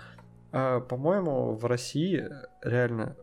Э, 0.52 0.82
по-моему, 0.88 1.54
в 1.56 1.66
России 1.66 2.28
реально 2.64 3.16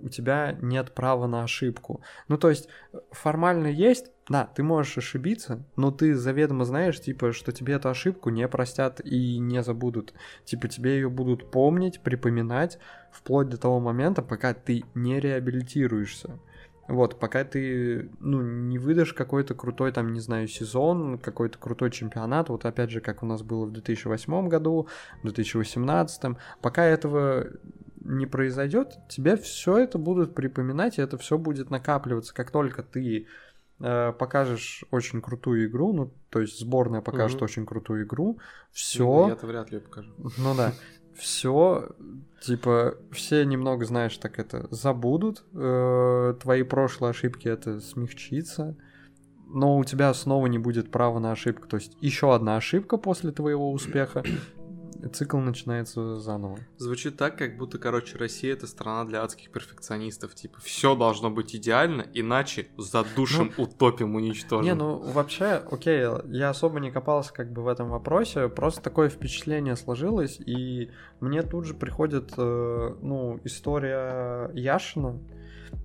у 0.00 0.08
тебя 0.08 0.56
нет 0.60 0.92
права 0.92 1.26
на 1.26 1.44
ошибку. 1.44 2.02
Ну, 2.28 2.36
то 2.36 2.50
есть, 2.50 2.68
формально 3.10 3.68
есть, 3.68 4.10
да, 4.28 4.46
ты 4.54 4.62
можешь 4.62 4.98
ошибиться, 4.98 5.64
но 5.76 5.90
ты 5.90 6.14
заведомо 6.14 6.64
знаешь, 6.64 7.00
типа, 7.00 7.32
что 7.32 7.52
тебе 7.52 7.74
эту 7.74 7.88
ошибку 7.88 8.30
не 8.30 8.46
простят 8.48 9.00
и 9.04 9.38
не 9.38 9.62
забудут. 9.62 10.12
Типа, 10.44 10.68
тебе 10.68 10.96
ее 10.96 11.08
будут 11.08 11.50
помнить, 11.50 12.00
припоминать, 12.00 12.78
вплоть 13.12 13.48
до 13.48 13.56
того 13.56 13.80
момента, 13.80 14.22
пока 14.22 14.52
ты 14.52 14.84
не 14.94 15.20
реабилитируешься. 15.20 16.38
Вот, 16.86 17.18
пока 17.18 17.44
ты, 17.44 18.10
ну, 18.20 18.42
не 18.42 18.78
выдашь 18.78 19.14
какой-то 19.14 19.54
крутой, 19.54 19.92
там, 19.92 20.12
не 20.12 20.20
знаю, 20.20 20.48
сезон, 20.48 21.18
какой-то 21.18 21.58
крутой 21.58 21.90
чемпионат, 21.90 22.50
вот 22.50 22.66
опять 22.66 22.90
же, 22.90 23.00
как 23.00 23.22
у 23.22 23.26
нас 23.26 23.42
было 23.42 23.64
в 23.64 23.72
2008 23.72 24.48
году, 24.48 24.88
в 25.22 25.22
2018, 25.22 26.36
пока 26.60 26.84
этого 26.84 27.46
не 28.04 28.26
произойдет, 28.26 28.98
тебе 29.08 29.36
все 29.36 29.78
это 29.78 29.98
будут 29.98 30.34
припоминать, 30.34 30.98
и 30.98 31.02
это 31.02 31.16
все 31.16 31.38
будет 31.38 31.70
накапливаться. 31.70 32.34
Как 32.34 32.50
только 32.50 32.82
ты 32.82 33.26
э, 33.80 34.12
покажешь 34.12 34.84
очень 34.90 35.22
крутую 35.22 35.66
игру, 35.66 35.94
ну, 35.94 36.12
то 36.28 36.40
есть 36.40 36.60
сборная 36.60 37.00
покажет 37.00 37.38
угу. 37.38 37.44
очень 37.46 37.64
крутую 37.64 38.04
игру, 38.04 38.38
все. 38.72 39.04
Ну, 39.04 39.28
я-то 39.28 39.46
вряд 39.46 39.70
ли 39.70 39.78
покажу. 39.78 40.12
Ну 40.36 40.54
да. 40.54 40.74
Все, 41.16 41.88
типа, 42.40 42.96
все 43.12 43.44
немного, 43.44 43.84
знаешь, 43.84 44.16
так 44.16 44.38
это 44.38 44.66
забудут, 44.70 45.44
э, 45.54 46.34
твои 46.42 46.62
прошлые 46.62 47.10
ошибки 47.10 47.48
это 47.48 47.80
смягчится, 47.80 48.76
но 49.46 49.78
у 49.78 49.84
тебя 49.84 50.12
снова 50.14 50.46
не 50.46 50.58
будет 50.58 50.90
права 50.90 51.18
на 51.20 51.32
ошибку. 51.32 51.68
То 51.68 51.76
есть 51.76 51.96
еще 52.00 52.34
одна 52.34 52.56
ошибка 52.56 52.96
после 52.96 53.30
твоего 53.30 53.70
успеха, 53.72 54.24
цикл 55.12 55.38
начинается 55.38 56.18
заново. 56.18 56.58
Звучит 56.76 57.16
так, 57.16 57.36
как 57.36 57.56
будто, 57.56 57.78
короче, 57.78 58.16
Россия 58.16 58.52
это 58.52 58.66
страна 58.66 59.04
для 59.04 59.22
адских 59.22 59.50
перфекционистов. 59.50 60.34
Типа, 60.34 60.58
все 60.60 60.94
должно 60.94 61.30
быть 61.30 61.54
идеально, 61.54 62.06
иначе 62.14 62.68
задушим, 62.78 63.52
ну, 63.56 63.64
утопим, 63.64 64.14
уничтожим. 64.14 64.64
Не, 64.64 64.74
ну 64.74 64.96
вообще, 64.96 65.62
окей, 65.70 66.06
я 66.26 66.50
особо 66.50 66.80
не 66.80 66.90
копался 66.90 67.32
как 67.32 67.52
бы 67.52 67.62
в 67.62 67.68
этом 67.68 67.90
вопросе, 67.90 68.48
просто 68.48 68.82
такое 68.82 69.08
впечатление 69.08 69.76
сложилось, 69.76 70.40
и 70.40 70.90
мне 71.20 71.42
тут 71.42 71.66
же 71.66 71.74
приходит, 71.74 72.32
э, 72.36 72.96
ну, 73.00 73.40
история 73.44 74.50
Яшина. 74.54 75.20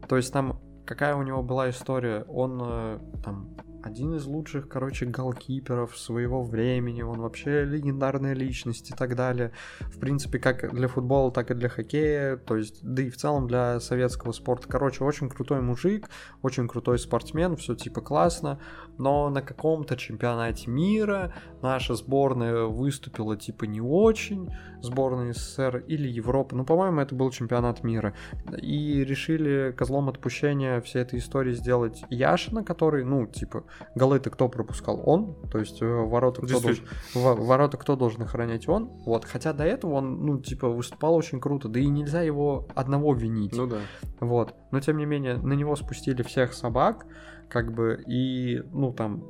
То 0.07 0.17
есть 0.17 0.32
там 0.32 0.61
какая 0.89 1.15
у 1.15 1.22
него 1.22 1.43
была 1.43 1.70
история? 1.70 2.26
Он 2.28 2.59
э, 2.63 2.99
там 3.24 3.49
один 3.84 4.15
из 4.15 4.25
лучших, 4.25 4.67
короче, 4.67 5.05
голкиперов 5.05 5.97
своего 5.97 6.43
времени, 6.43 7.01
он 7.01 7.19
вообще 7.21 7.63
легендарная 7.65 8.34
личность 8.34 8.91
и 8.91 8.93
так 8.93 9.15
далее. 9.15 9.51
В 9.80 9.99
принципе, 9.99 10.39
как 10.39 10.73
для 10.73 10.88
футбола, 10.88 11.32
так 11.32 11.51
и 11.51 11.53
для 11.53 11.69
хоккея, 11.69 12.38
то 12.38 12.55
есть, 12.55 12.80
да 12.84 13.03
и 13.03 13.09
в 13.09 13.17
целом 13.17 13.47
для 13.47 13.80
советского 13.80 14.32
спорта. 14.32 14.67
Короче, 14.67 15.03
очень 15.03 15.30
крутой 15.30 15.61
мужик, 15.61 16.09
очень 16.41 16.67
крутой 16.67 16.99
спортсмен, 16.99 17.55
все 17.55 17.75
типа 17.75 18.01
классно, 18.01 18.59
но 18.97 19.30
на 19.30 19.41
каком-то 19.41 19.95
чемпионате 19.95 20.69
мира 20.69 21.34
наша 21.61 21.95
сборная 21.95 22.65
выступила 22.65 23.38
типа 23.38 23.65
не 23.65 23.82
очень, 23.82 24.49
сборная 24.82 25.34
СССР 25.34 25.84
или 25.88 26.07
Европы, 26.07 26.55
ну, 26.55 26.65
по-моему, 26.65 27.01
это 27.01 27.15
был 27.15 27.32
чемпионат 27.32 27.84
мира, 27.84 28.13
и 28.61 29.03
решили 29.03 29.73
козлом 29.77 30.09
отпущения 30.09 30.82
всей 30.82 31.01
этой 31.01 31.19
истории 31.19 31.53
сделать 31.53 32.03
Яшина, 32.09 32.63
который, 32.63 33.03
ну, 33.03 33.25
типа, 33.27 33.63
голы-то 33.95 34.30
кто 34.30 34.49
пропускал? 34.49 35.01
Он, 35.05 35.36
то 35.51 35.59
есть 35.59 35.82
э, 35.82 35.86
ворота 35.86 36.41
кто, 36.41 36.59
должен, 36.59 36.86
ворота 37.13 37.77
кто 37.77 37.95
должен 37.95 38.21
охранять? 38.23 38.67
Он, 38.67 38.88
вот, 39.05 39.25
хотя 39.25 39.53
до 39.53 39.63
этого 39.63 39.93
он, 39.93 40.25
ну, 40.25 40.39
типа, 40.39 40.69
выступал 40.69 41.15
очень 41.15 41.39
круто, 41.39 41.67
да 41.67 41.80
и 41.80 41.88
нельзя 41.88 42.21
его 42.21 42.67
одного 42.75 43.13
винить. 43.13 43.55
Ну 43.55 43.67
да. 43.67 43.80
Вот, 44.19 44.55
но 44.71 44.80
тем 44.80 44.97
не 44.97 45.05
менее, 45.05 45.38
на 45.38 45.53
него 45.53 45.75
спустили 45.75 46.21
всех 46.23 46.53
собак, 46.53 47.05
как 47.49 47.73
бы, 47.73 48.03
и, 48.07 48.61
ну, 48.71 48.93
там, 48.93 49.23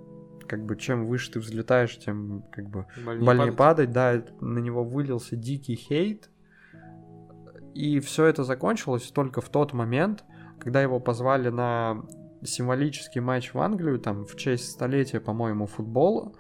как 0.48 0.66
бы, 0.66 0.76
чем 0.76 1.06
выше 1.06 1.32
ты 1.32 1.40
взлетаешь, 1.40 1.98
тем, 1.98 2.44
как 2.52 2.70
бы, 2.70 2.86
больнее, 3.06 3.26
больнее 3.26 3.52
падать. 3.52 3.94
падать, 3.94 4.32
да, 4.40 4.46
на 4.46 4.60
него 4.60 4.84
вылился 4.84 5.36
дикий 5.36 5.76
хейт, 5.76 6.30
и 7.74 8.00
все 8.00 8.26
это 8.26 8.44
закончилось 8.44 9.12
только 9.12 9.42
в 9.42 9.50
тот 9.50 9.74
момент, 9.74 10.24
когда 10.60 10.82
его 10.82 11.00
позвали 11.00 11.50
на 11.50 12.04
символический 12.44 13.22
матч 13.22 13.54
в 13.54 13.60
Англию, 13.60 14.00
там, 14.00 14.26
в 14.26 14.36
честь 14.36 14.72
столетия, 14.72 15.20
по-моему, 15.20 15.66
футбола, 15.66 16.34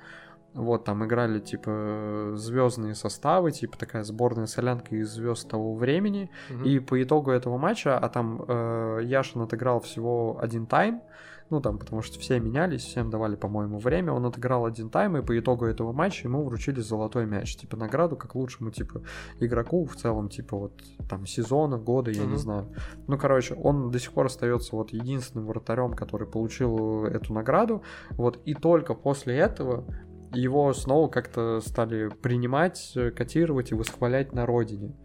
вот, 0.53 0.83
там 0.83 1.05
играли, 1.05 1.39
типа, 1.39 2.31
звездные 2.35 2.95
составы, 2.95 3.51
типа, 3.51 3.77
такая 3.77 4.03
сборная 4.03 4.47
солянка 4.47 4.95
из 4.95 5.09
звезд 5.09 5.47
того 5.47 5.75
времени. 5.75 6.31
Угу. 6.49 6.63
И 6.63 6.79
по 6.79 7.01
итогу 7.01 7.31
этого 7.31 7.57
матча, 7.57 7.97
а 7.97 8.09
там 8.09 8.43
э, 8.47 9.01
Яшин 9.03 9.41
отыграл 9.41 9.79
всего 9.79 10.39
один 10.41 10.65
тайм, 10.65 11.01
ну, 11.49 11.61
там, 11.61 11.77
потому 11.77 12.01
что 12.01 12.19
все 12.19 12.39
менялись, 12.39 12.83
всем 12.83 13.09
давали, 13.09 13.35
по-моему, 13.35 13.79
время. 13.79 14.13
Он 14.13 14.25
отыграл 14.25 14.65
один 14.65 14.89
тайм, 14.89 15.17
и 15.17 15.21
по 15.21 15.37
итогу 15.37 15.65
этого 15.65 15.91
матча 15.91 16.27
ему 16.27 16.43
вручили 16.43 16.79
золотой 16.79 17.25
мяч. 17.25 17.55
Типа, 17.55 17.77
награду 17.77 18.15
как 18.15 18.35
лучшему, 18.35 18.71
типа, 18.71 19.01
игроку 19.39 19.85
в 19.85 19.95
целом, 19.95 20.29
типа, 20.29 20.57
вот, 20.57 20.81
там, 21.09 21.25
сезона, 21.25 21.77
года, 21.77 22.11
я 22.11 22.23
mm-hmm. 22.23 22.31
не 22.31 22.37
знаю. 22.37 22.73
Ну, 23.07 23.17
короче, 23.17 23.55
он 23.55 23.91
до 23.91 23.99
сих 23.99 24.11
пор 24.13 24.27
остается 24.27 24.75
вот 24.75 24.91
единственным 24.91 25.47
вратарем, 25.47 25.93
который 25.93 26.27
получил 26.27 27.05
эту 27.05 27.33
награду. 27.33 27.83
Вот, 28.11 28.39
и 28.45 28.53
только 28.53 28.93
после 28.93 29.37
этого 29.37 29.85
его 30.31 30.71
снова 30.73 31.07
как-то 31.07 31.59
стали 31.61 32.09
принимать, 32.09 32.95
котировать 33.15 33.71
и 33.71 33.75
восхвалять 33.75 34.33
на 34.33 34.45
родине. 34.45 34.95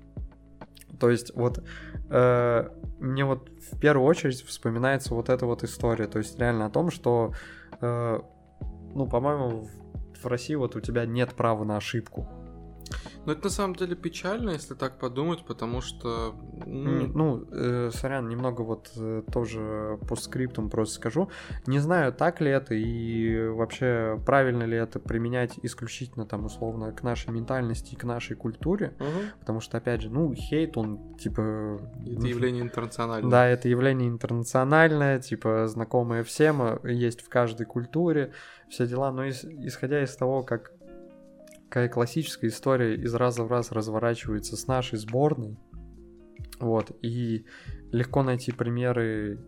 То 0.98 1.10
есть 1.10 1.34
вот 1.34 1.62
э, 2.10 2.68
мне 2.98 3.24
вот 3.24 3.50
в 3.72 3.78
первую 3.78 4.06
очередь 4.06 4.42
вспоминается 4.42 5.14
вот 5.14 5.28
эта 5.28 5.46
вот 5.46 5.64
история, 5.64 6.06
то 6.06 6.18
есть 6.18 6.38
реально 6.38 6.66
о 6.66 6.70
том, 6.70 6.90
что, 6.90 7.32
э, 7.80 8.20
ну, 8.94 9.06
по-моему, 9.06 9.68
в, 10.20 10.26
России 10.26 10.54
вот 10.54 10.74
у 10.74 10.80
тебя 10.80 11.04
нет 11.04 11.34
права 11.34 11.64
на 11.64 11.76
ошибку. 11.76 12.26
Ну, 13.26 13.32
это 13.32 13.44
на 13.44 13.50
самом 13.50 13.76
деле 13.76 13.96
печально, 13.96 14.50
если 14.50 14.74
так 14.74 14.98
подумать, 14.98 15.44
потому 15.46 15.80
что... 15.80 16.34
Ну, 16.66 17.06
ну 17.14 17.44
э, 17.50 17.90
сорян, 17.92 18.28
немного 18.28 18.62
вот 18.62 18.92
э, 18.96 19.22
тоже 19.32 19.98
по 20.08 20.16
скриптам 20.16 20.70
просто 20.70 20.96
скажу. 20.96 21.30
Не 21.66 21.78
знаю, 21.78 22.12
так 22.12 22.40
ли 22.40 22.50
это 22.50 22.74
и 22.74 23.48
вообще 23.48 24.20
правильно 24.26 24.64
ли 24.64 24.76
это 24.76 24.98
применять 24.98 25.58
исключительно 25.62 26.26
там 26.26 26.44
условно 26.44 26.92
к 26.92 27.02
нашей 27.02 27.30
ментальности 27.30 27.94
и 27.94 27.96
к 27.96 28.04
нашей 28.04 28.36
культуре, 28.36 28.94
угу. 28.98 29.08
потому 29.40 29.60
что, 29.60 29.78
опять 29.78 30.02
же, 30.02 30.10
ну, 30.10 30.34
хейт, 30.34 30.76
он 30.76 31.16
типа... 31.16 31.80
Это 32.06 32.26
явление 32.26 32.62
интернациональное. 32.62 33.30
Да, 33.30 33.46
это 33.46 33.68
явление 33.68 34.08
интернациональное, 34.08 35.18
типа 35.18 35.66
знакомое 35.66 36.24
всем, 36.24 36.62
э, 36.62 36.92
есть 36.92 37.22
в 37.22 37.28
каждой 37.28 37.66
культуре, 37.66 38.32
все 38.68 38.86
дела, 38.86 39.12
но 39.12 39.24
из, 39.24 39.44
исходя 39.44 40.02
из 40.02 40.14
того, 40.16 40.42
как 40.42 40.72
такая 41.68 41.88
классическая 41.88 42.48
история 42.48 42.94
из 42.94 43.14
раза 43.14 43.44
в 43.44 43.50
раз 43.50 43.72
разворачивается 43.72 44.56
с 44.56 44.66
нашей 44.66 44.98
сборной. 44.98 45.58
Вот, 46.60 46.96
и 47.02 47.46
легко 47.90 48.22
найти 48.22 48.52
примеры 48.52 49.40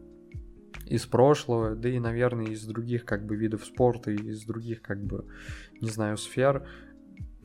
из 0.87 1.07
прошлого, 1.07 1.75
да 1.75 1.89
и, 1.89 1.99
наверное, 1.99 2.47
из 2.47 2.65
других 2.65 3.05
как 3.05 3.27
бы 3.27 3.37
видов 3.37 3.65
спорта, 3.65 4.11
и 4.11 4.17
из 4.17 4.45
других 4.45 4.83
как 4.83 5.03
бы, 5.03 5.27
не 5.81 5.89
знаю, 5.89 6.17
сфер. 6.17 6.67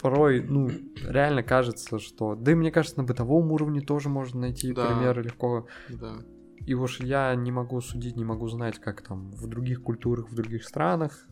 Порой, 0.02 0.42
ну, 0.42 0.70
реально 1.08 1.44
кажется, 1.44 2.00
что... 2.00 2.36
Да 2.36 2.52
и 2.52 2.56
мне 2.56 2.72
кажется, 2.72 2.98
на 2.98 3.04
бытовом 3.04 3.52
уровне 3.52 3.82
тоже 3.82 4.10
можно 4.10 4.42
найти 4.42 4.74
да. 4.74 4.88
примеры 4.88 5.24
легко. 5.24 5.68
Да. 5.90 6.18
И 6.66 6.74
уж 6.74 7.00
я 7.00 7.36
не 7.36 7.52
могу 7.52 7.82
судить, 7.82 8.16
не 8.16 8.26
могу 8.26 8.48
знать, 8.48 8.80
как 8.80 9.02
там 9.02 9.32
в 9.32 9.48
других 9.48 9.84
культурах, 9.84 10.30
в 10.30 10.36
других 10.36 10.64
странах 10.64 11.28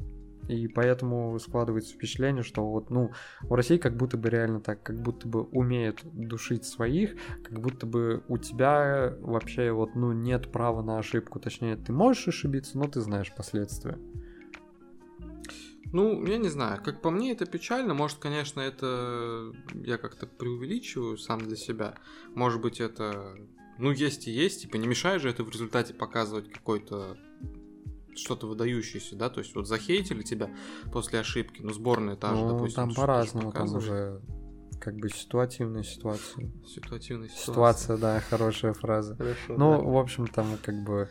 и 0.50 0.68
поэтому 0.68 1.38
складывается 1.40 1.94
впечатление, 1.94 2.44
что 2.44 2.66
вот, 2.66 2.90
ну, 2.90 3.12
в 3.42 3.54
России 3.54 3.78
как 3.78 3.96
будто 3.96 4.18
бы 4.18 4.30
реально 4.30 4.60
так, 4.60 4.82
как 4.82 5.00
будто 5.00 5.28
бы 5.28 5.44
умеют 5.44 6.02
душить 6.04 6.66
своих, 6.66 7.16
как 7.44 7.60
будто 7.60 7.86
бы 7.86 8.24
у 8.28 8.38
тебя 8.38 9.16
вообще 9.22 9.72
вот, 9.72 9.96
ну, 9.96 10.12
нет 10.12 10.52
права 10.52 10.82
на 10.82 10.98
ошибку. 10.98 11.40
Точнее, 11.40 11.76
ты 11.78 11.94
можешь 11.94 12.28
ошибиться, 12.28 12.78
но 12.80 12.88
ты 12.88 13.00
знаешь 13.00 13.32
последствия. 13.36 14.00
Ну, 15.92 16.26
я 16.26 16.38
не 16.38 16.50
знаю, 16.50 16.82
как 16.84 17.02
по 17.02 17.12
мне 17.12 17.32
это 17.32 17.46
печально, 17.46 17.94
может, 17.94 18.18
конечно, 18.18 18.60
это 18.60 19.54
я 19.74 19.98
как-то 19.98 20.28
преувеличиваю 20.28 21.18
сам 21.18 21.40
для 21.40 21.56
себя, 21.56 21.96
может 22.36 22.62
быть, 22.62 22.80
это 22.80 23.36
ну, 23.80 23.92
есть 23.92 24.28
и 24.28 24.32
есть, 24.32 24.64
типа, 24.64 24.76
не 24.76 24.88
мешает 24.88 25.22
же 25.22 25.30
это 25.30 25.44
в 25.44 25.50
результате 25.50 25.94
показывать 25.94 26.52
какой-то 26.52 27.18
что-то 28.24 28.48
выдающееся, 28.48 29.16
да, 29.16 29.30
то 29.30 29.40
есть 29.40 29.56
вот 29.56 29.68
захейтили 29.68 30.24
тебя 30.24 30.50
после 30.92 31.20
ошибки, 31.20 31.62
ну, 31.62 31.72
сборная 31.74 32.16
та 32.16 32.36
же, 32.36 32.42
Ну, 32.42 32.54
допустим. 32.54 32.76
там 32.76 32.94
по-разному, 32.94 33.52
там 33.52 33.74
уже 33.76 34.22
как 34.80 34.96
бы 34.96 35.10
ситуативная 35.10 35.84
ситуация. 35.84 36.50
Ситуативная 36.66 37.28
ситуация. 37.28 37.54
Ситуация, 37.54 37.98
да, 37.98 38.20
хорошая 38.22 38.74
фраза. 38.74 39.16
Хорошо, 39.16 39.56
Ну, 39.58 39.72
да. 39.72 39.78
в 39.84 39.98
общем, 39.98 40.28
там 40.28 40.58
как 40.64 40.84
бы... 40.84 41.10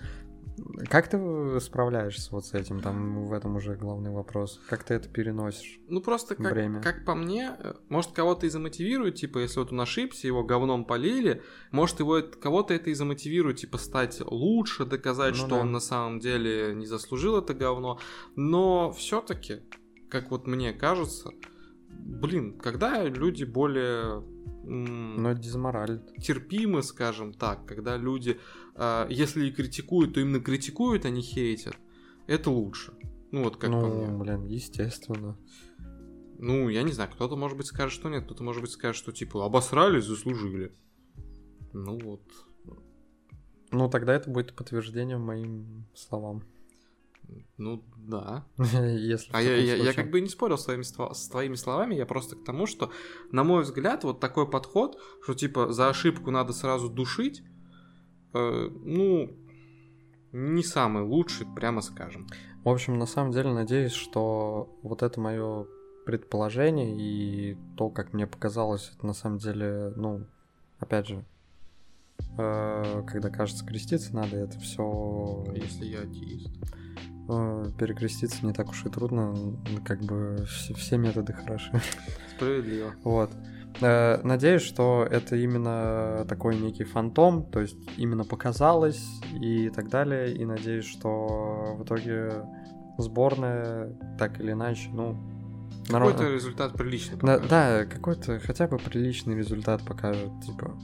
Как 0.88 1.08
ты 1.08 1.60
справляешься 1.60 2.30
вот 2.32 2.46
с 2.46 2.54
этим? 2.54 2.80
Там 2.80 3.24
в 3.26 3.32
этом 3.32 3.56
уже 3.56 3.74
главный 3.74 4.10
вопрос. 4.10 4.60
Как 4.68 4.84
ты 4.84 4.94
это 4.94 5.08
переносишь? 5.08 5.80
Ну 5.88 6.00
просто 6.00 6.34
как, 6.34 6.52
Время. 6.52 6.80
как 6.80 7.04
по 7.04 7.14
мне, 7.14 7.52
э, 7.58 7.74
может 7.88 8.12
кого-то 8.12 8.46
и 8.46 8.48
замотивирует, 8.48 9.16
типа, 9.16 9.38
если 9.38 9.60
вот 9.60 9.72
он 9.72 9.80
ошибся, 9.80 10.26
его 10.26 10.44
говном 10.44 10.84
полили, 10.84 11.42
может 11.70 12.00
его 12.00 12.20
кого-то 12.22 12.74
это 12.74 12.90
и 12.90 12.94
замотивирует, 12.94 13.58
типа, 13.58 13.78
стать 13.78 14.20
лучше, 14.20 14.84
доказать, 14.84 15.34
Ну 15.34 15.38
что 15.38 15.48
да. 15.48 15.60
он 15.60 15.72
на 15.72 15.80
самом 15.80 16.20
деле 16.20 16.74
не 16.74 16.86
заслужил 16.86 17.38
это 17.38 17.54
говно. 17.54 17.98
Но 18.36 18.92
все-таки, 18.92 19.60
как 20.08 20.30
вот 20.30 20.46
мне 20.46 20.72
кажется, 20.72 21.30
блин, 21.88 22.58
когда 22.58 23.04
люди 23.04 23.44
более 23.44 24.22
Ну, 24.68 25.28
это 25.28 25.40
дезморалит. 25.40 26.14
терпимы, 26.16 26.82
скажем 26.82 27.32
так, 27.32 27.64
когда 27.64 27.96
люди, 27.96 28.38
э, 28.74 29.06
если 29.08 29.46
и 29.46 29.50
критикуют, 29.50 30.14
то 30.14 30.20
именно 30.20 30.40
критикуют, 30.40 31.06
а 31.06 31.10
не 31.10 31.22
хейтят, 31.22 31.76
это 32.26 32.50
лучше. 32.50 32.92
Ну 33.30 33.44
вот 33.44 33.56
как 33.56 33.70
по 33.70 33.86
мне. 33.86 34.08
ну, 34.08 34.18
блин, 34.18 34.44
естественно. 34.44 35.38
Ну, 36.38 36.68
я 36.68 36.82
не 36.82 36.92
знаю, 36.92 37.10
кто-то, 37.10 37.34
может 37.36 37.56
быть, 37.56 37.66
скажет, 37.66 37.92
что 37.92 38.10
нет, 38.10 38.24
кто-то, 38.24 38.44
может 38.44 38.60
быть, 38.60 38.70
скажет, 38.70 38.96
что, 38.96 39.10
типа, 39.10 39.44
обосрались, 39.44 40.04
заслужили. 40.04 40.72
Ну 41.72 41.98
вот. 41.98 42.22
Ну, 43.70 43.88
тогда 43.88 44.14
это 44.14 44.30
будет 44.30 44.54
подтверждением 44.54 45.22
моим 45.22 45.86
словам. 45.94 46.44
Ну, 47.56 47.84
да. 47.96 48.44
Если 48.56 49.30
А 49.32 49.42
я, 49.42 49.56
я, 49.56 49.76
я 49.76 49.92
как 49.92 50.10
бы 50.10 50.20
не 50.20 50.28
спорил 50.28 50.58
с 50.58 50.64
твоими, 50.64 50.82
с 50.82 51.28
твоими 51.28 51.54
словами, 51.54 51.94
я 51.94 52.06
просто 52.06 52.36
к 52.36 52.44
тому, 52.44 52.66
что, 52.66 52.90
на 53.32 53.44
мой 53.44 53.62
взгляд, 53.62 54.04
вот 54.04 54.20
такой 54.20 54.48
подход, 54.48 54.98
что, 55.22 55.34
типа, 55.34 55.72
за 55.72 55.88
ошибку 55.88 56.30
надо 56.30 56.52
сразу 56.52 56.88
душить, 56.88 57.42
э, 58.34 58.70
ну, 58.84 59.36
не 60.32 60.62
самый 60.62 61.02
лучший, 61.02 61.46
прямо 61.54 61.80
скажем. 61.80 62.26
В 62.64 62.68
общем, 62.68 62.98
на 62.98 63.06
самом 63.06 63.32
деле, 63.32 63.52
надеюсь, 63.52 63.92
что 63.92 64.78
вот 64.82 65.02
это 65.02 65.20
мое 65.20 65.66
предположение 66.06 66.96
и 66.96 67.56
то, 67.76 67.90
как 67.90 68.12
мне 68.12 68.26
показалось, 68.26 68.92
это 68.94 69.06
на 69.06 69.14
самом 69.14 69.38
деле, 69.38 69.92
ну, 69.96 70.26
опять 70.78 71.08
же, 71.08 71.24
э, 72.38 73.02
когда 73.06 73.30
кажется 73.30 73.64
креститься 73.64 74.14
надо, 74.14 74.36
это 74.36 74.58
все 74.58 75.44
Если 75.54 75.86
я 75.86 76.00
атеист. 76.00 76.50
Перекреститься 77.78 78.44
не 78.44 78.52
так 78.52 78.70
уж 78.70 78.84
и 78.86 78.88
трудно, 78.88 79.34
как 79.84 80.00
бы 80.00 80.46
все, 80.46 80.96
методы 80.96 81.32
хороши. 81.32 81.70
Справедливо. 82.36 82.92
Вот. 83.04 83.30
Э, 83.80 84.20
Надеюсь, 84.22 84.62
что 84.62 85.06
это 85.08 85.36
именно 85.36 86.24
такой 86.28 86.56
некий 86.58 86.84
фантом, 86.84 87.44
то 87.50 87.60
есть 87.60 87.78
именно 87.96 88.24
показалось 88.24 89.04
и 89.40 89.68
так 89.70 89.88
далее. 89.88 90.34
И 90.34 90.44
надеюсь, 90.44 90.86
что 90.86 91.76
в 91.78 91.84
итоге 91.84 92.32
сборная 92.98 93.92
так 94.18 94.40
или 94.40 94.52
иначе, 94.52 94.88
ну, 94.92 95.16
Какой-то 95.88 96.28
результат 96.30 96.72
приличный. 96.74 97.16
Да, 97.18 97.34
покажет. 97.38 97.48
да, 97.50 97.84
какой-то 97.86 98.38
хотя 98.40 98.66
бы 98.66 98.78
приличный 98.78 99.36
результат 99.36 99.82
покажет, 99.84 100.30
типа. 100.44 100.76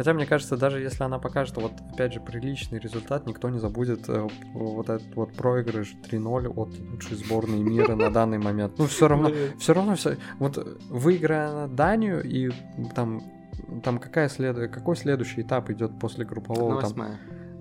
Хотя, 0.00 0.14
мне 0.14 0.24
кажется, 0.24 0.56
даже 0.56 0.80
если 0.80 1.04
она 1.04 1.18
покажет, 1.18 1.58
вот, 1.58 1.72
опять 1.92 2.14
же, 2.14 2.20
приличный 2.20 2.78
результат, 2.78 3.26
никто 3.26 3.50
не 3.50 3.58
забудет 3.58 4.08
э, 4.08 4.26
вот 4.54 4.88
этот 4.88 5.14
вот 5.14 5.34
проигрыш 5.34 5.94
3-0 6.10 6.48
от 6.48 6.70
лучшей 6.90 7.18
сборной 7.18 7.58
мира 7.58 7.94
на 7.96 8.10
данный 8.10 8.38
момент. 8.38 8.78
Ну, 8.78 8.86
все 8.86 9.08
равно, 9.08 9.30
все 9.58 9.74
равно 9.74 9.96
все. 9.96 10.16
Вот 10.38 10.56
выиграя 10.88 11.52
на 11.52 11.68
Данию 11.68 12.24
и 12.24 12.50
там 12.94 13.20
там 13.82 13.98
какая 13.98 14.30
след... 14.30 14.70
какой 14.72 14.96
следующий 14.96 15.42
этап 15.42 15.68
идет 15.68 15.98
после 15.98 16.24
группового 16.24 16.76
На 16.76 16.80
там 16.80 16.84
восьмая. 16.84 17.18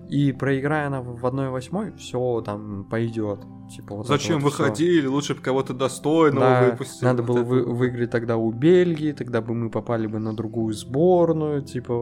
И 0.10 0.32
проиграя 0.32 0.88
она 0.88 1.01
в 1.01 1.24
1-8, 1.26 1.95
все 1.97 2.41
там 2.41 2.84
пойдет. 2.89 3.39
Типа 3.76 3.95
вот 3.95 4.07
Зачем 4.07 4.39
вот 4.39 4.53
всё. 4.53 4.64
выходили? 4.64 5.05
Лучше 5.05 5.36
бы 5.36 5.41
кого-то 5.41 5.74
достойного 5.74 6.45
Да, 6.45 6.64
выпустили. 6.72 7.05
надо 7.05 7.22
Вот 7.22 7.28
было 7.28 7.39
это 7.41 7.49
вы- 7.49 7.64
выиграть 7.74 8.10
тогда 8.12 8.36
у 8.38 8.51
Бельгии, 8.51 9.12
тогда 9.12 9.41
бы 9.41 9.53
мы 9.53 9.70
попали 9.70 10.07
бы 10.07 10.18
на 10.20 10.34
другую 10.36 10.74
сборную, 10.74 11.62
типа 11.62 11.93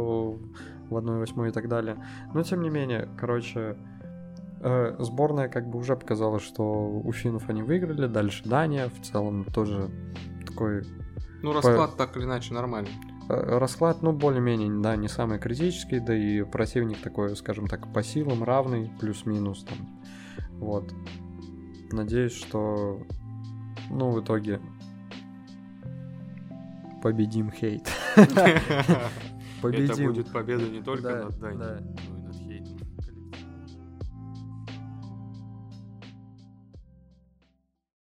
в 0.90 0.96
1-8 0.96 1.50
и 1.50 1.52
так 1.52 1.68
далее. 1.68 1.98
Но 2.34 2.44
тем 2.44 2.62
не 2.62 2.70
менее, 2.70 3.10
короче, 3.20 3.76
э, 4.62 4.96
сборная 5.00 5.50
как 5.50 5.70
бы 5.70 5.78
уже 5.78 5.96
показала, 5.98 6.40
что 6.40 6.64
у 6.64 7.12
финнов 7.12 7.50
они 7.50 7.62
выиграли, 7.62 8.08
дальше 8.08 8.44
Дания, 8.48 8.90
в 8.90 9.06
целом 9.06 9.44
тоже 9.54 9.90
такой 10.46 10.84
Ну, 11.44 11.52
расклад 11.54 11.98
так 11.98 12.16
или 12.16 12.24
иначе 12.24 12.54
нормальный. 12.54 12.90
Э, 13.30 13.58
расклад, 13.58 14.02
ну, 14.02 14.12
более-менее, 14.12 14.82
да, 14.82 14.96
не 14.96 15.08
самый 15.08 15.40
критический, 15.40 16.00
да 16.00 16.16
и 16.16 16.44
противник 16.44 17.00
такой, 17.00 17.36
скажем 17.36 17.68
так, 17.68 17.92
по 17.94 18.04
силам 18.04 18.44
равный, 18.44 18.92
плюс-минус 19.00 19.64
там. 19.64 20.02
Вот. 20.60 20.94
Надеюсь, 21.92 22.34
что, 22.34 23.02
ну, 23.90 24.12
в 24.12 24.22
итоге 24.22 24.60
победим 27.02 27.52
хейт. 27.52 27.90
Это 28.16 28.62
Победим. 29.62 30.08
будет 30.08 30.32
победа 30.32 30.68
не 30.70 30.82
только 30.82 31.26
над 31.26 31.40
Данией, 31.40 31.60
да. 31.60 31.80
но 32.10 32.17